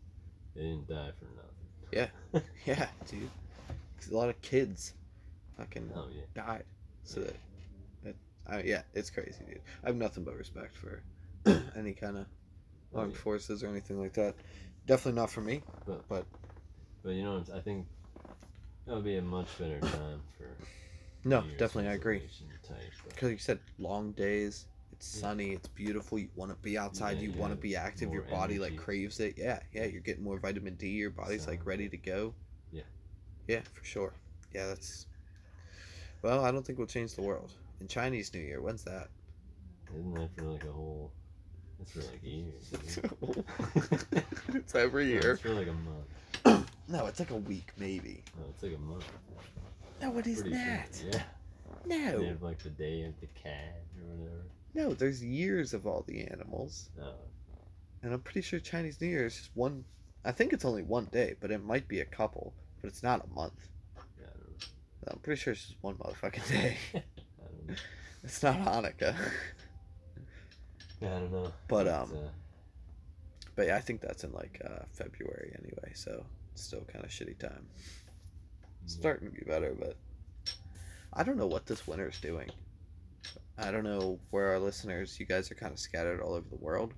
they 0.55 0.61
didn't 0.61 0.87
die 0.87 1.11
for 1.19 1.25
nothing. 1.35 1.51
Yeah. 1.91 2.07
Yeah, 2.65 2.87
dude. 3.07 3.29
'Cause 3.97 4.09
a 4.09 4.17
lot 4.17 4.29
of 4.29 4.41
kids 4.41 4.93
fucking 5.57 5.91
Oh 5.95 6.07
yeah. 6.13 6.23
died. 6.33 6.65
So 7.03 7.21
Yeah. 7.21 7.27
that, 7.27 8.15
that 8.47 8.55
I, 8.55 8.61
yeah, 8.63 8.81
it's 8.93 9.09
crazy, 9.11 9.43
dude. 9.47 9.61
I 9.83 9.87
have 9.87 9.95
nothing 9.95 10.23
but 10.23 10.35
respect 10.35 10.75
for 10.75 11.03
any 11.75 11.93
kind 11.93 12.17
of 12.17 12.25
armed 12.95 13.15
forces 13.15 13.63
or 13.63 13.67
anything 13.67 13.99
like 13.99 14.13
that. 14.13 14.35
Definitely 14.87 15.19
not 15.19 15.29
for 15.31 15.41
me. 15.41 15.61
But 15.85 16.07
but- 16.07 16.25
but 17.03 17.11
you 17.11 17.23
know 17.23 17.43
I 17.53 17.59
think 17.59 17.85
that 18.85 18.95
would 18.95 19.03
be 19.03 19.17
a 19.17 19.21
much 19.21 19.47
better 19.59 19.79
time 19.79 20.21
for 20.37 20.47
No, 21.23 21.41
definitely, 21.57 21.89
I 21.89 21.93
agree. 21.93 22.15
resolution 22.19 22.47
Type, 22.63 22.77
but 23.03 23.13
Because 23.13 23.31
you 23.31 23.37
said 23.37 23.59
long 23.77 24.11
days, 24.13 24.65
it's 24.91 25.15
Yeah. 25.15 25.21
sunny, 25.21 25.51
it's 25.53 25.67
beautiful. 25.67 26.17
You 26.17 26.29
want 26.35 26.51
to 26.51 26.57
be 26.63 26.77
outside, 26.79 27.17
Yeah, 27.17 27.23
you 27.23 27.31
you 27.33 27.37
want 27.39 27.53
to 27.53 27.59
be 27.59 27.75
active. 27.75 28.11
Your 28.11 28.23
body 28.23 28.57
like 28.57 28.71
energy. 28.71 28.83
craves 28.83 29.19
it. 29.19 29.37
Yeah, 29.37 29.59
yeah. 29.71 29.85
You're 29.85 30.01
getting 30.01 30.23
more 30.23 30.39
vitamin 30.39 30.75
D. 30.75 30.89
Your 30.89 31.11
body's 31.11 31.45
like 31.47 31.63
ready 31.65 31.87
to 31.89 31.97
go. 31.97 32.33
Yeah. 32.71 32.83
Yeah, 33.47 33.61
for 33.73 33.83
sure. 33.83 34.13
Yeah, 34.53 34.67
that's. 34.67 35.05
Well, 36.23 36.43
I 36.43 36.49
don't 36.51 36.65
think 36.65 36.79
we'll 36.79 36.87
change 36.87 37.13
the 37.13 37.21
world. 37.21 37.51
In 37.81 37.87
Chinese 37.87 38.33
New 38.33 38.39
Year, 38.39 38.61
when's 38.61 38.83
that? 38.85 39.09
isn't 39.93 40.13
that 40.15 40.33
for 40.35 40.41
like 40.45 40.63
a 40.63 40.71
whole? 40.71 41.11
That's 41.79 41.91
for 41.91 41.99
like 41.99 42.23
years. 42.23 42.71
isn't 42.87 43.45
it's 44.55 44.75
every 44.75 45.07
year. 45.11 45.31
it's 45.33 45.41
for 45.41 45.53
like 45.53 45.67
a 45.67 45.73
month. 45.73 46.67
No, 46.87 47.07
it's 47.07 47.19
like 47.19 47.31
a 47.31 47.35
week, 47.35 47.71
maybe. 47.79 48.23
No, 48.37 48.45
it's 48.51 48.61
like 48.61 48.75
a 48.75 48.77
month. 48.77 49.05
No, 49.99 50.15
it 50.19 50.27
is 50.27 50.41
Pretty 50.41 50.55
sure. 50.55 50.65
not. 50.67 51.03
Yeah. 51.03 51.23
They 51.87 51.97
No, 52.21 52.23
have 52.27 52.43
like 52.43 52.59
the 52.61 52.69
day 52.69 53.01
of 53.05 53.19
the 53.21 53.25
cat 53.27 53.81
or 53.99 54.15
whatever. 54.15 54.43
no. 54.75 54.93
There's 54.93 55.23
years 55.23 55.73
of 55.73 55.87
all 55.87 56.03
the 56.07 56.21
animals, 56.27 56.91
No. 56.95 57.13
and 58.03 58.13
I'm 58.13 58.19
pretty 58.19 58.41
sure 58.41 58.59
Chinese 58.59 59.01
New 59.01 59.07
Year 59.07 59.25
is 59.25 59.35
just 59.35 59.49
one 59.55 59.83
I 60.23 60.31
think 60.31 60.53
it's 60.53 60.63
only 60.65 60.83
one 60.83 61.05
day, 61.05 61.33
but 61.39 61.49
it 61.49 61.63
might 61.63 61.87
be 61.87 62.01
a 62.01 62.05
couple. 62.05 62.53
But 62.81 62.89
it's 62.89 63.01
not 63.01 63.25
a 63.25 63.33
month. 63.33 63.67
Yeah, 64.19 64.25
I 64.27 64.37
don't 64.37 64.49
know. 64.61 65.11
I'm 65.13 65.19
pretty 65.19 65.41
sure 65.41 65.53
it's 65.53 65.63
just 65.65 65.77
one 65.81 65.95
motherfucking 65.95 66.47
day. 66.49 66.77
I 66.93 67.01
don't 67.47 67.67
know. 67.69 67.75
it's 68.23 68.43
not 68.43 68.57
Hanukkah. 68.59 69.15
Yeah, 71.05 71.17
I 71.17 71.19
don't 71.19 71.31
know. 71.31 71.53
But, 71.67 71.87
um, 71.87 72.11
uh, 72.13 72.29
But 73.55 73.67
yeah, 73.67 73.77
I 73.77 73.81
think 73.81 74.01
that's 74.01 74.23
in 74.23 74.33
like 74.33 74.61
uh, 74.65 74.85
February 74.91 75.55
anyway, 75.59 75.91
so 75.93 76.25
it's 76.53 76.63
still 76.63 76.81
kind 76.91 77.03
of 77.05 77.11
shitty 77.11 77.37
time. 77.39 77.67
Yeah. 78.87 78.87
starting 78.87 79.29
to 79.29 79.33
be 79.35 79.45
better, 79.45 79.75
but 79.77 79.97
I 81.13 81.23
don't 81.23 81.37
know 81.37 81.47
what 81.47 81.65
this 81.65 81.87
winter's 81.87 82.19
doing. 82.19 82.49
I 83.57 83.71
don't 83.71 83.83
know 83.83 84.19
where 84.31 84.49
our 84.51 84.59
listeners, 84.59 85.19
you 85.19 85.25
guys 85.25 85.49
are 85.51 85.55
kind 85.55 85.71
of 85.73 85.79
scattered 85.79 86.21
all 86.21 86.33
over 86.33 86.49
the 86.49 86.57
world. 86.57 86.93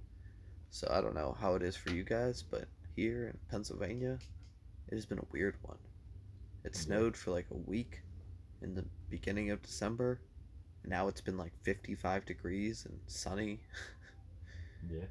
So 0.70 0.88
I 0.92 1.02
don't 1.02 1.16
know 1.16 1.36
how 1.40 1.56
it 1.56 1.64
is 1.64 1.76
for 1.76 1.92
you 1.92 2.04
guys, 2.04 2.44
but 2.44 2.66
here 2.96 3.28
in 3.28 3.38
Pennsylvania, 3.50 4.20
it 4.90 4.96
has 4.96 5.06
been 5.06 5.20
a 5.20 5.28
weird 5.32 5.56
one. 5.62 5.78
It 6.64 6.76
snowed 6.76 7.16
for 7.16 7.32
like 7.32 7.48
a 7.52 7.58
week 7.58 8.02
in 8.62 8.76
the 8.76 8.86
beginning 9.10 9.52
of 9.52 9.62
December, 9.62 10.20
and 10.84 10.90
now 10.92 11.08
it's 11.08 11.22
been 11.22 11.38
like 11.38 11.54
55 11.64 12.26
degrees 12.26 12.86
and 12.86 13.00
sunny. 13.08 13.60
Yeah. 14.90 15.06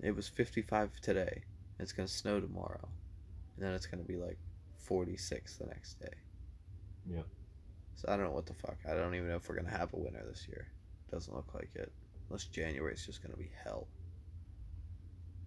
It 0.00 0.14
was 0.14 0.28
55 0.28 1.00
today. 1.00 1.42
It's 1.78 1.92
going 1.92 2.06
to 2.06 2.12
snow 2.12 2.40
tomorrow. 2.40 2.88
And 3.56 3.64
then 3.64 3.72
it's 3.72 3.86
going 3.86 4.02
to 4.02 4.08
be 4.08 4.16
like 4.16 4.38
46 4.78 5.56
the 5.56 5.66
next 5.66 6.00
day. 6.00 6.14
Yeah. 7.10 7.22
So 7.96 8.08
I 8.08 8.16
don't 8.16 8.26
know 8.26 8.32
what 8.32 8.46
the 8.46 8.54
fuck. 8.54 8.78
I 8.88 8.94
don't 8.94 9.14
even 9.14 9.28
know 9.28 9.36
if 9.36 9.48
we're 9.48 9.54
going 9.56 9.70
to 9.70 9.76
have 9.76 9.92
a 9.92 9.98
winter 9.98 10.24
this 10.28 10.46
year. 10.48 10.68
Doesn't 11.10 11.34
look 11.34 11.54
like 11.54 11.70
it. 11.74 11.92
Unless 12.28 12.46
January 12.46 12.94
is 12.94 13.06
just 13.06 13.22
going 13.22 13.32
to 13.32 13.38
be 13.38 13.50
hell. 13.62 13.86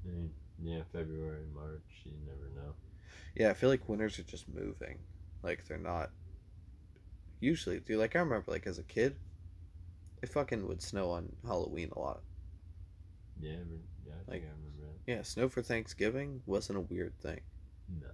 I 0.05 0.11
mean, 0.11 0.32
yeah, 0.63 0.82
February, 0.91 1.45
March, 1.53 1.82
you 2.03 2.13
never 2.26 2.49
know. 2.55 2.74
Yeah, 3.36 3.49
I 3.49 3.53
feel 3.53 3.70
like 3.70 3.88
winters 3.89 4.18
are 4.20 4.24
just 4.24 4.47
moving. 4.47 4.97
Like 5.43 5.68
they're 5.68 5.78
not. 5.78 6.11
Usually, 7.39 7.80
dude, 7.80 7.99
like 7.99 8.15
I 8.15 8.20
remember, 8.20 8.51
like 8.51 8.65
as 8.65 8.80
a 8.80 8.84
kid, 8.84 9.15
it 10.24 10.30
fucking 10.30 10.68
would 10.68 10.82
snow 10.82 11.11
on 11.11 11.32
Halloween 11.45 11.91
a 11.95 11.99
lot. 11.99 12.22
Yeah, 13.40 13.52
yeah, 14.06 14.14
I 14.14 14.18
Like- 14.18 14.28
think 14.28 14.46
I 14.46 14.50
remember 14.50 14.82
that. 14.88 15.12
Yeah, 15.12 15.22
snow 15.22 15.50
for 15.50 15.62
Thanksgiving 15.62 16.42
wasn't 16.46 16.78
a 16.78 16.82
weird 16.82 17.18
thing. 17.20 17.42
No. 17.88 18.12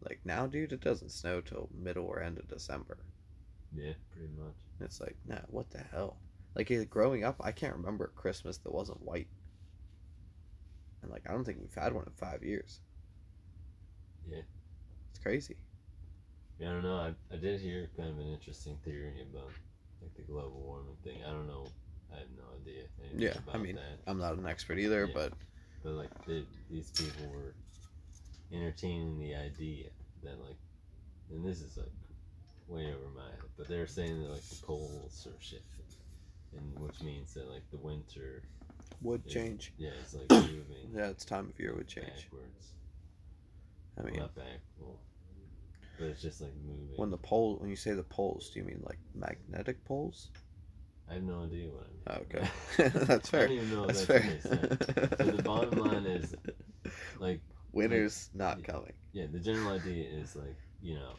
Like 0.00 0.20
now, 0.24 0.46
dude, 0.46 0.72
it 0.72 0.80
doesn't 0.80 1.10
snow 1.10 1.40
till 1.40 1.68
middle 1.74 2.06
or 2.06 2.22
end 2.22 2.38
of 2.38 2.48
December. 2.48 2.98
Yeah, 3.74 3.94
pretty 4.12 4.28
much. 4.28 4.54
It's 4.80 5.00
like, 5.00 5.16
nah, 5.26 5.40
what 5.48 5.70
the 5.70 5.78
hell? 5.78 6.16
Like 6.54 6.70
growing 6.88 7.24
up, 7.24 7.36
I 7.40 7.52
can't 7.52 7.76
remember 7.76 8.04
a 8.06 8.08
Christmas 8.20 8.58
that 8.58 8.72
wasn't 8.72 9.02
white. 9.02 9.28
And 11.02 11.10
like, 11.10 11.28
I 11.28 11.32
don't 11.32 11.44
think 11.44 11.58
we've 11.60 11.74
had 11.74 11.92
one 11.92 12.04
in 12.04 12.12
five 12.12 12.42
years. 12.42 12.80
Yeah. 14.28 14.42
It's 15.10 15.18
crazy. 15.18 15.56
Yeah, 16.58 16.70
I 16.70 16.72
don't 16.72 16.82
know. 16.82 16.96
I, 16.96 17.14
I 17.32 17.36
did 17.36 17.60
hear 17.60 17.88
kind 17.96 18.08
of 18.10 18.18
an 18.18 18.32
interesting 18.32 18.78
theory 18.84 19.22
about 19.22 19.50
like 20.02 20.14
the 20.14 20.22
global 20.22 20.60
warming 20.60 20.96
thing. 21.04 21.22
I 21.24 21.30
don't 21.30 21.46
know. 21.46 21.66
I 22.12 22.18
have 22.20 22.28
no 22.36 22.44
idea. 22.60 22.84
Yeah, 23.16 23.34
I 23.52 23.58
mean, 23.58 23.76
that. 23.76 24.00
I'm 24.06 24.18
not 24.18 24.36
an 24.36 24.46
expert 24.46 24.78
either, 24.78 25.06
Yeah. 25.06 25.12
but 25.14 25.32
But 25.82 25.92
like 25.92 26.26
they, 26.26 26.44
these 26.70 26.90
people 26.90 27.30
were 27.30 27.54
entertaining 28.52 29.18
the 29.18 29.34
idea 29.34 29.88
that 30.22 30.38
like, 30.40 30.56
and 31.30 31.44
this 31.44 31.60
is 31.60 31.76
like 31.76 31.92
way 32.66 32.86
over 32.94 33.08
my 33.14 33.24
head, 33.24 33.40
but 33.56 33.68
they're 33.68 33.86
saying 33.86 34.22
that 34.22 34.30
like 34.30 34.42
the 34.42 34.66
poles 34.66 35.26
are 35.26 35.40
shifting, 35.40 35.84
and 36.56 36.78
which 36.78 37.00
means 37.02 37.34
that 37.34 37.48
like 37.50 37.68
the 37.70 37.78
winter, 37.78 38.42
would 39.02 39.22
Yeah. 39.26 39.32
change. 39.34 39.72
yeah, 39.78 39.90
it's 40.00 40.14
like 40.14 40.30
moving 40.30 40.90
Yeah, 40.94 41.08
it's 41.08 41.24
time 41.24 41.48
of 41.48 41.58
year 41.60 41.74
would 41.74 41.88
change. 41.88 42.06
backwards. 42.30 42.72
I 43.98 44.02
mean, 44.02 44.20
not 44.20 44.34
back, 44.34 44.60
well, 44.78 44.98
but 45.98 46.06
it's 46.08 46.22
just 46.22 46.40
like 46.40 46.54
moving. 46.64 46.96
when 46.96 47.10
the 47.10 47.18
pole, 47.18 47.56
when 47.56 47.68
you 47.70 47.76
say 47.76 47.92
the 47.94 48.02
poles, 48.04 48.50
do 48.50 48.60
you 48.60 48.64
mean 48.66 48.80
like 48.84 48.98
magnetic 49.14 49.84
poles? 49.84 50.30
I 51.10 51.14
have 51.14 51.22
no 51.22 51.44
idea 51.44 51.68
what 51.70 51.86
I 51.86 51.90
Oh, 52.06 52.14
mean. 52.14 52.26
okay, 52.36 52.50
that's 53.06 53.28
fair. 53.28 53.42
I 53.44 53.46
don't 53.46 53.52
even 53.56 53.70
know 53.70 53.84
if 53.84 54.06
That's 54.06 54.06
that's, 54.06 54.46
fair. 54.46 55.18
So 55.18 55.30
the 55.32 55.42
bottom 55.42 55.78
line 55.78 56.06
is, 56.06 56.34
like, 57.18 57.40
winter's 57.72 58.30
not 58.34 58.58
yeah. 58.60 58.64
coming. 58.64 58.92
yeah, 59.12 59.26
the 59.30 59.38
general 59.40 59.72
idea 59.72 60.08
is 60.10 60.36
like, 60.36 60.56
you 60.80 60.94
know, 60.94 61.14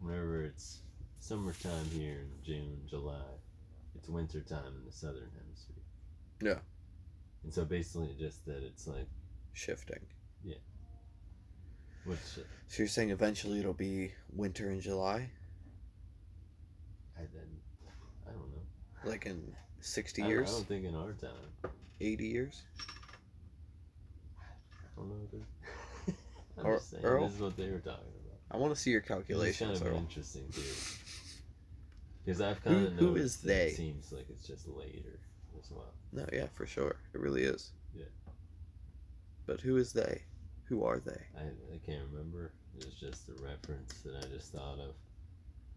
whenever 0.00 0.42
it's 0.44 0.80
summertime 1.20 1.86
here 1.86 2.20
in 2.20 2.42
June, 2.44 2.80
July, 2.88 3.24
it's 3.94 4.08
winter 4.08 4.40
time 4.42 4.74
in 4.78 4.84
the 4.84 4.92
southern 4.92 5.30
hemisphere. 5.38 5.82
Yeah. 6.42 6.60
And 7.44 7.52
so 7.54 7.64
basically, 7.64 8.14
just 8.18 8.44
that 8.46 8.62
it's 8.62 8.86
like, 8.86 9.08
Shifting. 9.52 10.06
Yeah. 10.44 10.56
Which 12.04 12.38
uh 12.38 12.42
So 12.68 12.82
you're 12.82 12.88
saying 12.88 13.10
eventually 13.10 13.58
it'll 13.60 13.72
be 13.72 14.12
winter 14.30 14.70
in 14.70 14.80
July, 14.80 15.30
I 17.16 17.20
then, 17.20 17.20
I 17.20 17.22
don't 17.22 17.52
know. 17.52 17.55
Like 19.06 19.26
in 19.26 19.54
sixty 19.80 20.22
I, 20.22 20.26
I 20.26 20.34
don't 20.34 20.66
think 20.68 20.84
in 20.84 20.94
our 20.94 21.12
time. 21.12 21.70
eighty 22.00 22.26
years. 22.26 22.62
I 24.40 25.00
don't 25.00 25.08
know. 25.08 25.14
Dude. 25.30 25.44
I'm 26.58 26.66
Or- 26.66 26.76
just 26.76 26.90
saying, 26.90 27.04
Earl? 27.04 27.24
this 27.26 27.34
is 27.34 27.40
what 27.40 27.56
they 27.56 27.70
were 27.70 27.78
talking 27.78 28.12
about. 28.24 28.38
I 28.50 28.56
want 28.58 28.74
to 28.74 28.80
see 28.80 28.90
your 28.90 29.00
calculations. 29.00 29.72
It's 29.72 29.80
kind 29.80 29.94
of 29.96 30.00
interesting 30.02 30.44
theory. 30.50 30.76
Because 32.24 32.40
I've 32.40 32.62
kind 32.64 32.86
of 32.86 32.92
who 32.94 33.16
is 33.16 33.36
they? 33.38 33.68
It 33.68 33.76
seems 33.76 34.12
like 34.12 34.26
it's 34.30 34.46
just 34.46 34.66
later 34.68 35.20
as 35.58 35.70
well. 35.70 35.92
No, 36.12 36.24
yeah, 36.32 36.46
for 36.54 36.66
sure, 36.66 36.96
it 37.14 37.20
really 37.20 37.42
is. 37.42 37.72
Yeah. 37.94 38.04
But 39.46 39.60
who 39.60 39.76
is 39.76 39.92
they? 39.92 40.22
Who 40.64 40.84
are 40.84 40.98
they? 40.98 41.20
I, 41.38 41.42
I 41.74 41.78
can't 41.84 42.02
remember. 42.10 42.52
It 42.78 42.84
was 42.84 42.94
just 42.94 43.28
a 43.28 43.32
reference 43.42 43.94
that 44.04 44.16
I 44.16 44.26
just 44.34 44.52
thought 44.52 44.78
of 44.80 44.94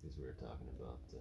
because 0.01 0.17
we 0.17 0.25
were 0.25 0.34
talking 0.34 0.67
about 0.80 0.99
uh, 1.13 1.17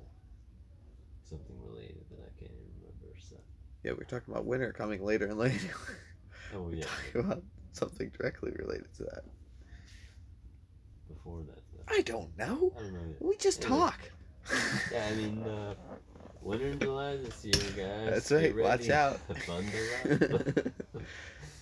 something 1.29 1.57
related 1.67 2.05
that 2.11 2.21
I 2.21 2.31
can't 2.39 2.51
even 2.53 2.73
remember. 2.81 3.19
So, 3.21 3.37
Yeah, 3.85 3.93
we're 3.93 4.05
talking 4.05 4.33
about 4.33 4.47
winter 4.47 4.73
coming 4.73 5.05
later 5.05 5.27
and 5.27 5.39
later. 5.39 5.71
oh 6.55 6.63
we're 6.63 6.77
yeah, 6.77 6.85
talking 6.85 7.21
about 7.31 7.43
something 7.73 8.11
directly 8.19 8.53
related 8.59 8.93
to 8.97 9.05
that. 9.05 9.25
before 11.09 11.41
that, 11.43 11.63
though. 11.73 11.95
I 11.95 12.03
don't 12.03 12.37
know. 12.37 12.73
I 12.77 12.83
don't 12.83 12.93
know. 12.93 13.01
Yet. 13.09 13.23
We 13.23 13.37
just 13.37 13.63
talk. 13.63 13.99
Yeah, 14.93 15.07
I 15.11 15.15
mean, 15.15 15.43
uh, 15.43 15.75
winter 16.41 16.69
in 16.69 16.79
July 16.79 17.17
this 17.17 17.45
year, 17.45 17.63
guys. 17.77 18.29
That's 18.29 18.33
right, 18.33 18.57
watch 18.57 18.89
out. 18.89 19.21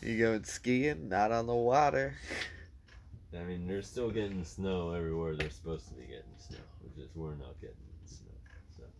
You 0.02 0.18
going 0.18 0.44
skiing? 0.44 1.08
Not 1.08 1.32
on 1.32 1.46
the 1.46 1.54
water. 1.54 2.14
I 3.36 3.42
mean, 3.42 3.66
they're 3.66 3.82
still 3.82 4.10
getting 4.10 4.44
snow 4.44 4.92
everywhere 4.92 5.34
they're 5.34 5.50
supposed 5.50 5.88
to 5.88 5.94
be 5.94 6.02
getting 6.02 6.36
snow. 6.38 6.58
It's 6.84 6.96
just 6.96 7.16
we're 7.16 7.34
not 7.34 7.60
getting 7.60 7.76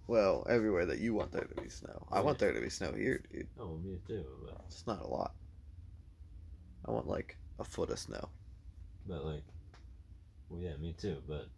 Well, 0.09 0.47
everywhere 0.49 0.87
that 0.87 0.99
you 0.99 1.15
want 1.15 1.33
there 1.33 1.45
to 1.45 1.61
be 1.61 1.69
snow. 1.69 2.07
I 2.13 2.21
want 2.21 2.39
there 2.39 2.53
to 2.53 2.61
be 2.61 2.71
snow 2.71 2.93
here, 2.93 3.23
dude. 3.33 3.49
oh, 3.59 3.77
me 3.85 3.99
too. 4.07 4.25
But 4.45 4.61
It's 4.69 4.87
not 4.87 5.03
a 5.03 5.07
lot. 5.07 5.33
I 6.87 6.93
want 6.93 7.09
like 7.09 7.37
a 7.59 7.65
foot 7.65 7.91
of 7.91 7.99
snow. 7.99 8.29
but 9.09 9.25
like, 9.25 9.43
well, 10.49 10.61
yeah, 10.61 10.77
me 10.77 10.95
too. 10.97 11.17
But 11.27 11.49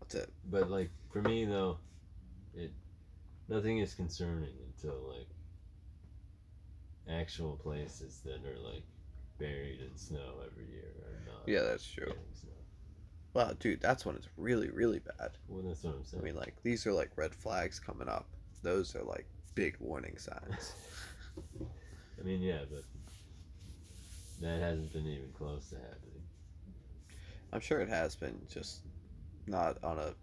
That's 0.00 0.14
it. 0.14 0.32
But 0.48 0.70
like 0.70 0.90
for 1.12 1.20
me 1.22 1.44
though, 1.44 1.78
it 2.54 2.70
nothing 3.48 3.78
is 3.78 3.94
concerning 3.94 4.54
until 4.76 4.94
like 5.08 5.26
actual 7.08 7.56
places 7.56 8.20
that 8.24 8.44
are 8.46 8.58
like 8.72 8.84
buried 9.38 9.80
in 9.80 9.96
snow 9.96 10.34
every 10.46 10.66
year 10.70 10.92
are 11.06 11.24
not. 11.26 11.42
Yeah, 11.48 11.62
that's 11.62 11.84
true. 11.86 12.12
Well, 13.32 13.54
dude, 13.58 13.80
that's 13.80 14.04
when 14.04 14.16
it's 14.16 14.28
really, 14.36 14.70
really 14.70 14.98
bad. 14.98 15.30
Well, 15.48 15.62
that's 15.62 15.84
what 15.84 15.94
I'm 15.94 16.18
I 16.18 16.22
mean, 16.22 16.36
like 16.36 16.56
these 16.62 16.86
are 16.86 16.92
like 16.92 17.10
red 17.16 17.34
flags 17.34 17.78
coming 17.78 18.08
up. 18.08 18.26
Those 18.62 18.94
are 18.96 19.02
like 19.04 19.26
big 19.54 19.76
warning 19.80 20.16
signs. 20.18 20.74
I 22.20 22.22
mean, 22.24 22.42
yeah, 22.42 22.64
but 22.70 22.84
that 24.40 24.60
hasn't 24.60 24.92
been 24.92 25.06
even 25.06 25.30
close 25.32 25.70
to 25.70 25.76
happening. 25.76 26.22
I'm 27.52 27.60
sure 27.60 27.80
it 27.80 27.88
has 27.88 28.16
been, 28.16 28.40
just 28.48 28.82
not 29.46 29.82
on 29.82 29.98
a 29.98 30.14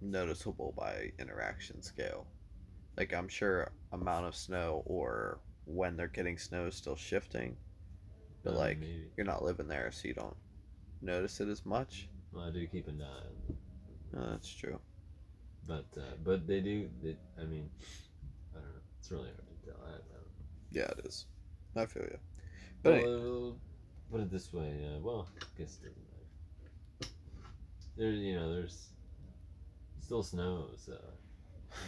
noticeable 0.00 0.72
by 0.76 1.12
interaction 1.18 1.82
scale. 1.82 2.26
Like 2.96 3.14
I'm 3.14 3.28
sure 3.28 3.70
amount 3.92 4.26
of 4.26 4.34
snow 4.36 4.82
or 4.86 5.40
when 5.66 5.96
they're 5.96 6.08
getting 6.08 6.38
snow 6.38 6.66
is 6.66 6.74
still 6.74 6.96
shifting, 6.96 7.56
but 8.42 8.54
Uh, 8.54 8.58
like 8.58 8.78
maybe. 8.80 9.10
you're 9.16 9.26
not 9.26 9.42
living 9.44 9.68
there, 9.68 9.90
so 9.92 10.08
you 10.08 10.14
don't 10.14 10.36
notice 11.02 11.40
it 11.40 11.48
as 11.48 11.64
much. 11.66 12.08
Well, 12.32 12.44
I 12.44 12.50
do 12.50 12.66
keep 12.66 12.88
an 12.88 13.02
eye 13.02 13.04
on, 13.06 13.34
them. 13.46 13.56
No, 14.12 14.30
that's 14.30 14.48
true. 14.52 14.78
but 15.66 15.86
uh, 15.96 16.16
but 16.24 16.46
they 16.46 16.60
do. 16.60 16.88
They, 17.02 17.16
I 17.40 17.44
mean, 17.44 17.70
I 18.54 18.58
don't 18.58 18.64
know. 18.68 18.80
It's 18.98 19.10
really 19.10 19.28
hard 19.28 19.48
to 19.48 19.66
tell. 19.66 19.80
I, 19.84 19.88
I 19.90 19.92
don't 19.92 20.38
know. 20.38 20.46
Yeah, 20.70 20.90
it 20.98 21.06
is. 21.06 21.26
I 21.76 21.86
feel 21.86 22.02
you. 22.04 22.18
But 22.82 23.02
well, 23.02 23.48
uh, 23.48 23.52
put 24.10 24.20
it 24.22 24.30
this 24.30 24.52
way. 24.52 24.86
Uh, 24.86 24.98
well, 25.00 25.28
I 25.40 25.44
guess 25.58 25.78
it 25.82 25.88
doesn't 25.88 26.02
matter. 27.00 27.12
There, 27.96 28.10
you 28.12 28.36
know, 28.36 28.52
there's 28.54 28.88
still 30.00 30.22
snows 30.22 30.88
uh, 30.90 30.94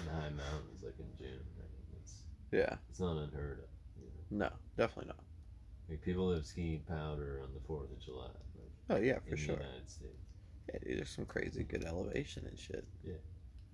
in 0.01 0.07
the 0.07 0.13
high 0.13 0.31
mountains, 0.31 0.83
like 0.83 0.99
in 0.99 1.07
June. 1.19 1.41
I 1.57 1.63
mean, 1.63 2.01
it's 2.03 2.23
yeah, 2.53 2.77
it's 2.89 3.01
not 3.01 3.17
unheard 3.17 3.61
of. 3.61 3.69
You 4.01 4.09
know? 4.39 4.47
no, 4.47 4.51
definitely 4.77 5.09
not. 5.09 5.25
Like 5.89 6.03
people 6.03 6.33
have 6.33 6.47
skied 6.47 6.87
powder 6.87 7.41
on 7.43 7.53
the 7.55 7.61
Fourth 7.67 7.91
of 7.93 8.01
July. 8.01 8.27
Like, 8.55 8.73
Oh 8.91 8.97
yeah, 8.97 9.19
in 9.27 9.31
for 9.31 9.31
the 9.31 9.37
sure. 9.37 9.57
United 9.57 9.89
States. 9.89 10.30
Yeah, 10.73 10.79
dude, 10.85 10.99
there's 10.99 11.11
some 11.11 11.27
crazy 11.27 11.65
good 11.65 11.85
elevation 11.85 12.47
and 12.47 12.59
shit. 12.59 12.85
Yeah. 13.03 13.15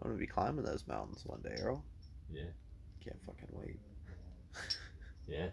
I'm 0.01 0.09
gonna 0.11 0.19
be 0.19 0.27
climbing 0.27 0.65
those 0.65 0.85
mountains 0.87 1.23
one 1.25 1.41
day, 1.43 1.57
Earl. 1.61 1.85
Yeah. 2.33 2.43
Can't 3.03 3.21
fucking 3.25 3.49
wait. 3.53 3.79
Yeah. 5.29 5.49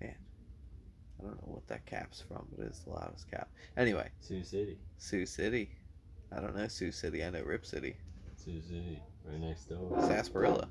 Man, 0.00 0.16
I 1.20 1.22
don't 1.22 1.36
know 1.36 1.54
what 1.54 1.68
that 1.68 1.86
cap's 1.86 2.20
from, 2.20 2.44
but 2.56 2.66
it's 2.66 2.80
the 2.80 2.90
loudest 2.90 3.30
cap. 3.30 3.48
Anyway, 3.76 4.10
Sioux 4.18 4.42
City. 4.42 4.78
Sioux 4.98 5.24
City. 5.24 5.70
I 6.36 6.40
don't 6.40 6.56
know 6.56 6.66
Sioux 6.66 6.90
City. 6.90 7.22
I 7.22 7.30
know 7.30 7.42
Rip 7.42 7.64
City. 7.64 7.94
Sioux 8.36 8.60
City. 8.60 9.00
Right 9.24 9.38
next 9.38 9.66
door. 9.66 9.96
Sarsaparilla. 10.00 10.68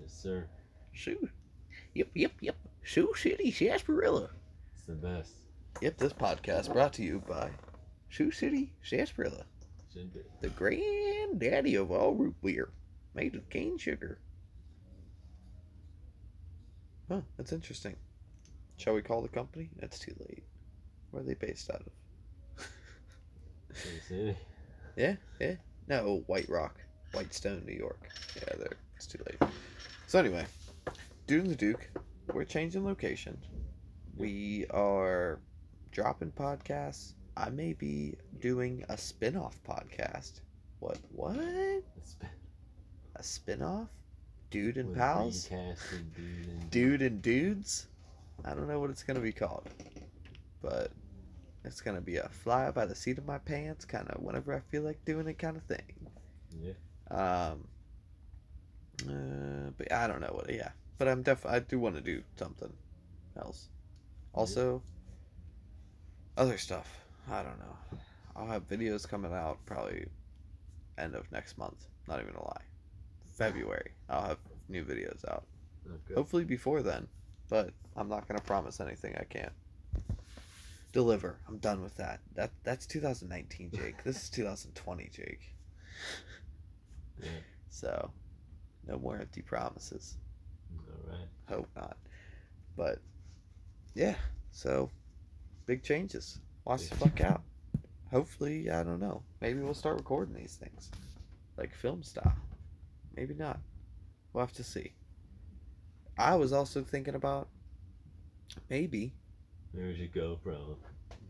Yes, 0.00 0.12
sir. 0.12 0.46
Shoot. 0.92 1.28
Yep, 1.94 2.08
yep, 2.14 2.32
yep. 2.40 2.56
Sioux 2.84 3.12
City, 3.16 3.50
Sarsaparilla. 3.50 4.30
It's 4.76 4.86
the 4.86 4.92
best. 4.94 5.32
Yep, 5.80 5.98
this 5.98 6.12
podcast 6.12 6.72
brought 6.72 6.92
to 6.94 7.02
you 7.02 7.22
by 7.28 7.50
Sioux 8.08 8.30
City, 8.30 8.72
Sarsaparilla, 8.82 9.44
the 10.40 10.48
granddaddy 10.50 11.74
of 11.74 11.90
all 11.90 12.14
root 12.14 12.34
beer, 12.42 12.70
made 13.14 13.34
with 13.34 13.50
cane 13.50 13.76
sugar. 13.76 14.18
Huh, 17.10 17.20
that's 17.36 17.52
interesting. 17.52 17.96
Shall 18.76 18.94
we 18.94 19.02
call 19.02 19.20
the 19.20 19.28
company? 19.28 19.68
It's 19.78 19.98
too 19.98 20.14
late. 20.20 20.44
Where 21.10 21.22
are 21.22 21.26
they 21.26 21.34
based 21.34 21.70
out 21.70 21.82
of? 21.82 21.92
Yeah, 24.96 25.16
yeah. 25.40 25.54
No, 25.88 26.22
White 26.28 26.48
Rock, 26.48 26.80
Whitestone, 27.12 27.64
New 27.66 27.76
York. 27.76 28.08
Yeah, 28.36 28.56
there. 28.56 28.76
It's 28.96 29.06
too 29.06 29.18
late. 29.26 29.50
So 30.06 30.18
anyway, 30.18 30.46
Dude 31.26 31.42
and 31.42 31.50
the 31.50 31.56
Duke, 31.56 31.90
we're 32.32 32.44
changing 32.44 32.84
location. 32.86 33.36
We 34.16 34.66
are 34.70 35.40
dropping 35.94 36.32
podcasts. 36.32 37.12
I 37.36 37.50
may 37.50 37.72
be 37.72 38.16
doing 38.40 38.84
a 38.88 38.98
spin-off 38.98 39.56
podcast. 39.66 40.40
What? 40.80 40.98
What? 41.12 41.36
A 43.16 43.22
spin-off? 43.22 43.88
Dude 44.50 44.76
and 44.76 44.90
with 44.90 44.98
pals? 44.98 45.48
recasted 45.48 46.14
dude 46.14 46.46
and 46.48 46.70
Dude 46.70 47.02
and 47.02 47.22
dudes? 47.22 47.86
I 48.44 48.50
don't 48.50 48.68
know 48.68 48.78
what 48.80 48.90
it's 48.90 49.04
gonna 49.04 49.20
be 49.20 49.32
called, 49.32 49.68
but 50.60 50.90
it's 51.64 51.80
gonna 51.80 52.00
be 52.00 52.16
a 52.16 52.28
fly 52.28 52.70
by 52.70 52.86
the 52.86 52.94
seat 52.94 53.18
of 53.18 53.24
my 53.24 53.38
pants, 53.38 53.84
kind 53.84 54.08
of 54.10 54.20
whenever 54.22 54.52
I 54.52 54.60
feel 54.70 54.82
like 54.82 55.04
doing 55.04 55.26
it, 55.28 55.38
kind 55.38 55.56
of 55.56 55.62
thing. 55.62 56.10
Yeah. 56.60 56.72
Um, 57.10 57.68
uh, 59.08 59.70
but 59.78 59.92
I 59.92 60.06
don't 60.06 60.20
know 60.20 60.32
what. 60.32 60.52
Yeah, 60.52 60.70
but 60.98 61.08
I'm 61.08 61.22
def. 61.22 61.46
I 61.46 61.60
do 61.60 61.78
want 61.78 61.94
to 61.94 62.00
do 62.00 62.22
something 62.36 62.72
else. 63.36 63.68
Also, 64.34 64.82
other 66.36 66.58
stuff. 66.58 66.88
I 67.30 67.42
don't 67.42 67.58
know. 67.58 67.98
I'll 68.36 68.46
have 68.46 68.68
videos 68.68 69.08
coming 69.08 69.32
out 69.32 69.58
probably 69.66 70.06
end 70.98 71.14
of 71.14 71.30
next 71.32 71.56
month. 71.58 71.86
Not 72.08 72.20
even 72.20 72.34
a 72.34 72.42
lie. 72.42 72.62
February. 73.36 73.92
I'll 74.08 74.26
have 74.26 74.38
new 74.68 74.84
videos 74.84 75.24
out. 75.28 75.44
Okay. 75.86 76.14
Hopefully 76.14 76.44
before 76.44 76.82
then, 76.82 77.06
but 77.48 77.70
I'm 77.96 78.08
not 78.08 78.26
gonna 78.26 78.40
promise 78.40 78.80
anything 78.80 79.14
I 79.18 79.24
can't 79.24 79.52
deliver. 80.92 81.38
I'm 81.48 81.58
done 81.58 81.82
with 81.82 81.96
that. 81.96 82.20
That 82.34 82.50
that's 82.62 82.86
2019, 82.86 83.70
Jake. 83.72 84.02
this 84.04 84.22
is 84.22 84.30
2020, 84.30 85.10
Jake. 85.12 85.54
Yeah. 87.22 87.28
So, 87.68 88.10
no 88.86 88.98
more 88.98 89.18
empty 89.18 89.42
promises. 89.42 90.16
All 90.72 91.10
right. 91.10 91.28
Hope 91.48 91.68
not. 91.76 91.96
But 92.76 92.98
yeah, 93.94 94.16
so 94.50 94.90
big 95.66 95.82
changes. 95.82 96.38
Watch 96.64 96.88
the 96.88 96.96
fuck 96.96 97.20
out. 97.20 97.42
Hopefully, 98.10 98.70
I 98.70 98.82
don't 98.82 99.00
know. 99.00 99.22
Maybe 99.40 99.60
we'll 99.60 99.74
start 99.74 99.96
recording 99.96 100.34
these 100.34 100.54
things, 100.56 100.90
like 101.56 101.74
film 101.74 102.02
style. 102.02 102.36
Maybe 103.16 103.34
not. 103.34 103.60
We'll 104.32 104.44
have 104.44 104.54
to 104.54 104.64
see. 104.64 104.92
I 106.18 106.36
was 106.36 106.52
also 106.52 106.82
thinking 106.82 107.14
about 107.16 107.48
maybe 108.70 109.12
There's 109.72 109.98
your 109.98 110.08
GoPro. 110.08 110.76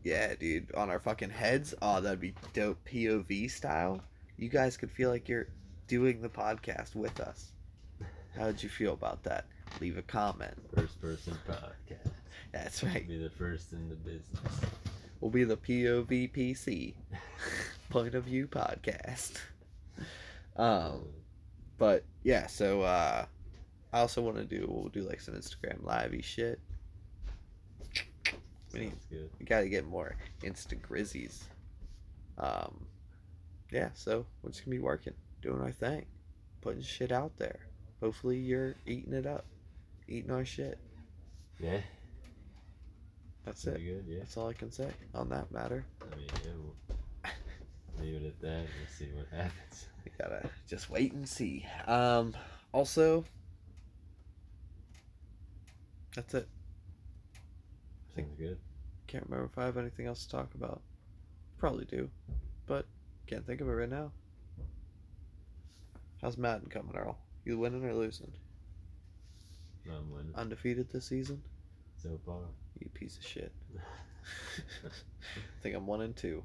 Yeah, 0.03 0.35
dude, 0.35 0.75
on 0.75 0.91
our 0.91 1.01
fucking 1.01 1.31
heads. 1.31 1.75
Oh, 1.81 2.01
that'd 2.01 2.21
be 2.21 2.35
dope. 2.53 2.79
POV 2.87 3.51
style. 3.51 4.01
You 4.37 4.51
guys 4.51 4.77
could 4.77 4.91
feel 4.91 5.09
like 5.11 5.29
you're 5.29 5.49
doing 5.89 6.21
the 6.21 6.29
podcast 6.29 6.95
with 6.95 7.21
us. 7.21 7.53
How 8.37 8.47
would 8.47 8.63
you 8.63 8.69
feel 8.69 8.93
about 8.93 9.23
that? 9.23 9.47
Leave 9.81 9.97
a 9.97 10.03
comment. 10.03 10.55
First 10.75 11.01
person 11.01 11.39
podcast. 11.49 12.11
That's 12.55 12.85
right. 12.85 13.07
Be 13.07 13.19
the 13.19 13.31
first 13.31 13.73
in 13.73 13.89
the 13.89 13.97
business. 13.97 14.41
We'll 15.21 15.31
be 15.33 15.43
the 15.45 15.57
POVPC, 15.57 16.95
point 17.91 18.15
of 18.15 18.25
view 18.25 18.47
podcast. 18.47 19.33
Um, 20.57 21.07
but 21.79 22.05
yeah, 22.23 22.47
so 22.47 22.83
uh, 22.83 23.27
I 23.93 23.99
also 23.99 24.23
want 24.23 24.37
to 24.37 24.45
do. 24.45 24.67
We'll 24.69 24.89
do 24.89 25.03
like 25.03 25.21
some 25.21 25.35
Instagram 25.35 25.85
livey 25.85 26.23
shit. 26.23 26.61
we 28.73 28.81
need- 28.81 28.93
good. 29.11 29.31
We 29.41 29.47
gotta 29.47 29.69
get 29.69 29.85
more 29.87 30.15
Insta 30.43 30.79
Grizzies. 30.81 31.43
Um, 32.39 32.87
yeah, 33.73 33.89
so 33.95 34.27
we're 34.43 34.51
just 34.51 34.65
gonna 34.65 34.77
be 34.77 34.81
working, 34.83 35.15
doing 35.43 35.61
our 35.61 35.73
thing, 35.73 36.07
putting 36.61 36.83
shit 36.83 37.11
out 37.11 37.37
there. 37.37 37.61
Hopefully, 38.01 38.39
you're 38.39 38.77
eating 38.87 39.13
it 39.13 39.27
up, 39.27 39.45
eating 40.07 40.31
our 40.31 40.45
shit. 40.45 40.79
Yeah. 41.59 41.81
That's 43.45 43.65
Pretty 43.65 43.89
it. 43.91 44.07
good. 44.07 44.13
Yeah. 44.13 44.19
That's 44.21 44.37
all 44.37 44.49
I 44.49 44.53
can 44.55 44.71
say 44.71 44.89
on 45.15 45.29
that 45.31 45.51
matter. 45.53 45.85
I 46.01 46.17
mean, 46.17 46.27
yeah. 46.45 46.51
We'll 46.57 48.03
leave 48.05 48.23
it 48.23 48.27
at 48.27 48.41
that. 48.41 48.61
We'll 48.63 48.89
see 48.99 49.09
what 49.15 49.27
happens. 49.31 49.87
We 50.05 50.13
gotta 50.19 50.49
just 50.69 50.89
wait 50.91 51.13
and 51.13 51.29
see. 51.29 51.67
Um, 51.87 52.35
also, 52.73 53.25
that's 56.15 56.35
it. 56.35 56.49
I 58.13 58.17
Think- 58.17 58.29
Sounds 58.29 58.39
good. 58.41 58.59
Can't 59.07 59.25
remember 59.29 59.47
if 59.53 59.59
I 59.59 59.65
have 59.65 59.77
anything 59.77 60.07
else 60.07 60.25
to 60.25 60.31
talk 60.31 60.55
about. 60.55 60.81
Probably 61.59 61.85
do, 61.85 62.11
but 62.67 62.87
can't 63.27 63.47
think 63.47 63.61
of 63.61 63.69
it 63.69 63.73
right 63.73 63.89
now. 63.89 64.11
How's 66.23 66.37
Madden 66.39 66.69
coming, 66.69 66.97
Earl? 66.97 67.19
You 67.45 67.59
winning 67.59 67.85
or 67.85 67.93
losing? 67.95 68.33
I'm 69.87 70.11
winning 70.11 70.35
Undefeated 70.35 70.91
this 70.91 71.05
season? 71.07 71.43
So 72.05 72.21
far. 72.27 72.43
You 72.79 72.89
piece 72.95 73.17
of 73.17 73.25
shit. 73.27 73.51
I 74.85 74.89
think 75.63 75.75
I'm 75.75 75.87
one 75.87 76.03
and 76.03 76.15
two. 76.15 76.43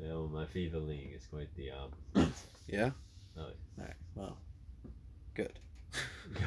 Yeah, 0.00 0.08
well, 0.10 0.28
my 0.32 0.44
FIFA 0.44 0.86
league 0.86 1.12
is 1.16 1.26
quite 1.26 1.48
the 1.56 1.70
opposite. 1.72 2.32
Yeah. 2.68 2.90
Oh, 3.38 3.46
Alright. 3.78 3.96
Well, 4.14 4.36
good. 5.34 5.58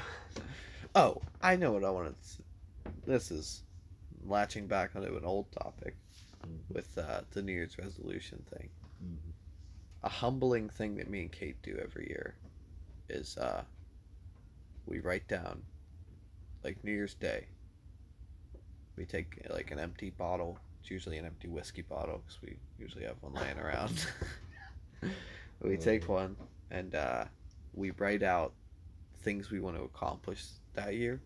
Oh, 0.94 1.22
I 1.42 1.56
know 1.56 1.72
what 1.72 1.84
I 1.86 1.90
wanted. 1.90 2.16
To, 2.22 2.92
this 3.08 3.32
is 3.32 3.64
latching 4.28 4.68
back 4.68 4.92
onto 4.96 5.16
an 5.16 5.24
old 5.26 5.50
topic 5.52 5.96
Mhm. 6.46 6.60
with 6.76 6.98
uh, 6.98 7.22
the 7.32 7.42
New 7.42 7.54
Year's 7.54 7.78
resolution 7.78 8.44
thing. 8.56 8.70
Mhm. 9.04 9.32
A 10.04 10.10
humbling 10.10 10.70
thing 10.70 10.96
that 10.98 11.10
me 11.10 11.22
and 11.22 11.32
Kate 11.32 11.60
do 11.64 11.78
every 11.82 12.08
year 12.10 12.36
is 13.10 13.38
uh, 13.38 13.64
we 14.86 15.00
write 15.00 15.28
down, 15.30 15.64
like 16.64 16.84
New 16.84 16.92
Year's 16.92 17.14
Day. 17.16 17.48
We 18.98 19.06
take 19.06 19.46
like 19.50 19.72
an 19.72 19.80
empty 19.80 20.10
bottle. 20.12 20.60
It's 20.82 20.90
usually 20.92 21.18
an 21.18 21.26
empty 21.26 21.48
whiskey 21.48 21.82
bottle 21.82 22.20
because 22.26 22.42
we 22.42 22.58
usually 22.80 23.06
have 23.06 23.18
one 23.22 23.34
laying 23.34 23.60
around. 23.60 24.06
we 25.62 25.78
take 25.78 26.08
one 26.10 26.36
and 26.72 26.96
uh, 26.96 27.26
we 27.74 27.92
write 27.92 28.24
out 28.24 28.54
things 29.24 29.52
we 29.52 29.60
want 29.60 29.78
to 29.78 29.84
accomplish 29.84 30.46
that 30.74 30.96
year, 30.96 31.22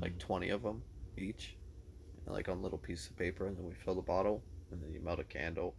like 0.00 0.14
Mhm. 0.14 0.20
20 0.20 0.48
of 0.50 0.62
them 0.62 0.82
each, 1.16 1.56
and 2.24 2.34
like 2.34 2.48
on 2.48 2.62
little 2.62 2.78
pieces 2.78 3.10
of 3.10 3.16
paper, 3.16 3.46
and 3.46 3.56
then 3.56 3.66
we 3.66 3.74
fill 3.74 3.94
the 3.94 4.02
bottle, 4.02 4.42
and 4.70 4.82
then 4.82 4.92
you 4.92 5.00
melt 5.00 5.20
a 5.20 5.24
candle, 5.24 5.74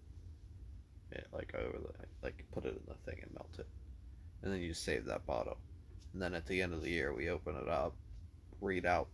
it, 1.12 1.28
like 1.34 1.54
over 1.56 1.78
the 1.80 1.94
like 2.22 2.46
put 2.52 2.66
it 2.66 2.76
in 2.76 2.84
the 2.88 2.96
thing 3.12 3.20
and 3.24 3.34
melt 3.34 3.56
it, 3.58 3.68
and 4.44 4.54
then 4.54 4.62
you 4.62 4.74
save 4.74 5.06
that 5.06 5.26
bottle, 5.26 5.58
and 6.14 6.22
then 6.22 6.34
at 6.36 6.46
the 6.46 6.62
end 6.62 6.74
of 6.74 6.82
the 6.84 6.90
year 6.90 7.14
we 7.14 7.30
open 7.30 7.56
it 7.56 7.68
up, 7.68 7.96
read 8.62 8.86
out 8.86 9.08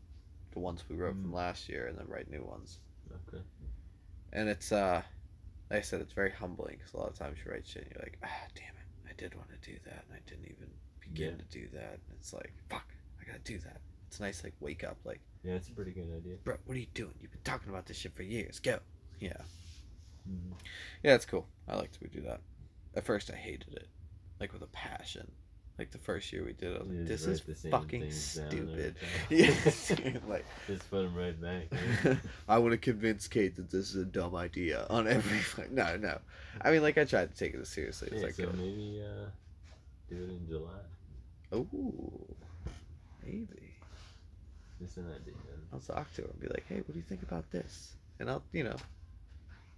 the 0.59 0.63
ones 0.65 0.83
we 0.89 0.95
wrote 0.97 1.15
from 1.15 1.31
Mm. 1.31 1.35
last 1.35 1.69
year, 1.69 1.87
and 1.87 1.97
then 1.97 2.05
write 2.07 2.29
new 2.29 2.43
ones, 2.43 2.79
Okay. 3.27 3.41
and 4.33 4.49
it's 4.49 4.71
uh, 4.73 5.01
like 5.69 5.79
I 5.79 5.81
said, 5.81 6.01
it's 6.01 6.11
very 6.13 6.31
humbling 6.31 6.75
because 6.77 6.93
a 6.93 6.97
lot 6.97 7.07
of 7.09 7.15
times 7.15 7.37
you 7.43 7.49
write 7.51 7.65
shit 7.65 7.83
and 7.83 7.91
you're 7.93 8.01
like, 8.03 8.17
ah, 8.23 8.47
damn 8.55 8.75
it, 8.75 9.09
I 9.09 9.13
did 9.13 9.35
want 9.35 9.49
to 9.49 9.71
do 9.71 9.77
that, 9.85 10.03
and 10.05 10.13
I 10.13 10.19
didn't 10.29 10.45
even 10.45 10.69
begin 10.99 11.31
Yeah. 11.37 11.37
to 11.37 11.45
do 11.45 11.67
that, 11.69 11.93
and 11.93 12.17
it's 12.19 12.33
like, 12.33 12.51
fuck, 12.69 12.87
I 13.21 13.23
gotta 13.23 13.39
do 13.39 13.57
that. 13.59 13.79
It's 14.07 14.19
nice, 14.19 14.43
like 14.43 14.53
wake 14.59 14.83
up, 14.83 14.97
like. 15.05 15.21
Yeah, 15.43 15.53
it's 15.53 15.69
a 15.69 15.71
pretty 15.71 15.91
good 15.91 16.11
idea. 16.13 16.35
bro, 16.43 16.57
what 16.65 16.75
are 16.75 16.79
you 16.79 16.87
doing? 16.93 17.13
You've 17.21 17.31
been 17.31 17.39
talking 17.43 17.69
about 17.69 17.85
this 17.85 17.95
shit 17.97 18.13
for 18.13 18.23
years. 18.23 18.59
Go. 18.59 18.79
Yeah. 19.19 19.41
Mhm. 20.27 20.53
Yeah, 21.03 21.15
it's 21.15 21.25
cool. 21.25 21.47
I 21.67 21.75
like 21.77 21.91
to 21.93 22.07
do 22.09 22.19
that. 22.21 22.41
At 22.95 23.05
first, 23.05 23.31
I 23.31 23.35
hated 23.35 23.73
it, 23.75 23.87
like 24.39 24.51
with 24.51 24.63
a 24.63 24.67
passion. 24.67 25.31
Like 25.79 25.91
the 25.91 25.97
first 25.97 26.33
year 26.33 26.43
we 26.43 26.51
did, 26.51 26.75
I 26.75 26.79
was 26.79 26.89
like, 26.89 27.07
this 27.07 27.21
is 27.21 27.39
write 27.39 27.47
the 27.47 27.55
same 27.55 27.71
fucking 27.71 28.11
stupid. 28.11 28.95
Yeah, 29.29 29.55
like 30.27 30.45
Just 30.67 30.91
put 30.91 31.03
them 31.03 31.15
right 31.15 31.41
back. 31.41 32.17
I 32.49 32.57
want 32.57 32.73
to 32.73 32.77
convince 32.77 33.29
Kate 33.29 33.55
that 33.55 33.71
this 33.71 33.91
is 33.91 33.95
a 33.95 34.03
dumb 34.03 34.35
idea 34.35 34.85
on 34.89 35.07
every. 35.07 35.39
No, 35.71 35.95
no. 35.95 36.19
I 36.61 36.71
mean, 36.71 36.81
like 36.81 36.97
I 36.97 37.05
tried 37.05 37.31
to 37.31 37.37
take 37.37 37.53
it 37.53 37.65
seriously 37.65 38.09
as 38.11 38.21
yeah, 38.21 38.27
I 38.27 38.31
so 38.31 38.43
could. 38.47 38.57
maybe 38.59 39.01
uh, 39.01 39.29
do 40.09 40.17
it 40.17 40.29
in 40.29 40.47
July. 40.49 40.81
Ooh, 41.53 42.35
maybe. 43.25 43.47
Just 44.81 44.97
an 44.97 45.05
idea. 45.05 45.35
I'll 45.71 45.79
talk 45.79 46.13
to 46.15 46.23
her 46.23 46.27
and 46.27 46.41
be 46.41 46.47
like, 46.47 46.65
hey, 46.67 46.75
what 46.79 46.91
do 46.91 46.97
you 46.97 47.05
think 47.07 47.23
about 47.23 47.49
this? 47.51 47.93
And 48.19 48.29
I'll, 48.29 48.43
you 48.51 48.65
know, 48.65 48.75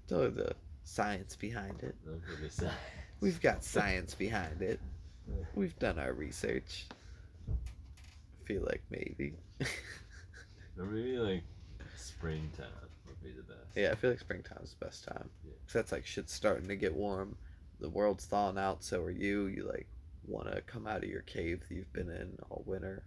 tell 0.08 0.22
her 0.22 0.30
the 0.30 0.56
science 0.84 1.36
behind 1.36 1.84
it. 1.84 1.94
Look 2.08 2.24
at 2.34 2.42
the 2.42 2.50
side. 2.50 2.74
We've 3.20 3.40
got 3.40 3.64
science 3.64 4.16
behind 4.16 4.64
it. 4.64 4.80
We've 5.56 5.78
done 5.80 6.00
our 6.00 6.14
research. 6.14 6.86
I 7.50 8.46
feel 8.46 8.64
like 8.64 8.82
maybe. 8.90 9.34
Or 10.80 10.86
maybe 10.86 11.18
like 11.18 11.44
springtime 11.98 12.66
would 13.06 13.22
be 13.22 13.32
the 13.32 13.44
best. 13.44 13.76
yeah, 13.76 13.92
I 13.92 13.96
feel 13.96 14.10
like 14.10 14.20
springtime's 14.20 14.74
the 14.80 14.86
best 14.86 15.04
time. 15.04 15.30
Yeah. 15.46 15.52
Cause 15.68 15.74
that's 15.74 15.92
like 15.92 16.06
shit's 16.06 16.34
starting 16.34 16.68
to 16.70 16.76
get 16.76 16.96
warm. 16.96 17.36
The 17.82 17.90
world's 17.90 18.26
thawing 18.26 18.58
out, 18.58 18.84
so 18.84 19.02
are 19.02 19.12
you. 19.12 19.48
You 19.48 19.68
like 19.68 19.88
want 20.26 20.50
to 20.50 20.62
come 20.62 20.88
out 20.88 21.04
of 21.04 21.10
your 21.10 21.22
cave 21.24 21.62
that 21.68 21.76
you've 21.76 21.92
been 21.94 22.10
in 22.10 22.38
all 22.50 22.64
winter. 22.66 23.04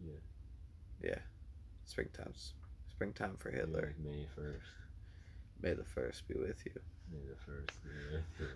Yeah. 0.00 0.20
Yeah. 1.02 1.18
Springtime's 1.86 2.54
springtime 2.88 3.36
for 3.38 3.50
Hitler. 3.50 3.94
May 4.02 4.26
first. 4.34 4.66
May 5.60 5.72
the 5.74 5.84
first 5.84 6.26
be 6.28 6.34
with 6.34 6.64
you. 6.64 6.72
May 7.12 7.18
the 7.28 7.36
first. 7.44 7.82
be 7.82 7.90
with 8.16 8.24
you. 8.40 8.46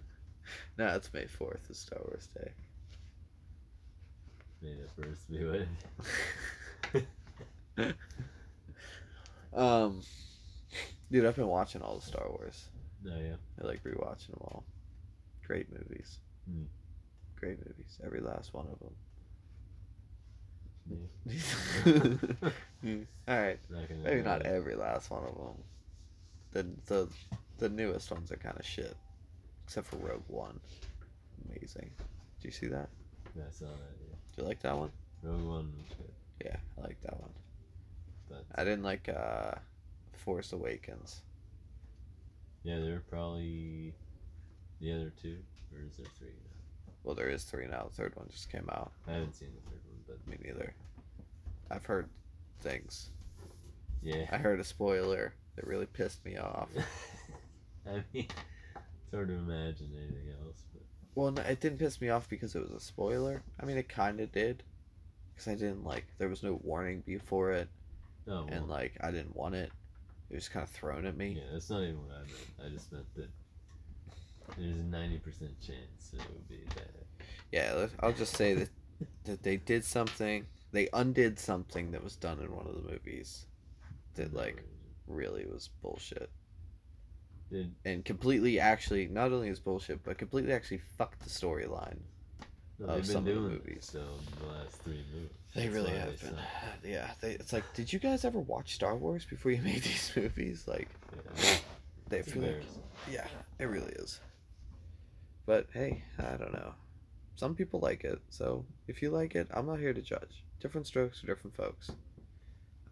No, 0.76 0.86
it's 0.94 1.12
May 1.12 1.26
fourth 1.26 1.68
is 1.70 1.78
Star 1.78 1.98
Wars 2.04 2.28
Day. 2.34 2.50
May 4.62 4.74
the 4.74 5.02
first 5.02 5.30
be 5.30 5.44
with. 5.44 5.68
Um, 9.54 10.02
dude, 11.10 11.24
I've 11.24 11.36
been 11.36 11.46
watching 11.48 11.80
all 11.82 11.96
the 11.96 12.04
Star 12.06 12.28
Wars. 12.28 12.68
No, 13.02 13.16
yeah. 13.16 13.36
I 13.62 13.66
like 13.66 13.82
rewatching 13.82 14.28
them 14.28 14.40
all. 14.42 14.64
Great 15.46 15.66
movies. 15.72 16.18
Hmm. 16.48 16.64
Great 17.36 17.58
movies. 17.66 17.98
Every 18.04 18.20
last 18.20 18.52
one 18.52 18.66
of 18.66 18.92
Yeah. 20.90 20.96
them. 22.84 23.04
all 23.28 23.38
right, 23.38 23.58
Not 23.70 23.90
maybe 24.04 24.22
not 24.22 24.42
every 24.42 24.74
last 24.74 25.10
one 25.10 25.24
of 25.24 25.34
them. 25.34 25.62
The 26.52 26.66
the 26.94 27.08
the 27.58 27.68
newest 27.68 28.10
ones 28.10 28.30
are 28.32 28.36
kind 28.36 28.58
of 28.58 28.64
shit, 28.66 28.96
except 29.68 29.86
for 29.88 29.96
Rogue 29.96 30.22
One. 30.28 30.58
Amazing. 31.46 31.90
Do 32.40 32.48
you 32.48 32.50
see 32.52 32.68
that? 32.68 32.88
I 33.36 33.50
saw 33.50 33.66
that. 33.66 33.96
Yeah. 34.00 34.14
Did 34.34 34.42
you 34.42 34.48
like 34.48 34.60
that 34.62 34.74
one? 34.74 34.90
Rogue 35.22 35.42
One 35.46 35.72
was 35.76 35.94
good. 35.98 36.46
Yeah, 36.46 36.56
I 36.78 36.80
like 36.86 36.96
that 37.02 37.20
one. 37.20 37.28
But 38.30 38.44
I 38.54 38.64
didn't 38.64 38.82
like 38.82 39.10
uh, 39.10 39.56
Force 40.24 40.54
Awakens. 40.54 41.20
yeah, 42.64 42.78
there 42.80 42.96
are 42.96 43.04
probably 43.10 43.92
the 44.80 44.90
other 44.92 45.12
two, 45.20 45.36
or 45.74 45.80
is 45.86 45.98
there 45.98 46.06
three 46.18 46.28
now? 46.28 46.92
Well, 47.04 47.14
there 47.14 47.28
is 47.28 47.44
three 47.44 47.66
now. 47.66 47.88
The 47.90 48.02
third 48.02 48.16
one 48.16 48.26
just 48.30 48.50
came 48.50 48.68
out. 48.72 48.92
I 49.06 49.12
haven't 49.12 49.34
seen 49.36 49.50
the 49.54 49.70
third 49.70 49.80
one, 49.86 50.00
but 50.06 50.26
Me 50.30 50.38
neither. 50.42 50.72
I've 51.70 51.84
heard 51.84 52.08
things. 52.60 53.10
yeah. 54.02 54.24
I 54.32 54.38
heard 54.38 54.60
a 54.60 54.64
spoiler 54.64 55.34
that 55.56 55.66
really 55.66 55.86
pissed 55.86 56.24
me 56.24 56.38
off. 56.38 56.68
I 57.86 58.02
mean, 58.14 58.28
it's 59.08 59.14
hard 59.14 59.28
to 59.28 59.34
imagine 59.34 59.90
anything 59.96 60.30
else, 60.44 60.64
but 60.72 60.82
Well, 61.14 61.30
no, 61.32 61.42
it 61.42 61.60
didn't 61.60 61.78
piss 61.78 62.00
me 62.00 62.08
off 62.08 62.28
because 62.28 62.54
it 62.54 62.62
was 62.62 62.70
a 62.72 62.80
spoiler. 62.80 63.42
I 63.60 63.64
mean, 63.66 63.76
it 63.76 63.88
kind 63.88 64.20
of 64.20 64.32
did. 64.32 64.62
Because 65.34 65.48
I 65.48 65.54
didn't 65.54 65.84
like, 65.84 66.06
there 66.18 66.28
was 66.28 66.42
no 66.42 66.60
warning 66.62 67.02
before 67.06 67.52
it, 67.52 67.68
oh, 68.28 68.44
well, 68.44 68.48
and 68.48 68.68
like, 68.68 68.96
I 69.00 69.10
didn't 69.10 69.36
want 69.36 69.54
it. 69.54 69.72
It 70.30 70.34
was 70.34 70.48
kind 70.48 70.64
of 70.64 70.70
thrown 70.70 71.06
at 71.06 71.16
me. 71.16 71.36
yeah, 71.36 71.42
that's 71.52 71.70
not 71.70 71.82
even 71.82 71.98
what 71.98 72.16
I 72.16 72.20
meant. 72.20 72.50
I 72.64 72.68
just 72.68 72.92
meant 72.92 73.06
that 73.16 73.30
there's 74.56 74.78
a 74.78 74.82
ninety 74.82 75.18
percent 75.18 75.58
chance 75.60 76.10
that 76.12 76.20
it 76.22 76.30
would 76.32 76.48
be 76.48 76.64
bad. 76.74 77.04
Yeah, 77.52 77.86
I'll 78.00 78.12
just 78.12 78.34
say 78.36 78.54
that, 78.54 78.70
that 79.24 79.42
they 79.42 79.56
did 79.56 79.84
something, 79.84 80.46
they 80.72 80.88
undid 80.92 81.38
something 81.38 81.92
that 81.92 82.02
was 82.04 82.16
done 82.16 82.40
in 82.40 82.54
one 82.54 82.66
of 82.66 82.74
the 82.74 82.90
movies 82.90 83.46
that, 84.14 84.34
like, 84.34 84.64
really 85.06 85.46
was 85.46 85.68
bullshit. 85.82 86.30
And 87.84 88.04
completely 88.04 88.60
actually, 88.60 89.08
not 89.08 89.32
only 89.32 89.48
is 89.48 89.58
bullshit, 89.60 90.04
but 90.04 90.18
completely 90.18 90.52
actually 90.52 90.82
fucked 90.98 91.20
the 91.20 91.30
storyline. 91.30 91.98
no, 92.78 92.86
of 92.88 93.06
some 93.06 93.18
of 93.18 93.24
the 93.24 93.34
movies. 93.34 93.60
movies 93.66 93.88
so 93.92 94.04
the 94.40 94.46
last 94.46 94.76
three 94.82 95.02
movies. 95.14 95.30
They 95.54 95.62
That's 95.62 95.74
really 95.74 95.90
have 95.92 96.20
they 96.20 96.26
been. 96.28 96.36
suck. 96.36 96.44
Yeah, 96.84 97.10
they, 97.20 97.32
it's 97.32 97.52
like, 97.52 97.64
did 97.74 97.92
you 97.92 97.98
guys 97.98 98.24
ever 98.24 98.38
watch 98.38 98.74
Star 98.74 98.94
Wars 98.96 99.24
before 99.24 99.50
you 99.52 99.62
made 99.62 99.82
these 99.82 100.12
movies? 100.14 100.64
Like, 100.66 100.88
Yeah, 101.42 101.56
they 102.08 102.22
feel 102.22 102.42
like, 102.42 102.62
yeah, 103.10 103.26
it 103.58 103.64
really 103.64 103.92
is. 103.92 104.20
But 105.46 105.66
hey, 105.72 106.04
I 106.18 106.36
don't 106.36 106.52
know. 106.52 106.74
Some 107.36 107.54
people 107.54 107.80
like 107.80 108.04
it, 108.04 108.20
so 108.28 108.64
if 108.86 109.00
you 109.00 109.10
like 109.10 109.34
it, 109.34 109.48
I'm 109.54 109.66
not 109.66 109.78
here 109.78 109.94
to 109.94 110.02
judge. 110.02 110.44
Different 110.60 110.86
strokes 110.86 111.20
for 111.20 111.26
different 111.26 111.56
folks. 111.56 111.90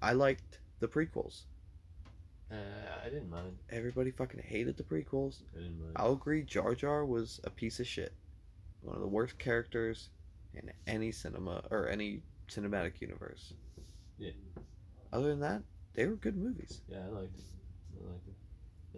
I 0.00 0.12
liked 0.12 0.60
the 0.80 0.88
prequels. 0.88 1.42
Uh, 2.50 2.54
I 3.04 3.08
didn't 3.08 3.30
mind. 3.30 3.56
Everybody 3.70 4.10
fucking 4.12 4.42
hated 4.42 4.76
the 4.76 4.82
prequels. 4.84 5.42
I 5.54 5.58
didn't 5.62 5.80
mind. 5.80 5.92
I'll 5.96 6.12
agree, 6.12 6.42
Jar 6.42 6.74
Jar 6.74 7.04
was 7.04 7.40
a 7.44 7.50
piece 7.50 7.80
of 7.80 7.86
shit. 7.86 8.12
One 8.82 8.94
of 8.94 9.02
the 9.02 9.08
worst 9.08 9.38
characters 9.38 10.10
in 10.54 10.70
any 10.86 11.10
cinema 11.12 11.62
or 11.70 11.88
any 11.88 12.22
cinematic 12.48 13.00
universe. 13.00 13.52
Yeah. 14.18 14.30
Other 15.12 15.28
than 15.28 15.40
that, 15.40 15.62
they 15.94 16.06
were 16.06 16.14
good 16.16 16.36
movies. 16.36 16.80
Yeah, 16.88 16.98
I 16.98 17.08
liked 17.08 17.36
it. 17.38 17.44
I 18.00 18.10
liked 18.12 18.28
it. 18.28 18.34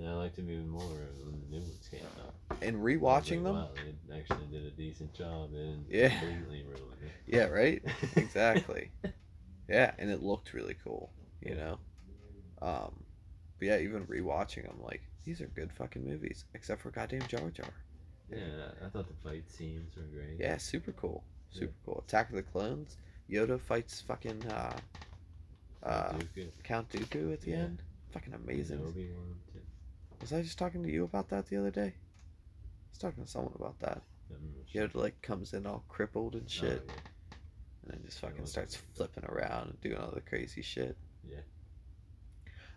And 0.01 0.09
I 0.09 0.13
liked 0.15 0.37
them 0.37 0.51
even 0.51 0.69
more 0.69 0.83
when 1.25 1.41
the 1.41 1.57
new 1.57 1.63
ones 1.63 1.89
came 1.91 2.01
out. 2.25 2.35
And 2.63 2.77
rewatching 2.77 3.43
like, 3.43 3.45
them, 3.45 3.55
Wow, 3.55 3.69
they 4.09 4.19
actually 4.21 4.47
did 4.51 4.65
a 4.67 4.71
decent 4.71 5.13
job 5.15 5.51
and 5.55 5.85
Yeah. 5.89 6.11
completely 6.21 6.65
ruined 6.65 7.03
it. 7.03 7.11
yeah, 7.27 7.45
right, 7.47 7.83
exactly. 8.17 8.91
yeah, 9.69 9.93
and 9.99 10.11
it 10.11 10.23
looked 10.23 10.53
really 10.53 10.77
cool, 10.85 11.11
you 11.41 11.55
know. 11.55 11.79
Um, 12.63 13.05
but 13.59 13.67
yeah, 13.69 13.79
even 13.79 14.07
rewatching 14.07 14.65
them, 14.67 14.79
like 14.83 15.03
these 15.25 15.41
are 15.41 15.47
good 15.47 15.73
fucking 15.73 16.05
movies, 16.05 16.45
except 16.55 16.83
for 16.83 16.91
goddamn 16.91 17.27
Jar 17.29 17.51
Jar. 17.51 17.67
Yeah, 18.31 18.71
I- 18.85 18.89
thought 18.91 19.09
the 19.09 19.29
fight 19.29 19.51
scenes 19.51 19.97
were 19.97 20.03
great. 20.05 20.39
Yeah, 20.39 20.57
super 20.59 20.93
cool, 20.93 21.25
super 21.51 21.73
cool. 21.85 22.05
Attack 22.07 22.31
of 22.31 22.37
the 22.37 22.43
Clones. 22.43 22.97
Yoda 23.31 23.61
fights 23.61 24.01
fucking 24.01 24.47
uh, 24.47 24.77
uh, 25.83 26.13
Dooku, 26.13 26.49
Count 26.65 26.89
Dooku 26.91 27.33
at 27.33 27.41
the 27.43 27.51
Yeah. 27.51 27.57
end. 27.59 27.83
Fucking 28.13 28.33
amazing. 28.35 28.81
Was 30.21 30.33
I 30.33 30.41
just 30.43 30.59
talking 30.59 30.83
to 30.83 30.91
you 30.91 31.05
about 31.05 31.29
that 31.29 31.47
the 31.47 31.57
other 31.57 31.71
day? 31.71 31.95
I 31.95 32.91
was 32.91 32.99
talking 32.99 33.23
to 33.25 33.31
someone 33.31 33.53
about 33.55 33.79
that. 33.81 34.03
I'm 34.31 34.53
not 34.57 34.69
sure. 34.69 34.89
Yoda 34.89 34.95
like 34.95 35.21
comes 35.23 35.53
in 35.53 35.67
all 35.67 35.85
crippled 35.89 36.35
and 36.35 36.51
shit, 36.51 36.83
Oh, 36.91 36.95
and 37.83 37.93
then 37.93 38.03
just 38.05 38.19
fucking 38.21 38.47
starts 38.47 38.75
flipping 38.77 39.25
around 39.25 39.69
and 39.71 39.81
doing 39.81 39.97
all 39.99 40.11
the 40.11 40.21
crazy 40.23 40.63
shit. 40.63 40.97
Yeah. 41.29 41.41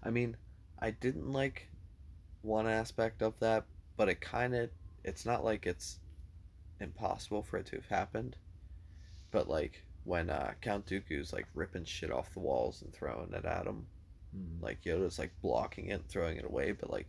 I 0.04 0.10
mean, 0.10 0.36
I 0.82 0.92
didn't 0.92 1.32
like 1.32 1.68
one 2.42 2.68
aspect 2.68 3.22
of 3.22 3.40
that, 3.40 3.66
but 3.98 4.10
it 4.10 4.20
kind 4.22 4.56
of 4.56 4.70
it's 5.04 5.26
not 5.26 5.44
like 5.44 5.66
it's 5.66 6.00
impossible 6.80 7.44
for 7.44 7.58
it 7.58 7.68
to 7.68 7.76
have 7.76 7.88
happened. 7.88 8.36
But 9.32 9.48
like 9.48 9.84
when 10.04 10.30
uh, 10.30 10.54
Count 10.62 10.86
Dooku's 10.88 11.32
like 11.34 11.46
ripping 11.54 11.86
shit 11.86 12.12
off 12.12 12.34
the 12.34 12.40
walls 12.40 12.82
and 12.82 12.92
throwing 12.94 13.34
it 13.34 13.46
at 13.46 13.66
him. 13.68 13.86
Mhm. 14.36 14.62
like 14.62 14.82
Yoda's 14.86 15.20
like 15.20 15.32
blocking 15.42 15.88
it, 15.88 15.94
and 15.96 16.08
throwing 16.08 16.38
it 16.38 16.46
away, 16.46 16.72
but 16.72 16.90
like 16.90 17.08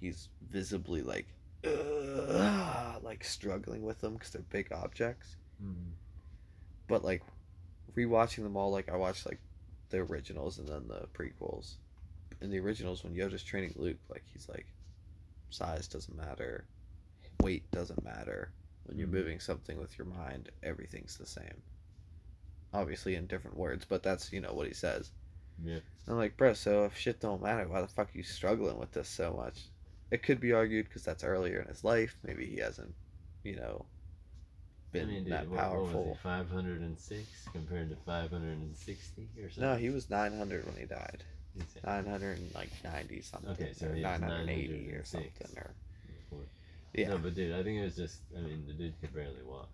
he's 0.00 0.28
visibly 0.48 1.02
like 1.02 1.26
like 3.02 3.24
struggling 3.24 3.82
with 3.82 4.00
them 4.00 4.14
because 4.14 4.30
they're 4.30 4.42
big 4.42 4.70
objects. 4.72 5.36
Mhm. 5.62 5.90
But 6.86 7.04
like 7.04 7.22
rewatching 7.96 8.44
them 8.44 8.56
all, 8.56 8.70
like 8.70 8.88
I 8.88 8.96
watched 8.96 9.26
like 9.26 9.40
the 9.90 9.98
originals 9.98 10.58
and 10.58 10.68
then 10.68 10.86
the 10.88 11.08
prequels. 11.12 11.74
In 12.42 12.50
the 12.50 12.58
originals, 12.58 13.04
when 13.04 13.14
Yoda's 13.14 13.44
training 13.44 13.74
Luke, 13.76 13.98
like 14.08 14.24
he's 14.32 14.48
like, 14.48 14.66
size 15.50 15.86
doesn't 15.86 16.16
matter, 16.16 16.64
weight 17.40 17.70
doesn't 17.70 18.02
matter. 18.02 18.52
When 18.84 18.98
you're 18.98 19.06
Mhm. 19.06 19.12
moving 19.12 19.40
something 19.40 19.78
with 19.78 19.96
your 19.96 20.06
mind, 20.08 20.50
everything's 20.62 21.16
the 21.16 21.26
same. 21.26 21.62
Obviously 22.74 23.14
in 23.14 23.26
different 23.28 23.56
words, 23.56 23.84
but 23.84 24.02
that's 24.02 24.32
you 24.32 24.40
know 24.40 24.54
what 24.54 24.66
he 24.66 24.74
says. 24.74 25.12
Yeah. 25.62 25.78
I'm 26.08 26.16
like, 26.16 26.36
bro, 26.36 26.54
so 26.54 26.84
if 26.84 26.96
shit 26.96 27.20
don't 27.20 27.42
matter, 27.42 27.68
why 27.68 27.80
the 27.80 27.86
fuck 27.86 28.08
are 28.12 28.16
you 28.18 28.24
struggling 28.24 28.78
with 28.78 28.90
this 28.92 29.08
so 29.08 29.34
much? 29.34 29.68
It 30.10 30.22
could 30.24 30.40
be 30.40 30.52
argued 30.52 30.86
because 30.88 31.04
that's 31.04 31.22
earlier 31.22 31.60
in 31.60 31.68
his 31.68 31.84
life. 31.84 32.18
Maybe 32.24 32.46
he 32.46 32.56
hasn't, 32.56 32.94
you 33.44 33.54
know, 33.56 33.86
been 34.90 35.08
I 35.08 35.12
mean, 35.12 35.24
dude, 35.24 35.32
that 35.32 35.48
what, 35.48 35.60
powerful. 35.60 36.04
was 36.08 36.16
he, 36.16 36.22
506 36.22 37.48
compared 37.52 37.88
to 37.90 37.96
560 37.96 39.28
or 39.38 39.48
something? 39.50 39.62
no, 39.62 39.76
he 39.76 39.90
was 39.90 40.10
900 40.10 40.66
when 40.66 40.76
he 40.76 40.86
died. 40.86 41.24
He's- 41.54 41.76
990 41.84 43.20
something. 43.22 43.50
Okay, 43.50 43.72
so 43.74 43.88
or 43.88 43.94
980 43.94 44.92
or 44.92 45.04
something. 45.04 45.30
Or 45.56 45.74
yeah, 46.94 47.08
No, 47.08 47.18
but 47.18 47.34
dude, 47.34 47.52
I 47.54 47.62
think 47.62 47.78
it 47.80 47.84
was 47.84 47.96
just, 47.96 48.20
I 48.36 48.40
mean, 48.40 48.64
the 48.66 48.72
dude 48.74 48.94
could 49.00 49.14
barely 49.14 49.42
walk. 49.44 49.68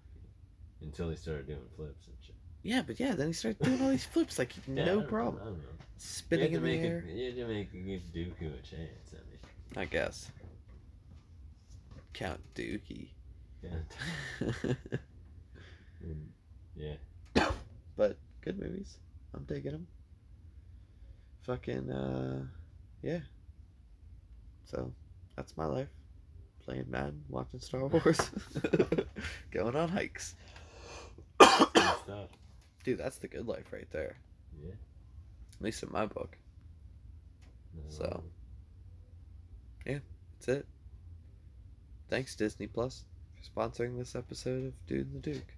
until 0.80 1.10
he 1.10 1.16
started 1.16 1.46
doing 1.48 1.58
flips 1.76 2.06
and 2.06 2.16
shit. 2.24 2.34
Yeah, 2.62 2.82
but 2.86 2.98
yeah, 3.00 3.14
then 3.14 3.28
he 3.28 3.32
started 3.32 3.58
doing 3.60 3.80
all 3.82 3.90
these 3.90 4.04
flips 4.12 4.38
like 4.38 4.52
Yeah, 4.66 4.82
I 4.82 4.86
no 4.86 5.00
I 5.00 5.04
problem. 5.04 5.42
don't 5.44 5.58
know. 5.58 5.68
Spinning 5.98 6.52
in 6.52 6.62
the 6.62 6.70
air. 6.78 7.04
A, 7.06 7.10
you 7.12 7.24
had 7.26 7.36
to 7.36 7.46
make 7.48 7.72
give 7.72 8.02
Dooku 8.14 8.52
a 8.58 8.62
chance. 8.62 9.12
I 9.12 9.16
mean, 9.28 9.38
I 9.76 9.84
guess. 9.84 10.30
Count 12.12 12.40
Dookie. 12.54 13.08
yeah. 13.62 13.70
Yeah. 16.76 16.94
but 17.96 18.16
good 18.40 18.58
movies. 18.60 18.98
I'm 19.34 19.42
digging 19.44 19.72
them. 19.72 19.86
Fucking 21.48 21.90
uh, 21.90 22.42
yeah. 23.02 23.20
So 24.66 24.92
that's 25.34 25.56
my 25.56 25.64
life. 25.64 25.88
Playing 26.62 26.84
Madden, 26.90 27.24
watching 27.30 27.58
Star 27.60 27.86
Wars, 27.88 28.20
going 29.50 29.74
on 29.74 29.88
hikes. 29.88 30.34
Dude, 32.84 32.98
that's 32.98 33.16
the 33.16 33.28
good 33.28 33.48
life 33.48 33.72
right 33.72 33.88
there. 33.90 34.18
Yeah. 34.62 34.72
At 35.58 35.62
least 35.64 35.82
in 35.82 35.90
my 35.90 36.04
book. 36.04 36.36
So. 37.88 38.22
Yeah, 39.86 40.00
That's 40.34 40.48
it. 40.48 40.66
Thanks 42.10 42.34
Disney 42.36 42.66
Plus 42.66 43.04
for 43.36 43.60
sponsoring 43.60 43.96
this 43.96 44.14
episode 44.14 44.66
of 44.66 44.86
Dude 44.86 45.06
and 45.06 45.22
the 45.22 45.32
Duke. 45.32 45.54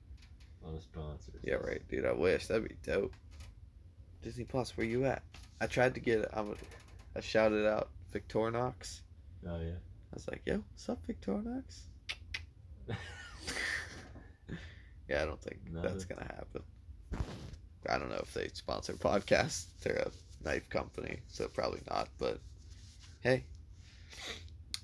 on 0.65 0.77
the 0.77 0.81
sponsors. 0.83 1.41
Yeah, 1.43 1.55
right, 1.55 1.83
dude. 1.89 2.07
I 2.07 2.13
wish 2.13 2.47
that'd 2.47 2.69
be 2.69 2.77
dope. 2.85 3.13
Disney 4.23 4.45
Plus, 4.45 4.77
where 4.77 4.87
you 4.87 5.05
at? 5.07 5.23
I 5.61 5.67
tried 5.67 5.95
to 5.95 6.01
get. 6.01 6.29
I'm. 6.33 6.57
I 7.17 7.21
shouted 7.21 7.67
out 7.67 7.91
Victorinox. 8.15 9.01
Oh 9.47 9.61
yeah. 9.61 9.79
I 10.13 10.15
was 10.15 10.29
like, 10.29 10.43
"Yo, 10.47 10.63
what's 10.73 10.89
up, 10.89 11.01
Victorinox?" 11.07 11.81
Yeah, 15.11 15.23
I 15.23 15.25
don't 15.25 15.43
think 15.43 15.59
that's 15.73 16.05
gonna 16.05 16.23
happen. 16.23 16.63
I 17.89 17.99
don't 17.99 18.11
know 18.11 18.21
if 18.23 18.33
they 18.33 18.49
sponsor 18.53 18.93
podcasts. 18.93 19.67
They're 19.83 20.07
a 20.07 20.45
knife 20.45 20.71
company, 20.71 21.19
so 21.27 21.49
probably 21.49 21.81
not. 21.91 22.09
But 22.17 22.39
hey, 23.21 23.45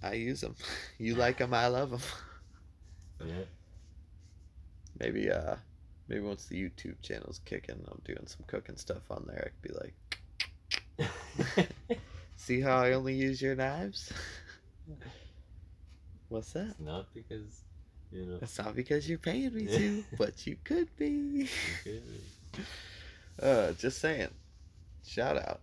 I 0.03 0.15
use 0.15 0.41
them. 0.41 0.57
You 0.99 1.15
like 1.15 1.39
them, 1.39 1.55
I 1.55 1.69
love 1.69 1.91
them. 1.91 2.01
yeah. 3.25 3.45
Maybe 4.99 5.31
uh, 5.31 5.55
maybe 6.09 6.23
once 6.23 6.47
the 6.47 6.61
YouTube 6.61 7.01
channel's 7.03 7.41
kicking, 7.45 7.85
I'm 7.87 8.01
doing 8.05 8.27
some 8.27 8.45
cooking 8.49 8.77
stuff 8.77 9.09
on 9.11 9.27
there. 9.29 9.39
I 9.39 9.49
could 9.51 9.63
be 9.63 9.79
like, 9.79 9.95
see 12.37 12.61
how 12.61 12.77
I 12.77 12.93
only 12.93 13.15
use 13.15 13.41
your 13.41 13.55
knives? 13.55 14.13
What's 16.29 16.53
that? 16.53 16.69
It's 16.71 16.81
not 16.81 17.07
because 17.15 17.63
you 18.11 18.25
know. 18.27 18.39
It's 18.43 18.59
not 18.59 18.75
because 18.75 19.09
you're 19.09 19.19
paying 19.19 19.55
me 19.55 19.67
to, 19.67 20.05
but 20.19 20.47
you 20.47 20.57
could 20.65 20.89
be. 20.97 21.07
you 21.07 21.49
could 21.85 22.03
be. 22.53 22.63
Uh, 23.43 23.73
just 23.73 24.01
saying. 24.01 24.29
Shout 25.07 25.37
out. 25.37 25.61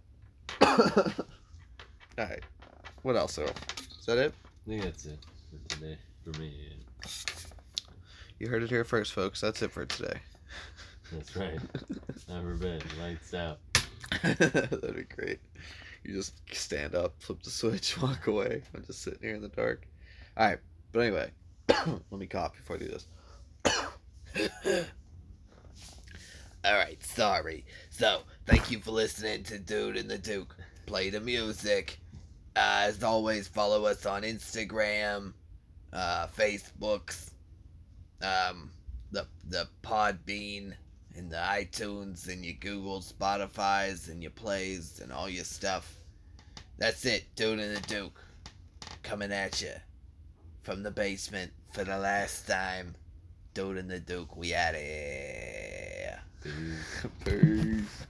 Alright. 2.20 2.44
What 3.02 3.16
else, 3.18 3.38
Earl? 3.38 3.50
Is 4.00 4.06
that 4.06 4.18
it? 4.18 4.34
I 4.66 4.70
think 4.70 4.84
that's 4.84 5.06
it 5.06 5.20
for 5.50 5.76
today 5.76 5.98
for 6.24 6.40
me. 6.40 6.70
And 6.72 6.84
You 8.40 8.48
heard 8.48 8.64
it 8.64 8.70
here 8.70 8.86
first, 8.86 9.12
folks. 9.14 9.42
That's 9.42 9.62
it 9.62 9.72
for 9.72 9.86
today. 9.86 10.20
that's 11.12 11.36
right. 11.36 11.60
Never 12.30 12.56
been 12.56 12.82
lights 13.02 13.34
out. 13.34 13.60
That'd 14.24 14.96
be 14.96 15.04
great. 15.04 15.40
You 16.04 16.14
just 16.14 16.34
stand 16.54 16.96
up, 16.96 17.16
flip 17.20 17.42
the 17.44 17.50
switch, 17.50 17.98
walk 18.02 18.28
away. 18.28 18.62
I'm 18.76 18.86
just 18.86 19.02
sitting 19.02 19.20
here 19.22 19.36
in 19.36 19.42
the 19.42 19.50
dark. 19.50 19.88
Alright, 20.38 20.60
but 20.92 21.00
anyway, 21.00 21.32
let 21.70 22.12
me 22.12 22.28
cough 22.28 22.56
before 22.56 22.76
I 22.76 22.80
do 22.80 22.88
this. 22.88 23.08
Alright, 26.66 27.04
sorry. 27.04 27.66
So, 27.90 28.22
thank 28.46 28.72
you 28.72 28.80
for 28.80 28.92
listening 28.92 29.44
to 29.44 29.60
Dude 29.60 29.98
and 29.98 30.10
the 30.10 30.18
Duke. 30.18 30.56
Play 30.86 31.10
the 31.10 31.20
music. 31.20 32.00
Uh, 32.56 32.84
as 32.84 33.04
always, 33.04 33.48
follow 33.48 33.86
us 33.86 34.06
on 34.06 34.22
Instagram, 34.22 35.34
uh, 35.92 36.28
Facebooks, 36.28 37.32
um, 38.22 38.70
the 39.12 39.26
the 39.50 39.68
Podbean, 39.82 40.74
and 41.16 41.32
the 41.32 41.38
iTunes, 41.38 42.28
and 42.28 42.44
your 42.44 42.56
Google, 42.60 43.02
Spotify's, 43.02 44.10
and 44.10 44.22
your 44.22 44.32
plays, 44.32 45.00
and 45.02 45.12
all 45.12 45.30
your 45.30 45.44
stuff. 45.44 45.98
That's 46.78 47.06
it, 47.06 47.26
Dude 47.36 47.60
and 47.60 47.76
the 47.76 47.82
Duke, 47.82 48.20
coming 49.04 49.32
at 49.32 49.62
you 49.62 49.74
from 50.64 50.82
the 50.82 50.92
basement 50.92 51.52
for 51.72 51.84
the 51.84 51.98
last 51.98 52.48
time. 52.48 52.96
Dude 53.54 53.78
and 53.78 53.90
the 53.90 54.00
Duke, 54.00 54.36
we 54.36 54.56
out 54.56 54.74
here. 54.74 56.20
Dude. 56.44 56.78
Peace. 57.24 58.08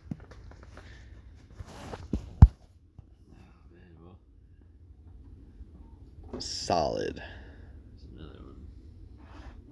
Man, 3.72 3.97
well. 6.32 6.39
Solid. 6.39 7.22